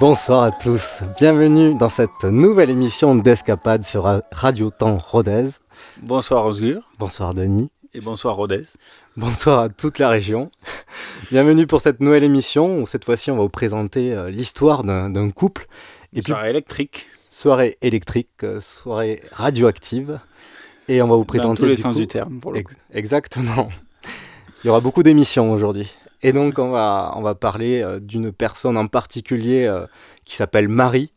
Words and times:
Bonsoir 0.00 0.42
à 0.42 0.50
tous, 0.50 1.02
bienvenue 1.18 1.76
dans 1.76 1.88
cette 1.88 2.24
nouvelle 2.24 2.68
émission 2.68 3.14
d'Escapade 3.14 3.84
sur 3.84 4.22
Radio 4.32 4.70
Temps 4.70 4.98
Rodez. 4.98 5.44
Bonsoir 6.02 6.44
Osgur. 6.46 6.82
Bonsoir 6.98 7.32
Denis. 7.32 7.70
Et 7.94 8.00
bonsoir 8.00 8.34
Rodez. 8.34 8.64
Bonsoir 9.16 9.60
à 9.60 9.68
toute 9.68 10.00
la 10.00 10.08
région. 10.08 10.50
Bienvenue 11.30 11.68
pour 11.68 11.80
cette 11.80 12.00
nouvelle 12.00 12.24
émission 12.24 12.80
où 12.82 12.88
cette 12.88 13.04
fois-ci 13.04 13.30
on 13.30 13.36
va 13.36 13.42
vous 13.42 13.48
présenter 13.48 14.12
euh, 14.12 14.30
l'histoire 14.30 14.82
d'un 14.82 15.30
couple. 15.30 15.68
Et 16.12 16.22
soirée 16.22 16.50
électrique. 16.50 17.06
Soirée 17.30 17.78
électrique, 17.80 18.30
euh, 18.42 18.60
soirée 18.60 19.22
radioactive. 19.30 20.18
Et 20.88 21.02
on 21.02 21.06
va 21.06 21.14
vous 21.14 21.24
présenter. 21.24 21.60
Dans 21.60 21.66
tous 21.66 21.70
les 21.70 21.76
sens 21.76 21.94
du 21.94 22.08
terme. 22.08 22.40
Pour 22.40 22.52
le 22.52 22.64
coup. 22.64 22.74
Exactement. 22.92 23.68
Il 24.64 24.66
y 24.66 24.70
aura 24.70 24.80
beaucoup 24.80 25.04
d'émissions 25.04 25.52
aujourd'hui. 25.52 25.94
Et 26.24 26.32
donc, 26.32 26.58
on 26.58 26.70
va, 26.70 27.12
on 27.16 27.20
va 27.22 27.34
parler 27.34 27.82
euh, 27.82 28.00
d'une 28.00 28.32
personne 28.32 28.78
en 28.78 28.86
particulier 28.86 29.66
euh, 29.66 29.86
qui 30.24 30.36
s'appelle 30.36 30.68
Marie. 30.68 31.12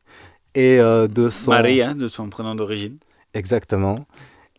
Et 0.53 0.80
euh, 0.81 1.08
de 1.08 1.30
son. 1.30 1.52
Marie, 1.52 1.81
hein, 1.81 1.95
de 1.95 2.09
son 2.09 2.30
prénom 2.30 2.55
d'origine. 2.55 2.97
Exactement. 3.33 4.05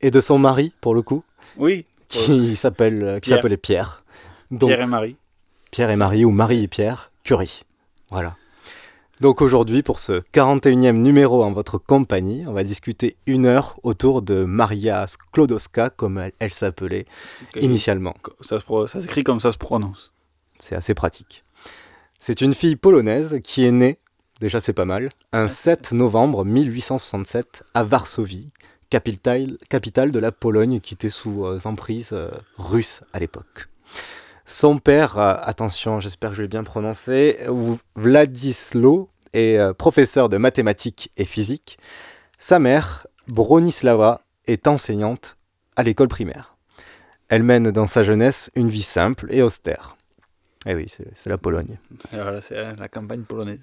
Et 0.01 0.11
de 0.11 0.21
son 0.23 0.39
mari, 0.39 0.73
pour 0.81 0.95
le 0.95 1.03
coup. 1.03 1.23
Oui. 1.59 1.85
Qui 2.09 2.57
s'appelle 2.57 3.21
qui 3.23 3.29
s'appelait 3.29 3.59
Pierre. 3.59 4.03
Donc, 4.51 4.71
Pierre 4.71 4.81
et 4.81 4.87
Marie. 4.87 5.17
Pierre 5.71 5.91
et 5.91 5.97
Marie, 5.97 6.25
ou 6.25 6.31
Marie 6.31 6.63
et 6.63 6.69
Pierre, 6.69 7.13
Curie. 7.25 7.65
Voilà. 8.11 8.37
Donc 9.21 9.43
aujourd'hui, 9.43 9.83
pour 9.83 9.99
ce 9.99 10.23
41e 10.33 10.93
numéro 10.93 11.43
en 11.43 11.53
votre 11.53 11.77
compagnie, 11.77 12.45
on 12.47 12.53
va 12.53 12.63
discuter 12.65 13.17
une 13.27 13.45
heure 13.45 13.79
autour 13.83 14.23
de 14.23 14.45
Maria 14.45 15.07
Sklodowska, 15.07 15.91
comme 15.91 16.17
elle, 16.17 16.33
elle 16.39 16.55
s'appelait 16.55 17.05
initialement. 17.57 18.15
Ça, 18.41 18.59
ça 18.87 19.01
s'écrit 19.03 19.25
comme 19.25 19.41
ça 19.41 19.53
se 19.53 19.59
prononce. 19.59 20.15
C'est 20.59 20.75
assez 20.75 20.95
pratique. 20.95 21.45
C'est 22.19 22.41
une 22.41 22.55
fille 22.55 22.77
polonaise 22.77 23.41
qui 23.45 23.65
est 23.65 23.71
née, 23.71 23.99
déjà 24.41 24.61
c'est 24.61 24.73
pas 24.73 24.85
mal, 24.85 25.11
un 25.33 25.49
7 25.49 25.93
novembre 25.93 26.45
1867 26.45 27.65
à 27.75 27.85
Varsovie, 27.85 28.51
capitale, 28.91 29.59
capitale 29.69 30.11
de 30.11 30.19
la 30.19 30.33
Pologne 30.33 30.81
qui 30.81 30.95
était 30.95 31.11
sous 31.11 31.45
euh, 31.45 31.59
emprise 31.65 32.11
euh, 32.13 32.31
russe 32.57 33.03
à 33.13 33.21
l'époque. 33.21 33.69
Son 34.47 34.79
père, 34.79 35.19
euh, 35.19 35.35
attention, 35.41 36.01
j'espère 36.01 36.31
que 36.31 36.37
je 36.37 36.43
vais 36.43 36.49
bien 36.49 36.65
prononcer, 36.65 37.39
Wladislo, 37.97 39.11
est 39.35 39.75
professeur 39.75 40.31
de 40.31 40.39
mathématiques 40.39 41.13
et 41.19 41.27
physique. 41.27 41.79
Sa 42.39 42.59
mère, 42.59 43.07
Bronislava, 43.29 44.23
est 44.47 44.67
enseignante 44.67 45.37
à 45.77 45.83
l'école 45.83 46.09
primaire. 46.09 46.57
Elle 47.29 47.43
mène 47.43 47.71
dans 47.71 47.87
sa 47.87 48.03
jeunesse 48.03 48.51
une 48.55 48.71
vie 48.71 48.83
simple 48.83 49.27
et 49.31 49.43
austère. 49.43 49.98
Eh 50.67 50.75
oui, 50.75 50.87
c'est 50.89 51.31
la 51.31 51.39
Pologne. 51.39 51.79
Voilà, 52.13 52.41
c'est 52.41 52.77
la 52.77 52.89
campagne 52.89 53.23
polonaise. 53.23 53.61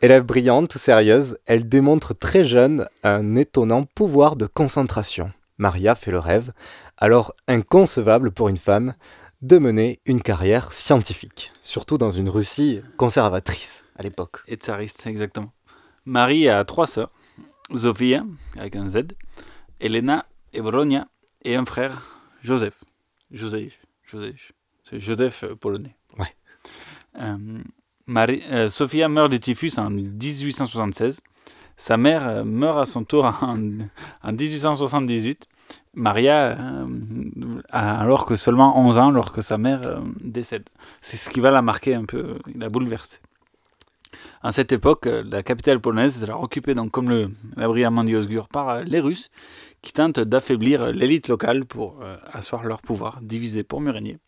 Élève 0.00 0.24
brillante, 0.24 0.72
sérieuse, 0.72 1.38
elle 1.46 1.68
démontre 1.68 2.14
très 2.14 2.44
jeune 2.44 2.88
un 3.04 3.36
étonnant 3.36 3.84
pouvoir 3.84 4.36
de 4.36 4.46
concentration. 4.46 5.32
Maria 5.58 5.94
fait 5.94 6.10
le 6.10 6.18
rêve, 6.18 6.52
alors 6.96 7.34
inconcevable 7.46 8.32
pour 8.32 8.48
une 8.48 8.56
femme, 8.56 8.94
de 9.42 9.58
mener 9.58 10.00
une 10.06 10.22
carrière 10.22 10.72
scientifique, 10.72 11.52
surtout 11.62 11.98
dans 11.98 12.10
une 12.10 12.28
Russie 12.28 12.80
conservatrice 12.96 13.84
à 13.96 14.02
l'époque. 14.02 14.38
Et 14.46 14.56
tsariste, 14.56 15.06
exactement. 15.06 15.52
Marie 16.04 16.48
a 16.48 16.64
trois 16.64 16.86
sœurs, 16.86 17.12
Zofia, 17.74 18.24
avec 18.56 18.76
un 18.76 18.88
Z, 18.88 19.02
Elena 19.80 20.26
et 20.52 20.60
Bronia, 20.60 21.08
et 21.44 21.56
un 21.56 21.64
frère, 21.64 22.24
Joseph. 22.42 22.76
Joseph, 23.30 23.78
Joseph. 24.04 24.52
C'est 24.84 25.00
Joseph 25.00 25.44
polonais. 25.60 25.96
Euh, 27.20 27.36
euh, 28.16 28.68
Sophia 28.68 29.08
meurt 29.08 29.30
de 29.30 29.36
typhus 29.36 29.78
en 29.78 29.90
1876. 29.90 31.20
Sa 31.76 31.96
mère 31.96 32.28
euh, 32.28 32.44
meurt 32.44 32.78
à 32.78 32.84
son 32.84 33.04
tour 33.04 33.24
en, 33.24 33.56
en 34.22 34.32
1878. 34.32 35.46
Maria, 35.94 36.58
euh, 36.58 37.62
alors 37.70 38.26
que 38.26 38.36
seulement 38.36 38.78
11 38.78 38.98
ans, 38.98 39.10
lorsque 39.10 39.42
sa 39.42 39.58
mère 39.58 40.02
décède. 40.20 40.68
C'est 41.00 41.16
ce 41.16 41.30
qui 41.30 41.40
va 41.40 41.50
la 41.50 41.62
marquer 41.62 41.94
un 41.94 42.04
peu, 42.04 42.38
la 42.54 42.68
bouleverser. 42.68 43.18
En 44.42 44.52
cette 44.52 44.72
époque, 44.72 45.06
la 45.06 45.42
capitale 45.42 45.80
polonaise 45.80 46.18
sera 46.18 46.40
occupée, 46.40 46.74
donc, 46.74 46.90
comme 46.90 47.30
l'a 47.56 47.68
brillamment 47.68 48.04
dit 48.04 48.16
Osgur, 48.16 48.48
par 48.48 48.82
les 48.82 49.00
Russes, 49.00 49.30
qui 49.82 49.92
tentent 49.92 50.18
d'affaiblir 50.18 50.92
l'élite 50.92 51.28
locale 51.28 51.64
pour 51.64 52.00
asseoir 52.32 52.64
leur 52.64 52.82
pouvoir, 52.82 53.20
divisé 53.22 53.62
pour 53.62 53.80
mieux 53.80 53.92
régner. 53.92 54.18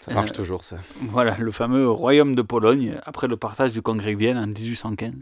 Ça 0.00 0.14
marche 0.14 0.32
toujours, 0.32 0.64
ça. 0.64 0.78
Voilà, 1.02 1.36
le 1.38 1.52
fameux 1.52 1.90
royaume 1.90 2.34
de 2.34 2.42
Pologne, 2.42 2.96
après 3.04 3.28
le 3.28 3.36
partage 3.36 3.72
du 3.72 3.82
congrès 3.82 4.14
de 4.14 4.18
Vienne 4.18 4.38
en 4.38 4.46
1815, 4.46 5.12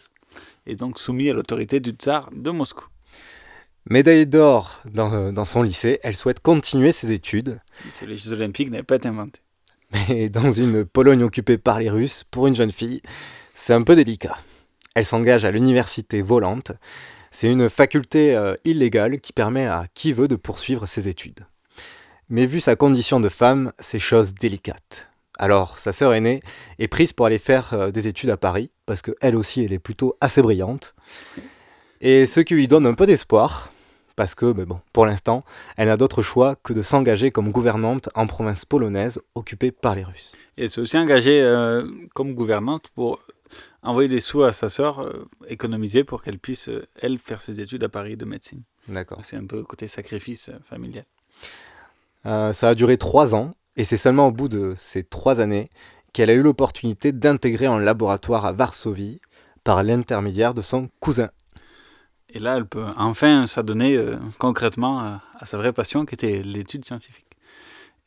est 0.66 0.77
donc 0.77 1.00
soumis 1.00 1.31
à 1.31 1.33
l'autorité 1.33 1.81
du 1.81 1.91
tsar 1.91 2.31
de 2.33 2.50
Moscou. 2.50 2.87
Médaille 3.91 4.27
d'or 4.27 4.81
dans, 4.84 5.33
dans, 5.33 5.44
son 5.44 5.62
lycée, 5.62 5.99
elle 6.03 6.17
souhaite 6.17 6.41
continuer 6.41 6.93
ses 6.93 7.11
études. 7.11 7.59
Les 8.06 8.17
Jeux 8.17 8.34
Olympiques 8.34 8.71
n'avaient 8.71 8.83
pas 8.83 8.97
été 8.97 9.09
inventés. 9.09 9.41
Mais 9.93 10.28
dans 10.28 10.50
une 10.50 10.84
Pologne 10.84 11.25
occupée 11.25 11.59
par 11.59 11.81
les 11.81 11.91
Russes, 11.91 12.22
pour 12.31 12.47
une 12.47 12.55
jeune 12.55 12.72
fille, 12.72 13.03
c'est 13.55 13.72
un 13.72 13.83
peu 13.83 13.97
délicat. 13.97 14.38
Elle 14.94 15.06
s'engage 15.06 15.44
à 15.44 15.50
l'université 15.50 16.22
volante. 16.22 16.72
C'est 17.31 17.50
une 17.50 17.69
faculté 17.69 18.34
euh, 18.37 18.55
illégale 18.65 19.21
qui 19.21 19.33
permet 19.33 19.67
à 19.67 19.87
qui 19.93 20.12
veut 20.12 20.28
de 20.28 20.37
poursuivre 20.37 20.87
ses 20.87 21.09
études. 21.09 21.47
Mais 22.31 22.47
vu 22.47 22.61
sa 22.61 22.77
condition 22.77 23.21
de 23.21 23.28
femme, 23.28 23.72
c'est 23.78 23.99
chose 23.99 24.34
délicate. 24.34 25.09
Alors, 25.39 25.78
sa 25.78 25.93
sœur 25.93 26.12
aînée 26.12 26.43
est 26.78 26.89
prise 26.89 27.12
pour 27.12 27.27
aller 27.27 27.39
faire 27.39 27.72
euh, 27.72 27.91
des 27.91 28.09
études 28.09 28.31
à 28.31 28.37
Paris, 28.37 28.71
parce 28.87 29.03
qu'elle 29.03 29.37
aussi, 29.37 29.65
elle 29.65 29.72
est 29.72 29.78
plutôt 29.78 30.16
assez 30.21 30.43
brillante. 30.43 30.94
Et 32.00 32.27
ce 32.27 32.41
qui 32.41 32.55
lui 32.55 32.69
donne 32.69 32.87
un 32.87 32.94
peu 32.94 33.06
d'espoir, 33.06 33.72
parce 34.19 34.34
que, 34.34 34.53
mais 34.53 34.67
bon, 34.67 34.81
pour 34.93 35.06
l'instant, 35.06 35.44
elle 35.77 35.87
n'a 35.87 35.97
d'autre 35.97 36.22
choix 36.22 36.56
que 36.56 36.72
de 36.72 36.83
s'engager 36.83 37.31
comme 37.31 37.53
gouvernante 37.53 38.09
en 38.17 38.27
province 38.27 38.65
polonaise 38.65 39.21
occupée 39.37 39.71
par 39.71 39.94
les 39.94 40.03
Russes. 40.03 40.34
Et 40.56 40.65
elle 40.65 40.71
s'est 40.71 40.81
aussi 40.81 40.99
engagée 40.99 41.41
euh, 41.41 41.87
comme 42.15 42.34
gouvernante 42.34 42.88
pour 42.97 43.21
envoyer 43.83 44.09
des 44.09 44.21
sous 44.21 44.43
à 44.43 44.53
sa 44.53 44.69
sœur, 44.69 45.00
euh, 45.00 45.28
économiser 45.49 46.03
pour 46.03 46.23
qu'elle 46.23 46.41
puisse, 46.41 46.69
euh, 46.69 46.87
elle, 47.00 47.19
faire 47.19 47.43
ses 47.43 47.61
études 47.61 47.85
à 47.85 47.88
Paris 47.88 48.17
de 48.17 48.25
médecine. 48.25 48.62
D'accord. 48.88 49.20
C'est 49.23 49.37
un 49.37 49.47
peu 49.47 49.62
côté 49.62 49.87
sacrifice 49.87 50.50
euh, 52.26 52.53
ça 52.53 52.70
a 52.70 52.75
duré 52.75 52.97
trois 52.97 53.35
ans, 53.35 53.55
et 53.76 53.85
c'est 53.85 53.97
seulement 53.97 54.29
au 54.29 54.32
bout 54.32 54.49
de 54.49 54.75
ces 54.79 55.03
trois 55.05 55.41
années 55.41 55.69
qu'elle 56.12 56.31
a 56.31 56.35
eu 56.35 56.43
l'opportunité 56.43 57.12
d'intégrer 57.12 57.67
un 57.67 57.79
laboratoire 57.79 58.47
à 58.47 58.53
Varsovie 58.53 59.20
par 59.65 59.82
l'intermédiaire 59.82 60.55
de 60.55 60.62
son 60.62 60.88
cousin 61.00 61.31
et 62.31 62.38
là, 62.38 62.56
elle 62.56 62.67
peut 62.67 62.85
enfin 62.97 63.47
s'adonner 63.47 63.97
euh, 63.97 64.17
concrètement 64.38 65.00
à, 65.00 65.23
sa 65.47 65.56
vraie 65.56 65.73
passion 65.73 66.05
qui 66.05 66.15
était 66.15 66.43
l'étude 66.43 66.85
scientifique. 66.85 67.26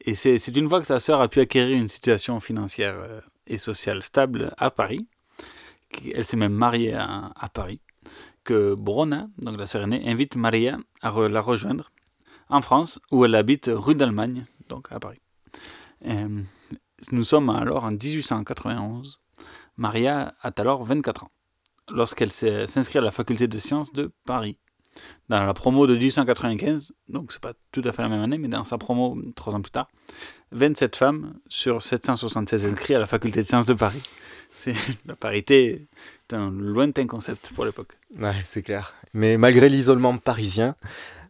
Et 0.04 0.16
c'est 0.16 0.56
une 0.56 0.68
fois 0.68 0.81
que 0.81 0.88
sa 0.88 1.00
sœur 1.00 1.22
a 1.22 1.28
pu 1.28 1.40
acquérir 1.40 1.78
une 1.78 1.88
situation 1.88 2.40
financière 2.40 2.96
euh, 2.98 3.22
et 3.48 3.58
sociale 3.58 4.04
stable 4.04 4.54
à 4.58 4.72
Paris, 4.72 5.08
elle 6.13 6.25
s'est 6.25 6.38
même 6.38 6.54
mariée 6.54 6.94
à, 6.94 7.50
Paris, 7.54 7.81
que 8.44 8.74
Brona, 8.75 9.28
donc 9.40 9.58
la 9.58 9.68
sœur 9.68 9.84
aînée, 9.84 10.02
invite 10.08 10.36
Maria 10.36 10.78
à 11.02 11.12
la 11.28 11.42
rejoindre 11.42 11.92
en 12.51 12.62
France, 12.62 13.00
où 13.12 13.25
elle 13.25 13.36
habite 13.36 13.69
rue 13.74 13.95
d'Allemagne, 13.95 14.45
donc 14.69 14.88
à 14.92 15.00
Paris. 15.00 15.21
Et, 16.06 16.15
nous 17.12 17.24
sommes 17.24 17.50
alors 17.50 17.86
en 17.86 17.92
1891. 17.92 19.19
Maria 19.77 20.36
a 20.42 20.51
alors 20.57 20.83
24 20.83 21.24
ans 21.24 21.31
lorsqu'elle 21.89 22.31
s'inscrit 22.31 23.00
à 23.00 23.01
la 23.01 23.12
faculté 23.12 23.48
de 23.48 23.57
sciences 23.57 23.92
de 23.92 24.12
Paris. 24.25 24.57
dans 25.30 25.44
la 25.44 25.53
promo 25.53 25.88
de 25.88 25.95
1895, 25.95 26.94
donc 27.07 27.31
c'est 27.31 27.42
pas 27.42 27.53
tout 27.71 27.81
à 27.86 27.92
fait 27.92 28.01
la 28.01 28.09
même 28.09 28.21
année, 28.21 28.38
mais 28.38 28.50
dans 28.50 28.63
sa 28.63 28.77
promo 28.77 29.18
trois 29.36 29.56
ans 29.56 29.62
plus 29.62 29.71
tard, 29.71 29.88
27 30.51 30.95
femmes 30.95 31.39
sur 31.48 31.81
776 31.81 32.65
inscrits 32.65 32.95
à 32.95 33.00
la 33.00 33.07
faculté 33.07 33.42
de 33.42 33.48
sciences 33.48 33.65
de 33.65 33.74
Paris. 33.74 34.03
La 35.06 35.15
parité 35.15 35.88
est 36.30 36.33
un 36.33 36.51
lointain 36.51 37.07
concept 37.07 37.51
pour 37.53 37.65
l'époque. 37.65 37.98
Ouais, 38.19 38.36
c'est 38.45 38.62
clair. 38.62 38.94
Mais 39.13 39.38
malgré 39.38 39.69
l'isolement 39.69 40.18
parisien, 40.18 40.75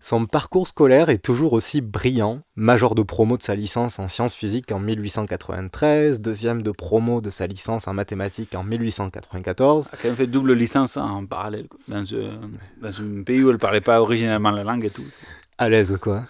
son 0.04 0.26
parcours 0.26 0.68
scolaire 0.68 1.10
est 1.10 1.24
toujours 1.24 1.54
aussi 1.54 1.80
brillant. 1.80 2.42
Major 2.56 2.96
de 2.96 3.04
promo 3.04 3.38
de 3.38 3.44
sa 3.44 3.54
licence 3.56 4.00
en 4.00 4.08
sciences 4.08 4.34
physiques 4.36 4.72
en 4.72 4.80
1893, 4.80 6.20
deuxième 6.22 6.64
de 6.64 6.72
promo 6.72 7.22
de 7.22 7.30
sa 7.30 7.46
licence 7.48 7.88
en 7.88 7.94
mathématiques 7.94 8.56
en 8.56 8.64
1894. 8.64 9.90
Elle 9.92 10.00
a 10.00 10.02
quand 10.02 10.08
même 10.10 10.18
fait 10.18 10.28
double 10.28 10.54
licence 10.54 10.98
en 10.98 11.26
parallèle. 11.26 11.68
Dans, 11.88 12.04
ce- 12.06 12.16
dans 12.82 13.02
un 13.02 13.24
pays 13.24 13.44
où 13.44 13.52
elle 13.52 13.58
parlait 13.60 13.82
pas 13.82 14.02
originellement 14.02 14.52
la 14.52 14.64
langue 14.64 14.86
et 14.86 14.90
tout. 14.90 15.06
À 15.58 15.70
l'aise, 15.70 15.98
quoi. 16.02 16.24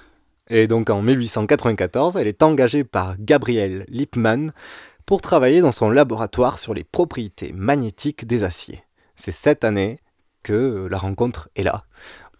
Et 0.49 0.67
donc 0.67 0.89
en 0.89 1.01
1894, 1.01 2.17
elle 2.17 2.27
est 2.27 2.43
engagée 2.43 2.83
par 2.83 3.15
Gabriel 3.17 3.85
Lippmann 3.87 4.51
pour 5.05 5.21
travailler 5.21 5.61
dans 5.61 5.71
son 5.71 5.89
laboratoire 5.89 6.59
sur 6.59 6.73
les 6.73 6.83
propriétés 6.83 7.53
magnétiques 7.53 8.25
des 8.27 8.43
aciers. 8.43 8.83
C'est 9.15 9.31
cette 9.31 9.63
année 9.63 9.99
que 10.43 10.87
la 10.89 10.97
rencontre 10.97 11.49
est 11.55 11.63
là, 11.63 11.85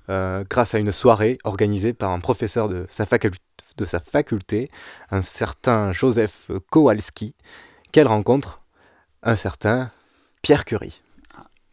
euh, 0.09 0.43
grâce 0.49 0.73
à 0.75 0.79
une 0.79 0.91
soirée 0.91 1.37
organisée 1.43 1.93
par 1.93 2.11
un 2.11 2.19
professeur 2.19 2.69
de 2.69 2.85
sa, 2.89 3.05
facul- 3.05 3.35
de 3.77 3.85
sa 3.85 3.99
faculté, 3.99 4.69
un 5.11 5.21
certain 5.21 5.91
Joseph 5.91 6.49
Kowalski, 6.69 7.35
qu'elle 7.91 8.07
rencontre 8.07 8.61
un 9.23 9.35
certain 9.35 9.91
Pierre 10.41 10.65
Curie. 10.65 11.01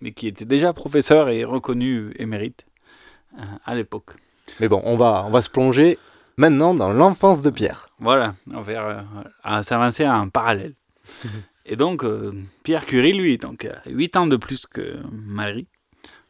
mais 0.01 0.13
qui 0.13 0.29
était 0.29 0.45
déjà 0.45 0.73
professeur 0.73 1.29
et 1.31 1.45
reconnu 1.45 2.13
émérite 2.19 2.67
euh, 3.39 3.43
à 3.65 3.75
l'époque. 3.75 4.11
Mais 4.61 4.69
bon, 4.69 4.81
on 4.85 4.97
va, 4.97 5.25
on 5.27 5.31
va 5.31 5.41
se 5.43 5.51
plonger 5.51 5.99
maintenant 6.37 6.75
dans 6.75 6.93
l'enfance 6.93 7.43
de 7.43 7.51
Pierre. 7.51 7.89
Voilà, 7.99 8.35
on 8.53 8.61
va 8.63 9.05
euh, 9.47 9.63
s'avancer 9.63 10.07
en 10.09 10.29
parallèle. 10.29 10.75
et 11.67 11.77
donc, 11.77 12.05
euh, 12.05 12.33
Pierre 12.63 12.87
Curie, 12.87 13.13
lui, 13.15 13.39
donc, 13.39 13.65
a 13.65 13.81
8 13.89 14.17
ans 14.17 14.27
de 14.27 14.37
plus 14.37 14.67
que 14.67 14.99
Marie, 15.11 15.67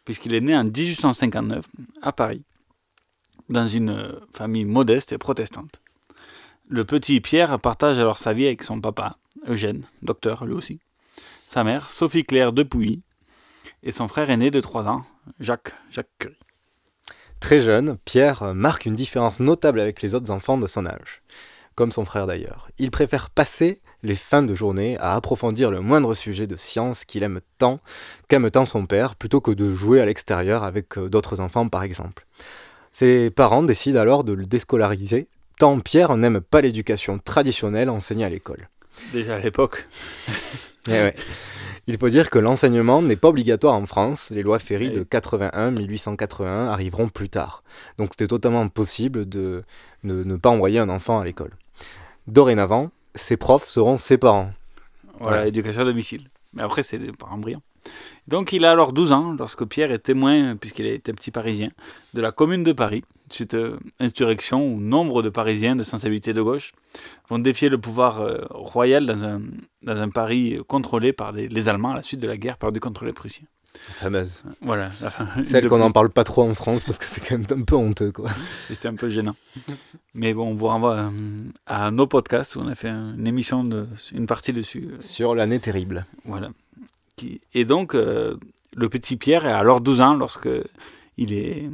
puisqu'il 0.09 0.33
est 0.33 0.41
né 0.41 0.57
en 0.57 0.65
1859 0.65 1.67
à 2.01 2.13
Paris, 2.13 2.43
dans 3.51 3.69
une 3.69 3.91
euh, 3.91 4.13
famille 4.33 4.65
modeste 4.65 5.13
et 5.13 5.19
protestante. 5.19 5.83
Le 6.67 6.87
petit 6.87 7.21
Pierre 7.21 7.59
partage 7.59 7.99
alors 7.99 8.17
sa 8.17 8.33
vie 8.33 8.47
avec 8.47 8.63
son 8.63 8.81
papa, 8.81 9.19
Eugène, 9.47 9.85
docteur 10.01 10.47
lui 10.47 10.55
aussi, 10.55 10.81
sa 11.47 11.63
mère, 11.63 11.91
Sophie 11.91 12.25
Claire 12.25 12.55
de 12.55 12.63
Pouilly, 12.63 13.03
et 13.83 13.93
son 13.93 14.09
frère 14.09 14.31
aîné 14.31 14.51
de 14.51 14.61
3 14.61 14.89
ans, 14.89 15.05
Jacques, 15.41 15.75
Jacques 15.91 16.09
Curie. 16.19 16.39
Très 17.39 17.61
jeune, 17.61 17.99
Pierre 18.07 18.55
marque 18.55 18.87
une 18.87 18.95
différence 18.95 19.41
notable 19.41 19.79
avec 19.79 20.01
les 20.01 20.15
autres 20.15 20.31
enfants 20.31 20.57
de 20.57 20.67
son 20.67 20.87
âge, 20.87 21.21
comme 21.79 21.93
son 21.93 22.05
frère 22.05 22.27
d'ailleurs. 22.27 22.69
Il 22.79 22.91
préfère 22.91 23.31
passer 23.31 23.81
les 24.03 24.17
fins 24.17 24.43
de 24.43 24.53
journée 24.53 24.99
à 24.99 25.15
approfondir 25.15 25.71
le 25.71 25.81
moindre 25.81 26.13
sujet 26.13 26.49
de 26.49 26.57
science 26.57 27.05
qu'il 27.05 27.23
aime 27.23 27.41
tant, 27.57 27.79
qu'aime 28.27 28.51
tant 28.51 28.65
son 28.65 28.85
père, 28.85 29.15
plutôt 29.15 29.41
que 29.41 29.53
de 29.53 29.73
jouer 29.73 30.01
à 30.01 30.05
l'extérieur 30.05 30.65
avec 30.65 30.99
euh, 30.99 31.09
d'autres 31.09 31.39
enfants 31.39 31.69
par 31.69 31.85
exemple. 31.85 32.27
Ses 32.91 33.31
parents 33.31 33.63
décident 33.63 34.01
alors 34.01 34.25
de 34.25 34.33
le 34.33 34.45
déscolariser, 34.45 35.29
tant 35.57 35.79
Pierre 35.79 36.17
n'aime 36.17 36.41
pas 36.41 36.63
l'éducation 36.63 37.21
traditionnelle 37.21 37.91
enseignée 37.91 38.25
à 38.25 38.29
l'école. 38.29 38.69
Déjà 39.13 39.37
à 39.37 39.39
l'époque. 39.39 39.87
Eh 40.89 40.91
ouais. 40.91 41.15
Il 41.87 41.97
faut 41.97 42.09
dire 42.09 42.29
que 42.31 42.39
l'enseignement 42.39 43.03
n'est 43.03 43.17
pas 43.17 43.29
obligatoire 43.29 43.75
en 43.75 43.87
France. 43.87 44.31
Les 44.31 44.43
lois 44.43 44.59
Ferry 44.59 44.91
de 44.91 45.05
81-1881 45.05 46.69
arriveront 46.69 47.09
plus 47.09 47.29
tard. 47.29 47.63
Donc 47.99 48.11
c'était 48.13 48.27
totalement 48.27 48.69
possible 48.69 49.29
de 49.29 49.63
ne, 50.03 50.25
ne 50.25 50.37
pas 50.37 50.51
envoyer 50.51 50.79
un 50.79 50.89
enfant 50.89 51.21
à 51.21 51.25
l'école. 51.25 51.53
Dorénavant, 52.29 52.91
ses 53.15 53.39
profs 53.39 53.69
seront 53.69 53.97
ses 53.97 54.19
parents. 54.19 54.53
Voilà, 55.19 55.47
éducation 55.47 55.81
à 55.81 55.85
domicile. 55.87 56.29
Mais 56.53 56.63
après, 56.63 56.83
c'est 56.83 56.99
des 56.99 57.11
parents 57.11 57.39
brillants. 57.39 57.63
Donc, 58.27 58.53
il 58.53 58.67
a 58.67 58.71
alors 58.71 58.93
12 58.93 59.13
ans 59.13 59.35
lorsque 59.39 59.65
Pierre 59.65 59.91
est 59.93 60.01
témoin, 60.01 60.55
puisqu'il 60.57 60.85
était 60.85 61.15
petit 61.15 61.31
parisien, 61.31 61.71
de 62.13 62.21
la 62.21 62.31
commune 62.31 62.65
de 62.65 62.73
Paris, 62.73 63.03
suite 63.31 63.55
à 63.55 63.79
insurrection 63.99 64.63
où 64.63 64.79
nombre 64.79 65.23
de 65.23 65.31
Parisiens 65.31 65.75
de 65.75 65.83
sensibilité 65.83 66.35
de 66.35 66.43
gauche 66.43 66.73
vont 67.31 67.39
défier 67.39 67.71
le 67.71 67.79
pouvoir 67.79 68.21
euh, 68.21 68.45
royal 68.51 69.07
dans 69.07 69.25
un, 69.25 69.41
dans 69.83 69.99
un 69.99 70.11
Paris 70.11 70.59
contrôlé 70.67 71.15
par 71.15 71.33
les, 71.33 71.49
les 71.49 71.69
Allemands 71.71 71.93
à 71.93 71.97
la 71.97 72.03
suite 72.03 72.21
de 72.21 72.27
la 72.27 72.37
guerre 72.37 72.59
perdue 72.59 72.81
contre 72.81 73.07
les 73.07 73.15
Prussiens. 73.15 73.47
La 73.89 73.95
fameuse. 73.95 74.43
Voilà. 74.61 74.91
la 75.01 75.45
Celle 75.45 75.69
qu'on 75.69 75.79
n'en 75.79 75.91
parle 75.93 76.11
pas 76.11 76.25
trop 76.25 76.43
en 76.43 76.55
France 76.55 76.85
parce 76.85 76.99
que 76.99 77.05
c'est 77.05 77.21
quand 77.21 77.39
même 77.39 77.47
un 77.61 77.63
peu 77.65 77.77
honteux. 77.77 78.11
Quoi. 78.13 78.31
Et 78.71 78.75
C'était 78.75 78.89
un 78.89 78.95
peu 78.95 79.09
gênant. 79.11 79.37
Mais 80.15 80.35
bon, 80.35 80.49
on 80.49 80.55
vous 80.55 80.67
renvoie 80.67 80.97
euh, 80.97 81.11
à 81.67 81.91
nos 81.91 82.07
podcasts 82.07 82.57
où 82.57 82.61
on 82.61 82.69
a 82.69 82.75
fait 82.75 82.89
un- 82.89 83.15
une 83.15 83.27
émission, 83.27 83.65
de, 83.65 83.87
une 84.13 84.27
partie 84.27 84.53
dessus. 84.53 84.89
euh, 84.93 85.01
Sur 85.01 85.35
l'année 85.35 85.61
terrible. 85.61 86.07
Voilà. 86.25 86.51
Et 87.55 87.65
donc, 87.65 87.95
euh, 87.95 88.37
le 88.75 88.89
petit 88.89 89.17
Pierre 89.17 89.47
a 89.47 89.57
alors 89.59 89.81
12 89.81 90.01
ans 90.01 90.15
lorsque 90.15 90.49
il 91.17 91.33
est, 91.33 91.69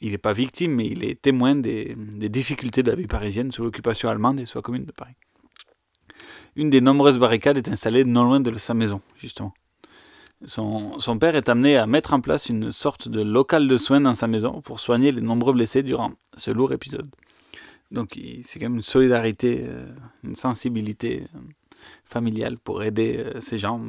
il 0.00 0.12
est 0.12 0.18
pas 0.18 0.32
victime, 0.32 0.74
mais 0.74 0.86
il 0.86 1.04
est 1.04 1.20
témoin 1.20 1.54
des, 1.54 1.96
des 1.96 2.28
difficultés 2.28 2.82
de 2.82 2.90
la 2.90 2.96
vie 2.96 3.06
parisienne 3.06 3.50
sous 3.52 3.62
l'occupation 3.62 4.08
allemande 4.08 4.40
et 4.40 4.46
sous 4.46 4.58
la 4.58 4.62
commune 4.62 4.84
de 4.84 4.92
Paris. 4.92 5.14
Une 6.56 6.70
des 6.70 6.80
nombreuses 6.80 7.18
barricades 7.18 7.56
est 7.58 7.68
installée 7.68 8.04
non 8.04 8.24
loin 8.24 8.40
de 8.40 8.52
sa 8.58 8.74
maison, 8.74 9.00
justement. 9.18 9.54
Son, 10.44 10.98
son 11.00 11.18
père 11.18 11.34
est 11.34 11.48
amené 11.48 11.76
à 11.76 11.86
mettre 11.86 12.12
en 12.12 12.20
place 12.20 12.48
une 12.48 12.70
sorte 12.70 13.08
de 13.08 13.22
local 13.22 13.66
de 13.66 13.76
soins 13.76 14.00
dans 14.00 14.14
sa 14.14 14.28
maison 14.28 14.60
pour 14.60 14.78
soigner 14.78 15.10
les 15.10 15.20
nombreux 15.20 15.52
blessés 15.52 15.82
durant 15.82 16.12
ce 16.36 16.50
lourd 16.52 16.72
épisode. 16.72 17.08
Donc 17.90 18.18
c'est 18.44 18.58
quand 18.60 18.66
même 18.66 18.76
une 18.76 18.82
solidarité, 18.82 19.64
euh, 19.66 19.86
une 20.22 20.36
sensibilité 20.36 21.26
euh, 21.34 21.38
familiale 22.04 22.56
pour 22.58 22.82
aider 22.84 23.16
euh, 23.18 23.40
ces 23.40 23.58
gens 23.58 23.80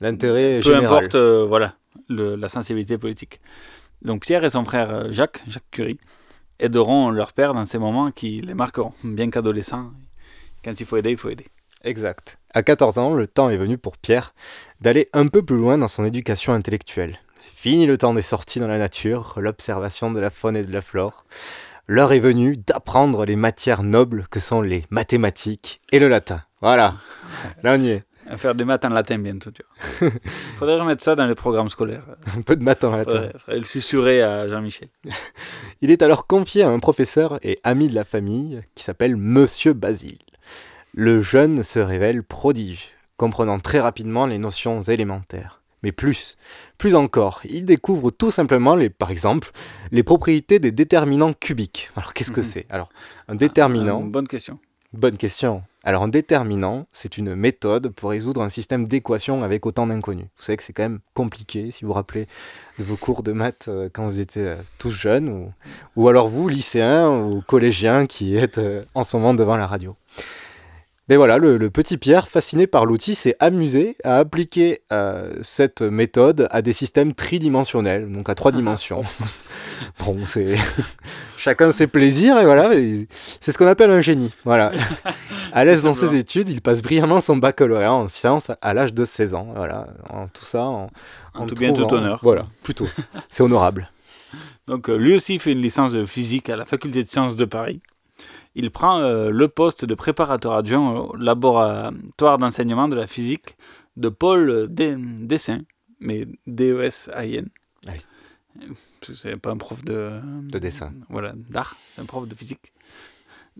L'intérêt 0.00 0.56
peu 0.62 0.74
général. 0.74 0.84
importe 0.98 1.14
euh, 1.14 1.46
voilà, 1.46 1.76
le- 2.08 2.34
la 2.36 2.48
sensibilité 2.50 2.98
politique. 2.98 3.40
Donc 4.02 4.22
Pierre 4.22 4.44
et 4.44 4.50
son 4.50 4.64
frère 4.64 5.10
Jacques, 5.12 5.42
Jacques 5.48 5.70
Curie, 5.70 5.98
aideront 6.58 7.10
leur 7.10 7.32
père 7.32 7.54
dans 7.54 7.64
ces 7.64 7.78
moments 7.78 8.10
qui 8.10 8.40
les 8.42 8.54
marqueront. 8.54 8.92
Bien 9.04 9.30
qu'adolescent, 9.30 9.90
quand 10.64 10.78
il 10.78 10.84
faut 10.84 10.96
aider, 10.98 11.12
il 11.12 11.16
faut 11.16 11.30
aider. 11.30 11.46
Exact. 11.84 12.38
À 12.54 12.62
14 12.62 12.98
ans, 12.98 13.14
le 13.14 13.26
temps 13.26 13.50
est 13.50 13.56
venu 13.56 13.78
pour 13.78 13.96
Pierre 13.96 14.34
d'aller 14.80 15.08
un 15.12 15.28
peu 15.28 15.42
plus 15.42 15.56
loin 15.56 15.78
dans 15.78 15.88
son 15.88 16.04
éducation 16.04 16.52
intellectuelle. 16.52 17.18
Fini 17.54 17.86
le 17.86 17.98
temps 17.98 18.14
des 18.14 18.22
sorties 18.22 18.60
dans 18.60 18.68
la 18.68 18.78
nature, 18.78 19.34
l'observation 19.38 20.10
de 20.10 20.20
la 20.20 20.30
faune 20.30 20.56
et 20.56 20.62
de 20.62 20.72
la 20.72 20.82
flore. 20.82 21.24
L'heure 21.86 22.12
est 22.12 22.18
venue 22.18 22.56
d'apprendre 22.56 23.24
les 23.24 23.36
matières 23.36 23.82
nobles 23.82 24.26
que 24.30 24.40
sont 24.40 24.60
les 24.60 24.84
mathématiques 24.90 25.80
et 25.92 25.98
le 25.98 26.08
latin. 26.08 26.42
Voilà, 26.60 26.96
là 27.62 27.76
on 27.78 27.80
y 27.80 27.90
est. 27.90 28.04
À 28.28 28.36
faire 28.36 28.56
des 28.56 28.64
maths 28.64 28.84
en 28.84 28.88
latin 28.88 29.18
bientôt, 29.18 29.50
tu 29.52 29.62
vois. 30.00 30.10
faudrait 30.58 30.80
remettre 30.80 31.02
ça 31.02 31.14
dans 31.14 31.26
les 31.26 31.36
programmes 31.36 31.68
scolaires. 31.68 32.02
Un 32.36 32.42
peu 32.42 32.56
de 32.56 32.62
maths 32.62 32.82
en 32.82 32.90
latin. 32.90 33.10
Faudrait, 33.10 33.32
faudrait 33.38 33.58
le 33.60 33.64
susurrer 33.64 34.22
à 34.22 34.48
Jean-Michel. 34.48 34.88
Il 35.80 35.92
est 35.92 36.02
alors 36.02 36.26
confié 36.26 36.62
à 36.62 36.68
un 36.68 36.80
professeur 36.80 37.38
et 37.42 37.60
ami 37.62 37.86
de 37.86 37.94
la 37.94 38.04
famille 38.04 38.62
qui 38.74 38.82
s'appelle 38.82 39.16
Monsieur 39.16 39.74
Basile. 39.74 40.18
Le 40.98 41.20
jeune 41.20 41.62
se 41.62 41.78
révèle 41.78 42.22
prodige, 42.22 42.88
comprenant 43.18 43.58
très 43.58 43.80
rapidement 43.80 44.24
les 44.26 44.38
notions 44.38 44.80
élémentaires. 44.80 45.60
Mais 45.82 45.92
plus, 45.92 46.38
plus 46.78 46.94
encore, 46.94 47.40
il 47.44 47.66
découvre 47.66 48.10
tout 48.10 48.30
simplement, 48.30 48.74
les, 48.74 48.88
par 48.88 49.10
exemple, 49.10 49.50
les 49.92 50.02
propriétés 50.02 50.58
des 50.58 50.72
déterminants 50.72 51.34
cubiques. 51.34 51.90
Alors 51.96 52.14
qu'est-ce 52.14 52.32
que 52.32 52.40
Mhm. 52.40 52.46
c'est? 52.46 52.66
Alors, 52.70 52.88
un 53.28 53.34
déterminant, 53.34 54.00
Euh, 54.00 54.06
bonne 54.06 54.26
question. 54.26 54.58
bonne 54.94 55.18
question. 55.18 55.62
Alors 55.84 56.02
un 56.02 56.08
déterminant, 56.08 56.86
c'est 56.92 57.18
une 57.18 57.34
méthode 57.36 57.90
pour 57.90 58.08
résoudre 58.10 58.40
un 58.40 58.48
système 58.48 58.88
d'équations 58.88 59.44
avec 59.44 59.66
autant 59.66 59.86
d'inconnus. 59.86 60.24
Vous 60.38 60.44
savez 60.44 60.56
que 60.56 60.62
c'est 60.64 60.72
quand 60.72 60.82
même 60.84 61.00
compliqué, 61.12 61.70
si 61.72 61.82
vous 61.84 61.88
vous 61.88 61.94
rappelez 61.94 62.26
de 62.78 62.84
vos 62.84 62.96
cours 62.96 63.22
de 63.22 63.32
maths 63.32 63.66
euh, 63.68 63.90
quand 63.92 64.06
vous 64.06 64.18
étiez 64.18 64.42
euh, 64.46 64.56
tous 64.78 64.90
jeunes, 64.92 65.28
ou, 65.28 65.52
ou 65.94 66.08
alors 66.08 66.26
vous, 66.26 66.48
lycéens 66.48 67.10
ou 67.10 67.42
collégiens 67.42 68.06
qui 68.06 68.34
êtes 68.34 68.58
en 68.94 69.04
ce 69.04 69.14
moment 69.14 69.34
devant 69.34 69.58
la 69.58 69.66
radio. 69.66 69.94
Mais 71.08 71.16
voilà, 71.16 71.38
le, 71.38 71.56
le 71.56 71.70
petit 71.70 71.98
Pierre, 71.98 72.26
fasciné 72.26 72.66
par 72.66 72.84
l'outil, 72.84 73.14
s'est 73.14 73.36
amusé 73.38 73.96
à 74.02 74.18
appliquer 74.18 74.80
euh, 74.92 75.32
cette 75.42 75.82
méthode 75.82 76.48
à 76.50 76.62
des 76.62 76.72
systèmes 76.72 77.14
tridimensionnels, 77.14 78.10
donc 78.10 78.28
à 78.28 78.34
trois 78.34 78.50
dimensions. 78.52 79.02
bon, 80.00 80.26
c'est 80.26 80.56
chacun 81.38 81.70
ses 81.70 81.86
plaisirs 81.86 82.38
et 82.40 82.44
voilà, 82.44 82.70
c'est 83.40 83.52
ce 83.52 83.58
qu'on 83.58 83.68
appelle 83.68 83.90
un 83.90 84.00
génie. 84.00 84.32
Voilà, 84.44 84.72
à 85.52 85.64
l'aise 85.64 85.84
dans 85.84 85.94
ses 85.94 86.16
études, 86.16 86.48
il 86.48 86.60
passe 86.60 86.82
brillamment 86.82 87.20
son 87.20 87.36
baccalauréat 87.36 87.92
en 87.92 88.08
sciences 88.08 88.50
à 88.60 88.74
l'âge 88.74 88.92
de 88.92 89.04
16 89.04 89.34
ans. 89.34 89.52
Voilà, 89.54 89.86
en 90.10 90.26
tout 90.26 90.44
ça, 90.44 90.64
en, 90.64 90.90
En 91.34 91.46
tout 91.46 91.54
bien, 91.54 91.72
tout 91.72 91.92
honneur. 91.94 92.18
Voilà, 92.22 92.46
plutôt. 92.64 92.88
C'est 93.28 93.44
honorable. 93.44 93.88
Donc 94.66 94.88
euh, 94.90 94.96
lui 94.96 95.14
aussi 95.14 95.38
fait 95.38 95.52
une 95.52 95.62
licence 95.62 95.92
de 95.92 96.04
physique 96.04 96.50
à 96.50 96.56
la 96.56 96.64
faculté 96.64 97.04
de 97.04 97.08
sciences 97.08 97.36
de 97.36 97.44
Paris. 97.44 97.80
Il 98.58 98.70
prend 98.70 98.98
euh, 99.00 99.30
le 99.30 99.48
poste 99.48 99.84
de 99.84 99.94
préparateur 99.94 100.54
adjoint 100.54 100.98
au 101.00 101.16
laboratoire 101.16 102.38
d'enseignement 102.38 102.88
de 102.88 102.96
la 102.96 103.06
physique 103.06 103.56
de 103.96 104.08
Paul 104.08 104.66
Dé- 104.68 104.96
Dessin, 104.98 105.60
mais 106.00 106.26
D-E-S-A-I-N. 106.46 107.48
Ah 107.86 107.90
oui. 107.92 108.00
Parce 109.00 109.12
que 109.12 109.14
C'est 109.14 109.36
pas 109.36 109.50
un 109.50 109.58
prof 109.58 109.84
de, 109.84 110.18
De 110.50 110.58
dessin. 110.58 110.92
Voilà, 111.10 111.34
d'art, 111.50 111.76
c'est 111.92 112.00
un 112.00 112.06
prof 112.06 112.26
de 112.26 112.34
physique. 112.34 112.72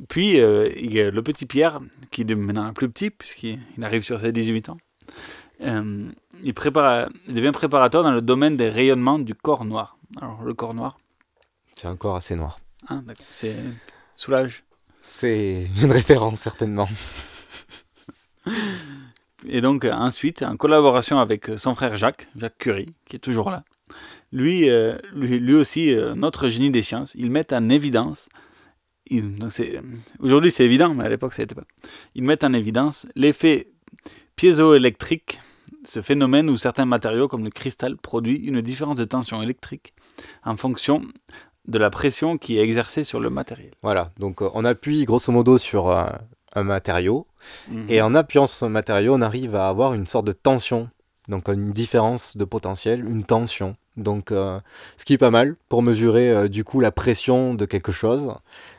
Puis, 0.09 0.41
euh, 0.41 0.71
il 0.77 0.93
y 0.93 1.01
a 1.01 1.11
le 1.11 1.23
petit 1.23 1.47
Pierre, 1.47 1.81
qui 2.11 2.23
est 2.23 2.35
maintenant 2.35 2.73
plus 2.73 2.89
petit, 2.89 3.11
puisqu'il 3.11 3.61
il 3.77 3.85
arrive 3.85 4.03
sur 4.03 4.21
ses 4.21 4.33
18 4.33 4.69
ans. 4.71 4.79
Euh, 5.63 6.09
il, 6.43 6.53
prépare, 6.55 7.09
il 7.29 7.35
devient 7.35 7.53
préparateur 7.53 8.03
dans 8.03 8.13
le 8.13 8.21
domaine 8.23 8.57
des 8.57 8.69
rayonnements 8.69 9.19
du 9.19 9.35
corps 9.35 9.65
noir. 9.65 9.97
Alors, 10.21 10.43
le 10.43 10.53
corps 10.55 10.75
noir, 10.75 10.99
C'est 11.75 11.87
un 11.87 11.97
corps 11.97 12.17
assez 12.17 12.35
noir. 12.37 12.61
hein, 12.89 13.03
d'accord, 13.07 13.27
c'est 13.33 13.57
soulage. 14.17 14.65
C'est 15.09 15.69
une 15.83 15.93
référence, 15.93 16.41
certainement. 16.41 16.89
Et 19.47 19.61
donc, 19.61 19.85
ensuite, 19.85 20.43
en 20.43 20.57
collaboration 20.57 21.21
avec 21.21 21.49
son 21.57 21.77
frère 21.77 21.97
Jacques, 21.97 22.27
Jacques 22.37 22.59
Curie, 22.59 22.93
qui 23.09 23.15
est 23.15 23.21
toujours 23.21 23.51
là, 23.51 23.63
lui, 24.33 24.69
euh, 24.69 24.97
lui, 25.15 25.55
aussi, 25.55 25.95
euh, 25.95 26.17
notre 26.17 26.49
génie 26.49 26.73
des 26.73 26.83
sciences, 26.83 27.15
ils 27.15 27.31
mettent 27.31 27.53
en 27.53 27.69
évidence, 27.69 28.29
aujourd'hui 30.19 30.51
c'est 30.51 30.65
évident, 30.65 30.93
mais 30.93 31.05
à 31.05 31.09
l'époque 31.09 31.35
ça 31.35 31.43
n'était 31.43 31.55
pas, 31.55 31.67
ils 32.17 32.25
mettent 32.25 32.43
en 32.43 32.53
évidence 32.53 33.07
l'effet 33.15 33.69
piézoélectrique, 34.35 35.39
ce 35.85 36.03
phénomène 36.03 36.51
où 36.51 36.57
certains 36.57 36.85
matériaux 36.85 37.29
comme 37.29 37.45
le 37.45 37.51
cristal 37.51 37.97
produisent 37.97 38.45
une 38.45 38.61
différence 38.61 38.97
de 38.97 39.05
tension 39.05 39.41
électrique 39.41 39.95
en 40.45 40.57
fonction 40.57 41.03
de 41.69 41.79
la 41.79 41.91
pression 41.91 42.39
qui 42.39 42.59
est 42.59 42.63
exercée 42.63 43.05
sur 43.05 43.21
le 43.21 43.31
matériel. 43.31 43.71
Voilà, 43.83 44.11
donc 44.19 44.43
euh, 44.43 44.49
on 44.55 44.65
appuie 44.65 45.05
grosso 45.05 45.33
modo 45.33 45.59
sur 45.59 45.89
euh, 45.91 46.07
un 46.55 46.63
matériau, 46.63 47.27
Mhm. 47.71 47.87
et 47.89 48.03
en 48.03 48.15
appuyant 48.15 48.47
sur 48.47 48.57
ce 48.59 48.65
matériau, 48.65 49.15
on 49.15 49.23
arrive 49.23 49.55
à 49.57 49.69
avoir 49.69 49.95
une 49.95 50.07
sorte 50.07 50.27
de 50.27 50.33
tension, 50.33 50.89
donc 51.29 51.49
une 51.49 51.71
différence 51.71 52.37
de 52.37 52.45
potentiel, 52.45 53.05
une 53.05 53.25
tension. 53.25 53.77
Donc 53.97 54.31
euh, 54.33 54.59
ce 54.99 55.05
qui 55.05 55.15
est 55.15 55.19
pas 55.19 55.31
mal 55.31 55.57
pour 55.69 55.83
mesurer 55.83 56.29
euh, 56.31 56.49
du 56.49 56.65
coup 56.65 56.81
la 56.81 56.93
pression 56.93 57.55
de 57.55 57.65
quelque 57.65 57.93
chose. 57.93 58.35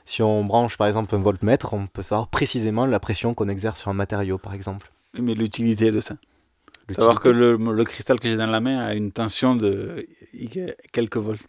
Si 0.05 0.21
on 0.21 0.43
branche 0.45 0.77
par 0.77 0.85
exemple 0.87 1.15
un 1.15 1.19
voltmètre, 1.19 1.73
on 1.73 1.87
peut 1.87 2.01
savoir 2.03 2.27
précisément 2.27 2.85
la 2.85 2.99
pression 2.99 3.33
qu'on 3.33 3.47
exerce 3.49 3.79
sur 3.81 3.89
un 3.89 3.93
matériau 3.95 4.37
par 4.37 4.53
exemple. 4.53 4.91
Mais 5.17 5.33
l'utilité 5.33 5.91
de 5.91 6.01
ça 6.01 6.15
Savoir 6.95 7.19
que 7.19 7.29
le, 7.29 7.57
le 7.57 7.83
cristal 7.83 8.19
que 8.19 8.29
j'ai 8.29 8.37
dans 8.37 8.47
la 8.47 8.61
main 8.61 8.79
a 8.79 8.93
une 8.93 9.11
tension 9.11 9.55
de 9.55 10.07
quelques 10.93 11.17
volts. 11.17 11.41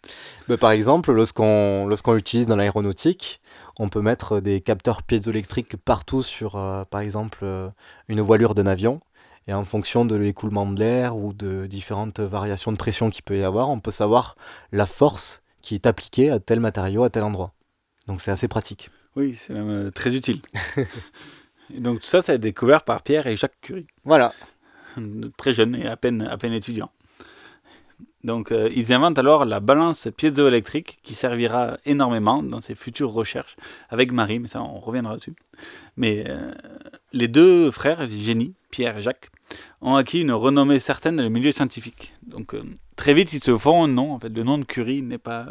Mais 0.49 0.57
par 0.57 0.71
exemple, 0.71 1.13
lorsqu'on 1.13 1.87
lorsqu'on 1.87 2.13
l'utilise 2.13 2.47
dans 2.47 2.57
l'aéronautique, 2.57 3.39
on 3.79 3.87
peut 3.87 4.01
mettre 4.01 4.41
des 4.41 4.59
capteurs 4.59 5.01
piézoélectriques 5.03 5.77
partout 5.77 6.21
sur, 6.23 6.57
euh, 6.57 6.83
par 6.83 6.99
exemple, 6.99 7.39
euh, 7.43 7.69
une 8.09 8.19
voilure 8.19 8.53
d'un 8.53 8.67
avion. 8.67 8.99
Et 9.47 9.53
en 9.53 9.63
fonction 9.63 10.05
de 10.05 10.15
l'écoulement 10.15 10.69
de 10.69 10.77
l'air 10.77 11.17
ou 11.17 11.33
de 11.33 11.65
différentes 11.65 12.19
variations 12.19 12.71
de 12.71 12.77
pression 12.77 13.09
qu'il 13.09 13.23
peut 13.23 13.39
y 13.39 13.43
avoir, 13.43 13.69
on 13.69 13.79
peut 13.79 13.91
savoir 13.91 14.35
la 14.71 14.85
force 14.85 15.41
qui 15.61 15.73
est 15.73 15.87
appliquée 15.87 16.29
à 16.29 16.39
tel 16.39 16.59
matériau 16.59 17.03
à 17.03 17.09
tel 17.09 17.23
endroit. 17.23 17.53
Donc 18.07 18.21
c'est 18.21 18.31
assez 18.31 18.47
pratique. 18.47 18.89
Oui, 19.15 19.37
c'est 19.39 19.53
même 19.53 19.69
euh, 19.69 19.91
très 19.91 20.15
utile. 20.15 20.41
et 21.73 21.79
donc 21.79 22.01
tout 22.01 22.07
ça, 22.07 22.21
ça 22.21 22.33
a 22.33 22.35
été 22.35 22.49
découvert 22.49 22.83
par 22.83 23.01
Pierre 23.01 23.27
et 23.27 23.37
Jacques 23.37 23.59
Curie, 23.61 23.87
Voilà. 24.03 24.33
très 25.37 25.53
jeunes 25.53 25.75
et 25.75 25.87
à 25.87 25.97
peine, 25.97 26.21
à 26.21 26.37
peine 26.37 26.53
étudiants. 26.53 26.91
Donc 28.23 28.51
euh, 28.51 28.69
ils 28.75 28.91
inventent 28.91 29.17
alors 29.17 29.45
la 29.45 29.61
balance 29.61 30.09
piézoélectrique 30.17 30.99
qui 31.03 31.13
servira 31.13 31.77
énormément 31.85 32.43
dans 32.43 32.59
ses 32.59 32.75
futures 32.75 33.11
recherches 33.11 33.55
avec 33.89 34.11
Marie, 34.11 34.39
mais 34.39 34.49
ça 34.49 34.61
on 34.61 34.79
reviendra 34.79 35.15
dessus. 35.15 35.33
Mais 35.95 36.25
euh, 36.27 36.51
les 37.13 37.29
deux 37.29 37.71
frères 37.71 38.05
génies, 38.05 38.55
Pierre 38.71 38.97
et 38.97 39.01
Jacques, 39.01 39.29
ont 39.81 39.95
acquis 39.95 40.19
une 40.21 40.33
renommée 40.33 40.79
certaine 40.79 41.15
dans 41.15 41.23
le 41.23 41.29
milieu 41.29 41.53
scientifique. 41.53 42.13
Donc 42.27 42.53
euh, 42.55 42.63
très 42.97 43.13
vite 43.13 43.31
ils 43.31 43.41
se 43.43 43.57
font 43.57 43.85
un 43.85 43.87
nom. 43.87 44.11
En 44.13 44.19
fait, 44.19 44.29
le 44.29 44.43
nom 44.43 44.57
de 44.57 44.65
Curie 44.65 45.01
n'est 45.01 45.17
pas 45.17 45.47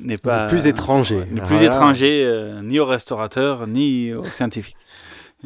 n'est 0.00 0.16
pas 0.18 0.46
plus 0.46 0.66
étranger. 0.66 1.24
n'est 1.30 1.42
plus 1.42 1.56
Voilà. 1.56 1.64
étranger 1.74 2.54
ni 2.62 2.78
aux 2.80 2.86
restaurateurs 2.86 3.66
ni 3.66 4.14
aux 4.14 4.24
scientifiques. 4.24 4.76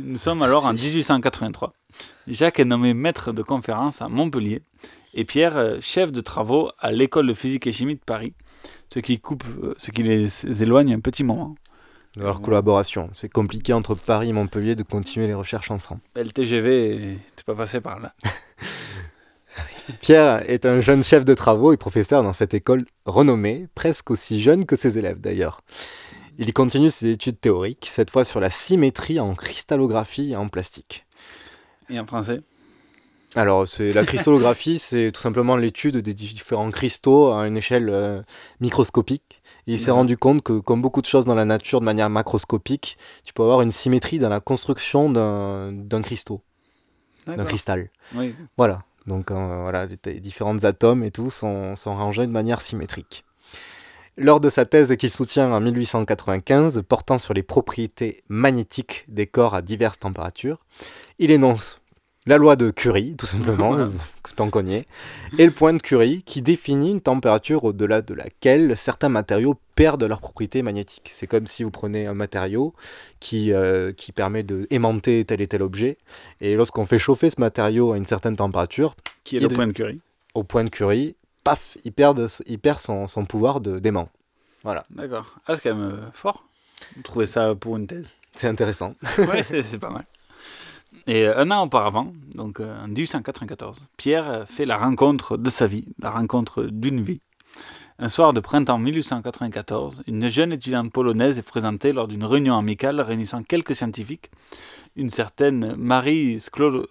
Nous 0.03 0.19
sommes 0.19 0.43
alors 0.43 0.67
en 0.67 0.73
1883. 0.73 1.73
Jacques 2.27 2.61
est 2.61 2.65
nommé 2.65 2.95
maître 2.95 3.33
de 3.33 3.43
conférence 3.43 4.01
à 4.01 4.09
Montpellier 4.09 4.63
et 5.15 5.25
Pierre 5.25 5.57
euh, 5.57 5.79
chef 5.81 6.13
de 6.13 6.21
travaux 6.21 6.71
à 6.79 6.93
l'école 6.93 7.27
de 7.27 7.35
physique 7.35 7.67
et 7.67 7.73
chimie 7.73 7.97
de 7.97 8.01
Paris, 8.05 8.33
ce 8.93 9.01
qui 9.01 9.19
coupe, 9.19 9.45
euh, 9.63 9.75
ce 9.79 9.91
qui 9.91 10.03
les 10.03 10.63
éloigne 10.63 10.95
un 10.95 11.01
petit 11.01 11.25
moment. 11.25 11.55
De 12.17 12.23
leur 12.23 12.41
collaboration. 12.41 13.11
C'est 13.15 13.29
compliqué 13.29 13.73
entre 13.73 13.95
Paris 13.95 14.31
et 14.31 14.33
Montpellier 14.33 14.75
de 14.75 14.83
continuer 14.83 15.27
les 15.27 15.35
recherches 15.35 15.71
ensemble. 15.71 16.01
Le 16.17 16.31
TGV, 16.31 17.19
tu 17.37 17.45
pas 17.45 17.55
passé 17.55 17.81
par 17.81 18.01
là. 18.01 18.13
Pierre 20.01 20.49
est 20.49 20.67
un 20.67 20.81
jeune 20.81 21.05
chef 21.05 21.25
de 21.25 21.35
travaux 21.35 21.73
et 21.73 21.77
professeur 21.77 22.23
dans 22.23 22.33
cette 22.33 22.55
école 22.55 22.85
renommée, 23.05 23.67
presque 23.75 24.11
aussi 24.11 24.41
jeune 24.41 24.65
que 24.65 24.77
ses 24.77 24.99
élèves 24.99 25.21
d'ailleurs. 25.21 25.61
Il 26.41 26.55
continue 26.55 26.89
ses 26.89 27.11
études 27.11 27.39
théoriques, 27.39 27.87
cette 27.91 28.11
fois 28.11 28.25
sur 28.25 28.41
la 28.41 28.49
symétrie 28.49 29.21
en 29.21 29.35
cristallographie 29.35 30.33
et 30.33 30.37
en 30.37 30.49
plastique. 30.49 31.05
Et 31.91 32.01
en 32.01 32.07
français? 32.07 32.41
Alors, 33.35 33.69
c'est 33.69 33.93
la 33.93 34.05
cristallographie, 34.05 34.79
c'est 34.89 35.13
tout 35.13 35.21
simplement 35.21 35.57
l'étude 35.57 35.99
des 35.99 36.15
différents 36.15 36.71
cristaux 36.71 37.31
à 37.31 37.47
une 37.47 37.59
échelle 37.59 37.91
euh, 37.91 38.23
microscopique. 38.61 39.43
Et 39.67 39.75
il 39.75 39.79
s'est 39.79 39.91
Mhm. 39.91 39.97
rendu 39.99 40.17
compte 40.17 40.43
que, 40.43 40.59
comme 40.59 40.81
beaucoup 40.81 41.03
de 41.03 41.07
choses 41.07 41.27
dans 41.27 41.35
la 41.35 41.45
nature 41.45 41.81
de 41.81 41.85
manière 41.85 42.09
macroscopique, 42.09 42.97
tu 43.25 43.35
peux 43.35 43.43
avoir 43.43 43.61
une 43.61 43.71
symétrie 43.71 44.19
dans 44.19 44.31
la 44.31 44.41
construction 44.41 45.11
d'un 45.11 46.03
cristaux, 46.03 46.41
cristal. 47.47 47.91
Oui. 48.15 48.35
Voilà. 48.57 48.81
Donc 49.07 49.31
euh, 49.31 49.61
voilà, 49.63 49.87
les 49.87 50.21
différents 50.21 50.65
atomes 50.65 51.05
et 51.05 51.11
tout 51.11 51.29
sont, 51.31 51.77
sont 51.77 51.95
rangés 51.95 52.27
de 52.27 52.33
manière 52.33 52.63
symétrique. 52.63 53.25
Lors 54.23 54.39
de 54.41 54.51
sa 54.51 54.67
thèse 54.67 54.95
qu'il 54.99 55.11
soutient 55.11 55.51
en 55.51 55.61
1895, 55.61 56.83
portant 56.87 57.17
sur 57.17 57.33
les 57.33 57.43
propriétés 57.43 58.23
magnétiques 58.29 59.05
des 59.09 59.27
corps 59.27 59.55
à 59.55 59.63
diverses 59.63 59.99
températures, 59.99 60.59
il 61.19 61.31
énonce 61.31 61.81
la 62.27 62.37
loi 62.37 62.55
de 62.55 62.71
Curie, 62.71 63.17
tout 63.17 63.25
simplement, 63.25 63.75
que 64.23 64.33
t'en 64.37 64.51
connais, 64.51 64.85
et 65.39 65.47
le 65.47 65.53
point 65.53 65.73
de 65.73 65.81
Curie 65.81 66.23
qui 66.27 66.43
définit 66.43 66.91
une 66.91 67.01
température 67.01 67.65
au-delà 67.65 68.03
de 68.03 68.13
laquelle 68.13 68.77
certains 68.77 69.09
matériaux 69.09 69.55
perdent 69.75 70.05
leurs 70.05 70.21
propriétés 70.21 70.61
magnétiques. 70.63 71.11
C'est 71.15 71.27
comme 71.27 71.47
si 71.47 71.65
vous 71.65 71.71
prenez 71.71 72.07
un 72.07 72.13
matériau 72.13 72.75
qui, 73.21 73.55
euh, 73.55 73.93
qui 73.95 74.13
permet 74.13 74.43
d'aimanter 74.43 75.25
tel 75.25 75.41
et 75.41 75.47
tel 75.47 75.63
objet, 75.63 75.97
et 76.43 76.57
lorsqu'on 76.57 76.85
fait 76.85 76.99
chauffer 76.99 77.31
ce 77.31 77.41
matériau 77.41 77.93
à 77.93 77.97
une 77.97 78.05
certaine 78.07 78.37
température, 78.37 78.95
Qui 79.25 79.39
est 79.39 79.41
le 79.41 79.49
de- 79.49 79.55
point 79.55 79.67
de 79.67 79.73
Curie. 79.73 80.01
au 80.35 80.43
point 80.45 80.63
de 80.65 80.69
Curie, 80.69 81.17
paf, 81.45 81.77
il 81.85 81.93
perd, 81.93 82.27
il 82.47 82.59
perd 82.59 82.81
son, 82.81 83.09
son 83.09 83.25
pouvoir 83.25 83.61
de 83.61 83.79
d'aimant. 83.79 84.09
Voilà, 84.63 84.85
D'accord. 84.91 85.37
Ah, 85.47 85.55
c'est 85.57 85.63
quand 85.63 85.75
même 85.75 85.91
euh, 85.93 86.11
fort. 86.13 86.45
Vous 86.97 87.03
trouvez 87.03 87.27
ça 87.27 87.55
pour 87.55 87.77
une 87.77 87.87
thèse 87.87 88.07
c'est 88.37 88.47
intéressant. 88.47 88.95
ouais, 89.19 89.43
c'est 89.43 89.79
pas 89.81 89.91
mal. 89.91 90.07
Et 91.09 91.27
euh, 91.27 91.37
un 91.39 91.51
an 91.51 91.65
auparavant, 91.65 92.13
donc 92.35 92.61
euh, 92.61 92.77
en 92.85 92.87
1894, 92.87 93.89
Pierre 93.97 94.45
fait 94.49 94.65
la 94.65 94.77
rencontre 94.79 95.37
de 95.37 95.51
sa 95.51 95.67
vie, 95.67 95.87
la 96.01 96.11
rencontre 96.11 96.63
d'une 96.65 97.03
vie. 97.03 97.21
Un 97.99 98.09
soir 98.09 98.33
de 98.33 98.39
printemps 98.41 98.79
1894, 98.79 100.05
une 100.07 100.29
jeune 100.29 100.53
étudiante 100.53 100.93
polonaise 100.93 101.39
est 101.39 101.43
présentée 101.43 101.93
lors 101.93 102.07
d'une 102.09 102.25
réunion 102.25 102.57
amicale 102.57 103.01
réunissant 103.01 103.43
quelques 103.43 103.75
scientifiques, 103.75 104.31
une 104.97 105.11
certaine 105.11 105.75
Marie 105.77 106.37
Sklo- 106.39 106.87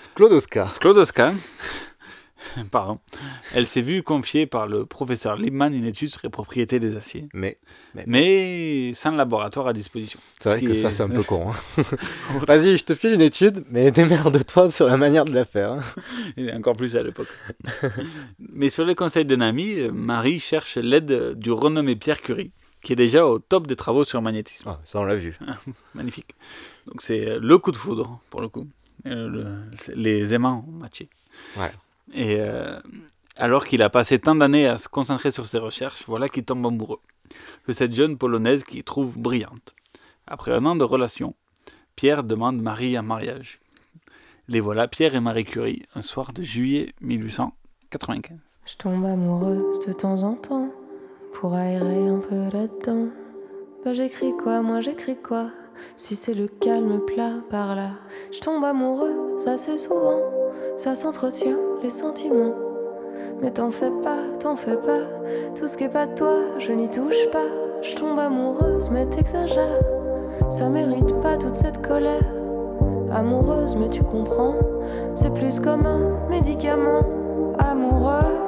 Sklodowska. 0.00 0.66
Sklodowska. 0.68 1.34
Pardon. 2.70 2.98
Elle 3.54 3.66
s'est 3.66 3.82
vue 3.82 4.02
confier 4.02 4.46
par 4.46 4.66
le 4.66 4.86
professeur 4.86 5.36
Liebman 5.36 5.72
une 5.72 5.84
étude 5.84 6.08
sur 6.10 6.20
les 6.24 6.28
propriétés 6.30 6.78
des 6.80 6.96
aciers, 6.96 7.28
Mais, 7.34 7.58
mais, 7.94 8.04
mais 8.06 8.94
sans 8.94 9.10
laboratoire 9.12 9.68
à 9.68 9.72
disposition. 9.72 10.18
c'est 10.40 10.48
vrai 10.50 10.60
que 10.62 10.74
ça, 10.74 10.88
est- 10.88 10.90
c'est 10.92 11.02
un 11.02 11.08
peu 11.08 11.22
con. 11.22 11.50
hein. 11.50 11.82
Vas-y, 12.46 12.76
je 12.78 12.84
te 12.84 12.94
file 12.94 13.12
une 13.14 13.20
étude, 13.22 13.64
mais 13.70 13.90
démerde-toi 13.92 14.70
sur 14.70 14.86
la 14.86 14.96
manière 14.96 15.24
de 15.24 15.32
la 15.32 15.44
faire. 15.44 15.72
hein. 15.72 15.82
Et 16.36 16.52
encore 16.52 16.76
plus 16.76 16.96
à 16.96 17.02
l'époque. 17.02 17.28
Mais 18.38 18.70
sur 18.70 18.84
les 18.84 18.94
conseils 18.94 19.24
d'un 19.24 19.40
ami, 19.40 19.76
Marie 19.92 20.40
cherche 20.40 20.76
l'aide 20.76 21.34
du 21.38 21.50
renommé 21.52 21.96
Pierre 21.96 22.20
Curie, 22.22 22.52
qui 22.82 22.92
est 22.92 22.96
déjà 22.96 23.26
au 23.26 23.38
top 23.38 23.66
des 23.66 23.76
travaux 23.76 24.04
sur 24.04 24.18
le 24.18 24.24
magnétisme. 24.24 24.68
Ah, 24.70 24.80
ça, 24.84 25.00
on 25.00 25.04
l'a 25.04 25.16
vu. 25.16 25.38
Magnifique. 25.94 26.34
Donc 26.86 27.02
c'est 27.02 27.38
le 27.38 27.58
coup 27.58 27.72
de 27.72 27.76
foudre, 27.76 28.20
pour 28.30 28.40
le 28.40 28.48
coup. 28.48 28.66
Euh, 29.06 29.28
le- 29.28 29.94
les 29.94 30.34
aimants 30.34 30.64
ont 30.68 30.72
matché. 30.72 31.08
Ouais. 31.56 31.70
Et 32.12 32.36
euh, 32.38 32.78
alors 33.36 33.66
qu'il 33.66 33.82
a 33.82 33.90
passé 33.90 34.18
tant 34.18 34.34
d'années 34.34 34.66
à 34.66 34.78
se 34.78 34.88
concentrer 34.88 35.30
sur 35.30 35.46
ses 35.46 35.58
recherches, 35.58 36.04
voilà 36.06 36.28
qu'il 36.28 36.44
tombe 36.44 36.64
amoureux 36.66 37.00
de 37.66 37.72
cette 37.72 37.94
jeune 37.94 38.16
polonaise 38.16 38.64
qu'il 38.64 38.84
trouve 38.84 39.18
brillante. 39.18 39.74
Après 40.26 40.52
un 40.52 40.64
an 40.66 40.76
de 40.76 40.84
relation, 40.84 41.34
Pierre 41.96 42.24
demande 42.24 42.60
Marie 42.60 42.98
en 42.98 43.02
mariage. 43.02 43.60
Les 44.48 44.60
voilà, 44.60 44.86
Pierre 44.86 45.14
et 45.16 45.20
Marie 45.20 45.44
Curie, 45.44 45.82
un 45.94 46.02
soir 46.02 46.32
de 46.32 46.42
juillet 46.42 46.94
1895. 47.00 48.38
Je 48.64 48.76
tombe 48.76 49.04
amoureuse 49.04 49.80
de 49.86 49.92
temps 49.92 50.22
en 50.22 50.34
temps 50.34 50.70
pour 51.32 51.54
aérer 51.54 52.08
un 52.08 52.18
peu 52.18 52.56
là-dedans. 52.56 53.08
Bah 53.84 53.92
j'écris 53.92 54.36
quoi, 54.36 54.62
moi 54.62 54.80
j'écris 54.80 55.16
quoi? 55.16 55.50
Si 55.96 56.16
c'est 56.16 56.34
le 56.34 56.48
calme 56.48 57.00
plat 57.04 57.34
par 57.50 57.76
là. 57.76 57.92
Je 58.32 58.40
tombe 58.40 58.64
amoureuse 58.64 59.46
assez 59.46 59.78
souvent, 59.78 60.20
ça 60.76 60.94
s'entretient 60.94 61.58
les 61.82 61.90
sentiments. 61.90 62.54
Mais 63.40 63.50
t'en 63.50 63.70
fais 63.70 63.90
pas, 64.02 64.18
t'en 64.40 64.56
fais 64.56 64.76
pas. 64.76 65.00
Tout 65.54 65.68
ce 65.68 65.76
qui 65.76 65.84
est 65.84 65.88
pas 65.88 66.06
de 66.06 66.14
toi, 66.14 66.38
je 66.58 66.72
n'y 66.72 66.88
touche 66.88 67.30
pas. 67.32 67.46
Je 67.82 67.94
tombe 67.96 68.18
amoureuse, 68.18 68.90
mais 68.90 69.06
t'exagères. 69.06 69.80
Ça 70.50 70.68
mérite 70.68 71.14
pas 71.20 71.36
toute 71.36 71.54
cette 71.54 71.86
colère. 71.86 72.24
Amoureuse, 73.12 73.76
mais 73.76 73.88
tu 73.88 74.02
comprends. 74.02 74.54
C'est 75.14 75.32
plus 75.32 75.60
comme 75.60 75.86
un 75.86 76.28
médicament. 76.28 77.02
Amoureuse, 77.58 78.45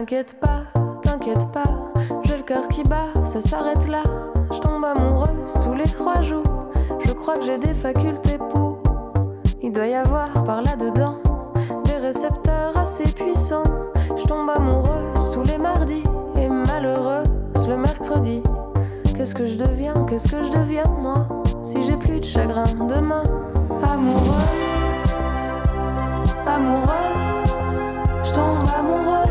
t'inquiète 0.00 0.40
pas, 0.40 0.62
t'inquiète 1.02 1.52
pas. 1.52 1.90
J'ai 2.22 2.38
le 2.38 2.42
cœur 2.42 2.68
qui 2.68 2.82
bat, 2.84 3.08
ça 3.22 3.42
s'arrête 3.42 3.86
là. 3.86 4.02
Je 4.50 4.58
tombe 4.58 4.82
amoureuse 4.82 5.52
tous 5.62 5.74
les 5.74 5.84
trois 5.84 6.22
jours. 6.22 6.70
Je 7.00 7.12
crois 7.12 7.36
que 7.36 7.44
j'ai 7.44 7.58
des 7.58 7.74
facultés 7.74 8.38
pour. 8.48 8.78
Il 9.60 9.72
doit 9.72 9.88
y 9.88 9.94
avoir 9.94 10.32
par 10.44 10.62
là-dedans 10.62 11.18
des 11.84 11.96
récepteurs 11.96 12.78
assez 12.78 13.04
puissants. 13.12 13.64
Je 14.16 14.26
tombe 14.26 14.48
amoureuse 14.48 15.32
tous 15.34 15.42
les 15.42 15.58
mardis 15.58 16.04
et 16.36 16.48
malheureuse 16.48 17.28
le 17.68 17.76
mercredi. 17.76 18.42
Qu'est-ce 19.14 19.34
que 19.34 19.44
je 19.44 19.58
deviens, 19.58 20.06
qu'est-ce 20.08 20.28
que 20.28 20.42
je 20.42 20.50
deviens 20.50 20.88
moi 20.98 21.26
si 21.62 21.82
j'ai 21.82 21.98
plus 21.98 22.20
de 22.20 22.24
chagrin 22.24 22.64
demain? 22.88 23.24
Amoureuse, 23.82 25.28
amoureuse, 26.46 27.82
je 28.24 28.30
tombe 28.32 28.66
amoureuse, 28.78 29.29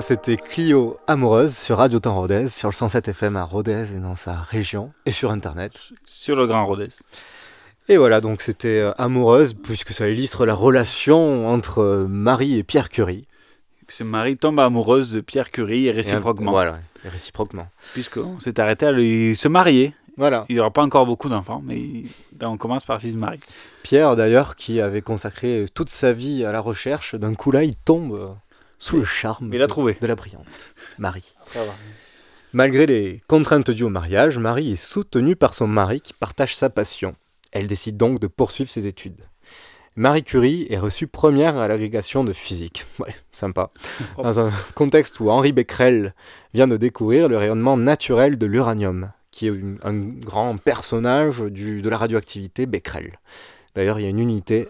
voilà, 0.00 0.16
c'était 0.16 0.38
Clio 0.38 0.96
Amoureuse 1.06 1.54
sur 1.54 1.76
Radio 1.76 1.98
Temps 1.98 2.14
Rodez, 2.14 2.48
sur 2.48 2.70
le 2.70 2.72
107 2.72 3.08
FM 3.08 3.36
à 3.36 3.44
Rodez 3.44 3.94
et 3.94 3.98
dans 3.98 4.16
sa 4.16 4.34
région, 4.34 4.92
et 5.04 5.12
sur 5.12 5.30
Internet. 5.30 5.72
Sur 6.06 6.36
le 6.36 6.46
Grand 6.46 6.64
Rodez. 6.64 6.88
Et 7.86 7.98
voilà, 7.98 8.22
donc 8.22 8.40
c'était 8.40 8.78
euh, 8.78 8.92
Amoureuse, 8.96 9.52
puisque 9.52 9.92
ça 9.92 10.08
illustre 10.08 10.46
la 10.46 10.54
relation 10.54 11.46
entre 11.46 11.80
euh, 11.80 12.06
Marie 12.08 12.56
et 12.56 12.62
Pierre 12.62 12.88
Curie. 12.88 13.26
Parce 13.86 13.98
que 13.98 14.04
Marie 14.04 14.38
tombe 14.38 14.58
amoureuse 14.60 15.12
de 15.12 15.20
Pierre 15.20 15.50
Curie 15.50 15.88
et 15.88 15.90
réciproquement. 15.90 16.52
Et, 16.52 16.54
voilà, 16.54 16.78
et 17.04 17.08
réciproquement. 17.10 17.68
Puisqu'on 17.92 18.40
s'est 18.40 18.58
arrêté 18.58 18.86
à 18.86 18.92
lui 18.92 19.36
se 19.36 19.48
marier. 19.48 19.92
Voilà. 20.16 20.46
Il 20.48 20.54
n'y 20.54 20.60
aura 20.60 20.70
pas 20.70 20.82
encore 20.82 21.04
beaucoup 21.04 21.28
d'enfants, 21.28 21.62
mais 21.62 22.04
ben, 22.32 22.48
on 22.48 22.56
commence 22.56 22.84
par 22.84 23.02
s'il 23.02 23.12
se 23.12 23.16
marie. 23.18 23.40
Pierre, 23.82 24.16
d'ailleurs, 24.16 24.56
qui 24.56 24.80
avait 24.80 25.02
consacré 25.02 25.66
toute 25.74 25.90
sa 25.90 26.14
vie 26.14 26.42
à 26.42 26.52
la 26.52 26.60
recherche, 26.60 27.14
d'un 27.16 27.34
coup 27.34 27.50
là, 27.50 27.64
il 27.64 27.76
tombe 27.76 28.14
euh, 28.14 28.28
sous 28.80 28.96
le 28.96 29.04
charme 29.04 29.50
Il 29.54 29.60
a 29.62 29.66
de, 29.66 29.68
trouvé. 29.70 29.96
de 30.00 30.06
la 30.08 30.16
brillante 30.16 30.46
Marie. 30.98 31.36
Malgré 32.52 32.86
les 32.86 33.22
contraintes 33.28 33.70
dues 33.70 33.84
au 33.84 33.88
mariage, 33.90 34.38
Marie 34.38 34.72
est 34.72 34.76
soutenue 34.76 35.36
par 35.36 35.54
son 35.54 35.68
mari 35.68 36.00
qui 36.00 36.12
partage 36.12 36.56
sa 36.56 36.68
passion. 36.68 37.14
Elle 37.52 37.68
décide 37.68 37.96
donc 37.96 38.18
de 38.18 38.26
poursuivre 38.26 38.68
ses 38.70 38.88
études. 38.88 39.22
Marie 39.96 40.22
Curie 40.24 40.66
est 40.70 40.78
reçue 40.78 41.06
première 41.06 41.56
à 41.56 41.68
l'agrégation 41.68 42.24
de 42.24 42.32
physique. 42.32 42.86
Ouais, 42.98 43.14
sympa. 43.32 43.70
Dans 44.16 44.40
un 44.40 44.50
contexte 44.74 45.20
où 45.20 45.30
Henri 45.30 45.52
Becquerel 45.52 46.14
vient 46.54 46.68
de 46.68 46.76
découvrir 46.76 47.28
le 47.28 47.36
rayonnement 47.36 47.76
naturel 47.76 48.36
de 48.38 48.46
l'uranium, 48.46 49.10
qui 49.30 49.46
est 49.48 49.52
un 49.82 49.94
grand 49.94 50.56
personnage 50.56 51.40
du- 51.40 51.82
de 51.82 51.88
la 51.88 51.98
radioactivité 51.98 52.66
Becquerel. 52.66 53.18
D'ailleurs, 53.74 53.98
il 54.00 54.02
y 54.02 54.06
a 54.06 54.10
une 54.10 54.18
unité 54.18 54.68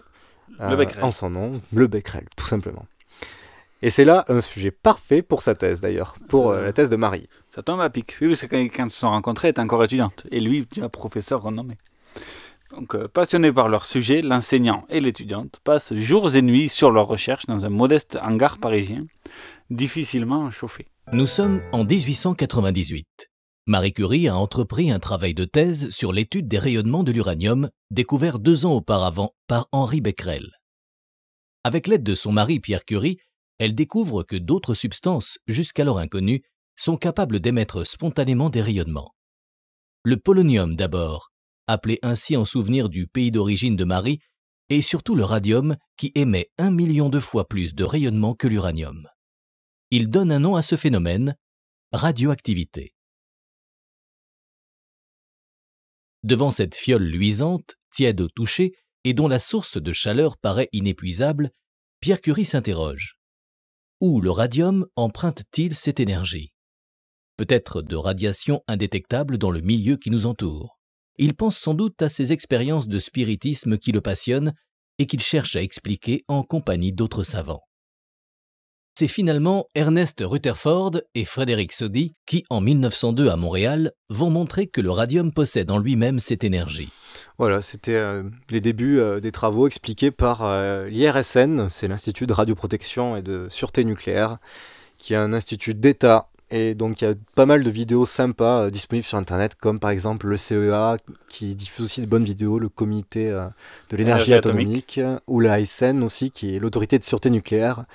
Becquerel. 0.59 1.03
en 1.03 1.11
son 1.11 1.29
nom, 1.29 1.61
le 1.73 1.87
Becquerel, 1.87 2.25
tout 2.35 2.45
simplement. 2.47 2.85
Et 3.83 3.89
c'est 3.89 4.05
là 4.05 4.25
un 4.27 4.41
sujet 4.41 4.71
parfait 4.71 5.23
pour 5.23 5.41
sa 5.41 5.55
thèse, 5.55 5.81
d'ailleurs, 5.81 6.15
pour 6.29 6.51
euh, 6.51 6.63
la 6.63 6.73
thèse 6.73 6.89
de 6.89 6.95
Marie. 6.95 7.27
Ça 7.49 7.63
tombe 7.63 7.81
à 7.81 7.89
pic. 7.89 8.15
Oui, 8.21 8.27
parce 8.27 8.41
que 8.41 8.45
quand, 8.45 8.57
quand 8.57 8.85
ils 8.85 8.91
se 8.91 8.99
sont 8.99 9.09
rencontrés, 9.09 9.47
elle 9.47 9.51
était 9.53 9.61
encore 9.61 9.83
étudiante. 9.83 10.23
Et 10.29 10.39
lui, 10.39 10.67
un 10.81 10.89
professeur 10.89 11.41
renommé. 11.41 11.77
Donc, 12.71 12.95
euh, 12.95 13.07
passionnés 13.07 13.51
par 13.51 13.69
leur 13.69 13.85
sujet, 13.85 14.21
l'enseignant 14.21 14.85
et 14.89 15.01
l'étudiante 15.01 15.59
passent 15.63 15.93
jours 15.93 16.35
et 16.35 16.41
nuits 16.41 16.69
sur 16.69 16.91
leurs 16.91 17.07
recherches 17.07 17.45
dans 17.47 17.65
un 17.65 17.69
modeste 17.69 18.17
hangar 18.21 18.59
parisien, 18.59 19.05
difficilement 19.69 20.51
chauffé. 20.51 20.87
Nous 21.11 21.27
sommes 21.27 21.61
en 21.71 21.83
1898. 21.83 23.29
Marie 23.67 23.93
Curie 23.93 24.27
a 24.27 24.37
entrepris 24.37 24.91
un 24.91 24.99
travail 24.99 25.33
de 25.33 25.45
thèse 25.45 25.89
sur 25.89 26.13
l'étude 26.13 26.47
des 26.47 26.59
rayonnements 26.59 27.03
de 27.03 27.11
l'uranium 27.11 27.69
découvert 27.89 28.39
deux 28.39 28.65
ans 28.65 28.73
auparavant 28.73 29.33
par 29.47 29.67
Henri 29.71 30.01
Becquerel. 30.01 30.51
Avec 31.63 31.87
l'aide 31.87 32.03
de 32.03 32.15
son 32.15 32.31
mari 32.31 32.59
Pierre 32.59 32.85
Curie, 32.85 33.17
elle 33.61 33.75
découvre 33.75 34.23
que 34.23 34.35
d'autres 34.35 34.73
substances, 34.73 35.37
jusqu'alors 35.45 35.99
inconnues, 35.99 36.41
sont 36.75 36.97
capables 36.97 37.39
d'émettre 37.39 37.83
spontanément 37.83 38.49
des 38.49 38.63
rayonnements. 38.63 39.13
Le 40.03 40.17
polonium 40.17 40.75
d'abord, 40.75 41.31
appelé 41.67 41.99
ainsi 42.01 42.35
en 42.35 42.43
souvenir 42.43 42.89
du 42.89 43.05
pays 43.05 43.29
d'origine 43.29 43.75
de 43.75 43.83
Marie, 43.83 44.19
et 44.69 44.81
surtout 44.81 45.13
le 45.13 45.23
radium 45.23 45.77
qui 45.95 46.11
émet 46.15 46.49
un 46.57 46.71
million 46.71 47.09
de 47.09 47.19
fois 47.19 47.47
plus 47.47 47.75
de 47.75 47.83
rayonnement 47.83 48.33
que 48.33 48.47
l'uranium. 48.47 49.07
Il 49.91 50.09
donne 50.09 50.31
un 50.31 50.39
nom 50.39 50.55
à 50.55 50.63
ce 50.63 50.75
phénomène, 50.75 51.35
radioactivité. 51.91 52.95
Devant 56.23 56.49
cette 56.49 56.73
fiole 56.73 57.03
luisante, 57.03 57.75
tiède 57.91 58.21
au 58.21 58.27
toucher, 58.27 58.73
et 59.03 59.13
dont 59.13 59.27
la 59.27 59.37
source 59.37 59.77
de 59.79 59.93
chaleur 59.93 60.39
paraît 60.39 60.69
inépuisable, 60.71 61.51
Pierre 61.99 62.21
Curie 62.21 62.45
s'interroge. 62.45 63.20
Où 64.01 64.19
le 64.19 64.31
radium 64.31 64.87
emprunte-t-il 64.95 65.75
cette 65.75 65.99
énergie? 65.99 66.53
Peut-être 67.37 67.83
de 67.83 67.95
radiation 67.95 68.63
indétectable 68.67 69.37
dans 69.37 69.51
le 69.51 69.61
milieu 69.61 69.95
qui 69.95 70.09
nous 70.09 70.25
entoure. 70.25 70.79
Il 71.19 71.35
pense 71.35 71.55
sans 71.55 71.75
doute 71.75 72.01
à 72.01 72.09
ses 72.09 72.33
expériences 72.33 72.87
de 72.87 72.97
spiritisme 72.97 73.77
qui 73.77 73.91
le 73.91 74.01
passionnent 74.01 74.53
et 74.97 75.05
qu'il 75.05 75.19
cherche 75.19 75.55
à 75.55 75.61
expliquer 75.61 76.23
en 76.27 76.41
compagnie 76.41 76.93
d'autres 76.93 77.23
savants. 77.23 77.61
c'est 78.97 79.07
finalement 79.07 79.67
Ernest 79.75 80.23
Rutherford 80.25 81.01
et 81.13 81.23
Frédéric 81.23 81.71
Soddy 81.71 82.15
qui, 82.25 82.43
en 82.49 82.59
1902 82.59 83.29
à 83.29 83.35
Montréal, 83.35 83.91
vont 84.09 84.31
montrer 84.31 84.65
que 84.65 84.81
le 84.81 84.89
radium 84.89 85.31
possède 85.31 85.69
en 85.69 85.77
lui-même 85.77 86.17
cette 86.17 86.43
énergie. 86.43 86.91
Voilà, 87.41 87.59
c'était 87.61 87.95
euh, 87.95 88.21
les 88.51 88.61
débuts 88.61 88.99
euh, 88.99 89.19
des 89.19 89.31
travaux 89.31 89.65
expliqués 89.65 90.11
par 90.11 90.43
euh, 90.43 90.87
l'IRSN, 90.87 91.69
c'est 91.71 91.87
l'Institut 91.87 92.27
de 92.27 92.33
radioprotection 92.33 93.15
et 93.15 93.23
de 93.23 93.47
sûreté 93.49 93.83
nucléaire, 93.83 94.37
qui 94.99 95.15
est 95.15 95.17
un 95.17 95.33
institut 95.33 95.73
d'État. 95.73 96.27
Et 96.51 96.75
donc 96.75 97.01
il 97.01 97.05
y 97.05 97.07
a 97.07 97.15
pas 97.33 97.47
mal 97.47 97.63
de 97.63 97.71
vidéos 97.71 98.05
sympas 98.05 98.69
disponibles 98.69 99.07
sur 99.07 99.17
Internet, 99.17 99.55
comme 99.55 99.79
par 99.79 99.89
exemple 99.89 100.27
le 100.27 100.37
CEA, 100.37 100.97
qui 101.29 101.55
diffuse 101.55 101.85
aussi 101.85 102.01
de 102.01 102.05
bonnes 102.05 102.25
vidéos, 102.25 102.59
le 102.59 102.69
Comité 102.69 103.31
de 103.89 103.97
l'énergie 103.97 104.35
atomique, 104.35 104.99
ou 105.25 105.39
l'ASN 105.39 106.03
aussi, 106.03 106.29
qui 106.29 106.55
est 106.55 106.59
l'autorité 106.59 106.99
de 106.99 107.03
sûreté 107.03 107.31
nucléaire 107.31 107.85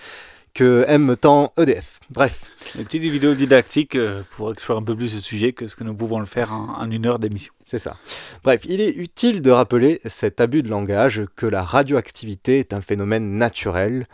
que 0.55 0.85
aime 0.89 1.15
tant 1.17 1.53
EDF. 1.57 2.01
Bref. 2.11 2.47
Une 2.79 2.85
petite 2.85 3.03
vidéo 3.05 3.35
didactique 3.35 3.95
euh, 3.95 4.21
pour 4.33 4.53
explorer 4.53 4.81
un 4.81 4.85
peu 4.85 4.95
plus 4.95 5.09
ce 5.09 5.21
sujet 5.21 5.55
que 5.55 5.67
ce 5.67 5.75
que 5.77 5.83
nous 5.83 5.95
pouvons 5.95 6.21
le 6.21 6.27
faire 6.27 6.53
en, 6.53 6.91
une 6.91 7.07
heure 7.07 7.19
d'émission. 7.19 7.55
C'est 7.65 7.79
ça. 7.79 7.97
Bref, 8.45 8.63
il 8.67 8.83
est 8.83 8.95
utile 8.95 9.41
de 9.41 9.51
rappeler 9.51 10.01
cet 10.05 10.43
abus 10.43 10.63
de 10.63 10.69
langage 10.69 11.25
que 11.37 11.47
la 11.47 11.63
radioactivité 11.63 12.59
est 12.59 12.75
un 12.75 12.83
phénomène 12.83 13.39
naturel, 13.39 14.07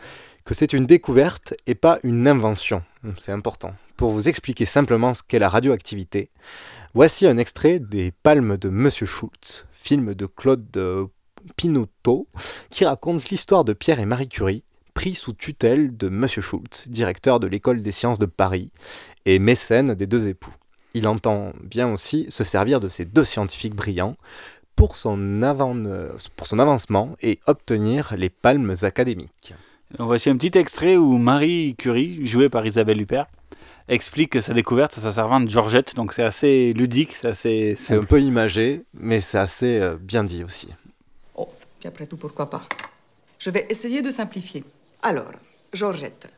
que 0.45 0.53
c'est 0.53 0.71
une 0.71 0.85
découverte 0.85 1.53
et 1.67 1.75
pas 1.75 1.99
une 2.03 2.25
invention. 2.25 2.83
C'est 3.17 3.33
important. 3.33 3.75
Pour 3.97 4.11
vous 4.11 4.29
expliquer 4.29 4.63
simplement 4.63 5.13
ce 5.13 5.23
qu'est 5.27 5.39
la 5.39 5.49
radioactivité, 5.49 6.29
voici 6.93 7.27
un 7.27 7.37
extrait 7.37 7.79
des 7.79 8.13
Palmes 8.23 8.55
de 8.55 8.69
Monsieur 8.69 9.05
Schultz, 9.05 9.65
film 9.73 10.13
de 10.13 10.25
Claude 10.25 10.65
euh, 10.77 11.07
Pinotto, 11.57 12.27
qui 12.69 12.85
raconte 12.85 13.29
l'histoire 13.29 13.65
de 13.65 13.73
Pierre 13.73 13.99
et 13.99 14.05
Marie 14.05 14.29
Curie, 14.29 14.63
pris 14.93 15.13
sous 15.13 15.33
tutelle 15.33 15.95
de 15.97 16.07
M. 16.07 16.27
Schultz, 16.27 16.87
directeur 16.87 17.39
de 17.39 17.47
l'école 17.47 17.81
des 17.81 17.91
sciences 17.91 18.19
de 18.19 18.25
Paris 18.25 18.69
et 19.25 19.39
mécène 19.39 19.95
des 19.95 20.07
deux 20.07 20.27
époux. 20.27 20.53
Il 20.93 21.07
entend 21.07 21.53
bien 21.61 21.91
aussi 21.91 22.27
se 22.29 22.43
servir 22.43 22.79
de 22.79 22.89
ces 22.89 23.05
deux 23.05 23.23
scientifiques 23.23 23.75
brillants 23.75 24.15
pour 24.75 24.95
son, 24.95 25.17
pour 26.35 26.47
son 26.47 26.59
avancement 26.59 27.15
et 27.21 27.39
obtenir 27.47 28.15
les 28.17 28.29
palmes 28.29 28.73
académiques. 28.81 29.53
Voici 29.99 30.29
un 30.29 30.37
petit 30.37 30.57
extrait 30.57 30.95
où 30.95 31.17
Marie 31.17 31.75
Curie, 31.77 32.25
jouée 32.25 32.49
par 32.49 32.65
Isabelle 32.65 33.01
Huppert, 33.01 33.27
explique 33.87 34.41
sa 34.41 34.53
découverte 34.53 34.97
à 34.97 35.01
sa 35.01 35.11
servante 35.11 35.49
Georgette, 35.49 35.95
donc 35.95 36.13
c'est 36.13 36.23
assez 36.23 36.73
ludique, 36.73 37.13
c'est 37.13 37.27
assez... 37.27 37.75
C'est 37.77 37.95
un 37.95 38.03
peu 38.03 38.21
imagé, 38.21 38.83
mais 38.93 39.21
c'est 39.21 39.37
assez 39.37 39.79
euh, 39.79 39.97
bien 39.99 40.23
dit 40.23 40.43
aussi. 40.43 40.69
Oh, 41.35 41.49
puis 41.79 41.87
après 41.87 42.07
tout, 42.07 42.17
pourquoi 42.17 42.49
pas? 42.49 42.67
Je 43.37 43.49
vais 43.49 43.67
essayer 43.69 44.01
de 44.01 44.09
simplifier. 44.09 44.63
Alors, 45.05 45.33
Georgette, 45.73 46.29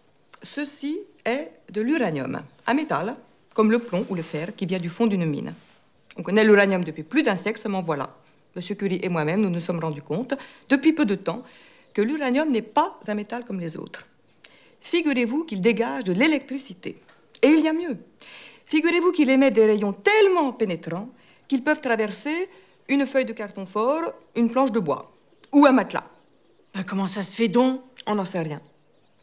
ceci 0.42 1.00
est 1.24 1.52
de 1.70 1.82
l'uranium, 1.82 2.42
un 2.66 2.74
métal, 2.74 3.16
comme 3.54 3.72
le 3.72 3.78
plomb 3.78 4.08
ou 4.10 4.16
le 4.16 4.24
fer 4.24 4.56
qui 4.56 4.66
vient 4.66 4.80
du 4.80 4.90
fond 4.90 5.06
d'une 5.06 5.24
mine. 5.24 5.54
On 6.18 6.24
connaît 6.24 6.44
l'uranium 6.44 6.84
depuis 6.84 7.04
plus 7.04 7.22
d'un 7.22 7.38
siècle, 7.38 7.60
seulement 7.60 7.84
voilà. 7.84 8.18
Monsieur 8.56 8.74
Curie 8.74 9.00
et 9.04 9.10
moi-même, 9.10 9.42
nous 9.42 9.52
nous 9.52 9.60
sommes 9.60 9.80
rendus 9.80 10.02
compte, 10.02 10.34
depuis 10.68 10.94
peu 10.94 11.06
de 11.06 11.14
temps, 11.14 11.44
que 11.94 12.02
l'uranium 12.02 12.52
n'est 12.52 12.64
pas 12.64 13.00
un 13.08 13.14
métal 13.14 13.46
comme 13.46 13.60
les 13.60 13.78
autres. 13.78 14.04
Figurez-vous 14.82 15.44
qu'il 15.44 15.62
dégage 15.62 16.06
de 16.06 16.14
l'électricité. 16.14 16.96
Et 17.44 17.50
il 17.50 17.60
y 17.60 17.68
a 17.68 17.74
mieux. 17.74 17.98
Figurez-vous 18.66 19.12
qu'il 19.12 19.30
émet 19.30 19.52
des 19.52 19.68
rayons 19.68 19.94
tellement 19.94 20.54
pénétrants 20.54 21.10
qu'ils 21.48 21.64
peuvent 21.64 21.82
traverser 21.82 22.50
une 22.90 23.06
feuille 23.06 23.26
de 23.26 23.34
carton 23.34 23.68
fort, 23.68 24.12
une 24.36 24.50
planche 24.50 24.72
de 24.72 24.80
bois 24.80 25.12
ou 25.52 25.68
un 25.68 25.72
matelas. 25.72 26.10
Ben, 26.74 26.84
comment 26.84 27.08
ça 27.08 27.22
se 27.22 27.36
fait 27.36 27.48
donc? 27.48 27.82
On 28.06 28.16
n'en 28.16 28.26
sait 28.26 28.42
rien. 28.42 28.62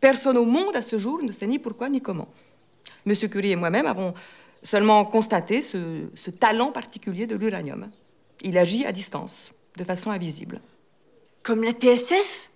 Personne 0.01 0.37
au 0.37 0.45
monde 0.45 0.77
à 0.77 0.83
ce 0.83 0.99
jour 0.99 1.23
ne 1.23 1.33
sait 1.33 1.47
ni 1.47 1.59
pourquoi 1.59 1.88
ni 1.88 2.01
comment. 2.01 2.29
Monsieur 3.07 3.29
Curie 3.29 3.53
et 3.53 3.57
moi-même 3.57 3.87
avons 3.87 4.14
seulement 4.62 5.05
constaté 5.05 5.62
ce, 5.62 6.07
ce 6.14 6.31
talent 6.31 6.73
particulier 6.73 7.27
de 7.27 7.37
l'uranium. 7.37 7.90
Il 8.42 8.59
agit 8.59 8.85
à 8.85 8.92
distance, 8.92 9.53
de 9.77 9.85
façon 9.85 10.11
invisible. 10.11 10.61
Comme 11.42 11.62
la 11.62 11.73
TSF 11.73 12.51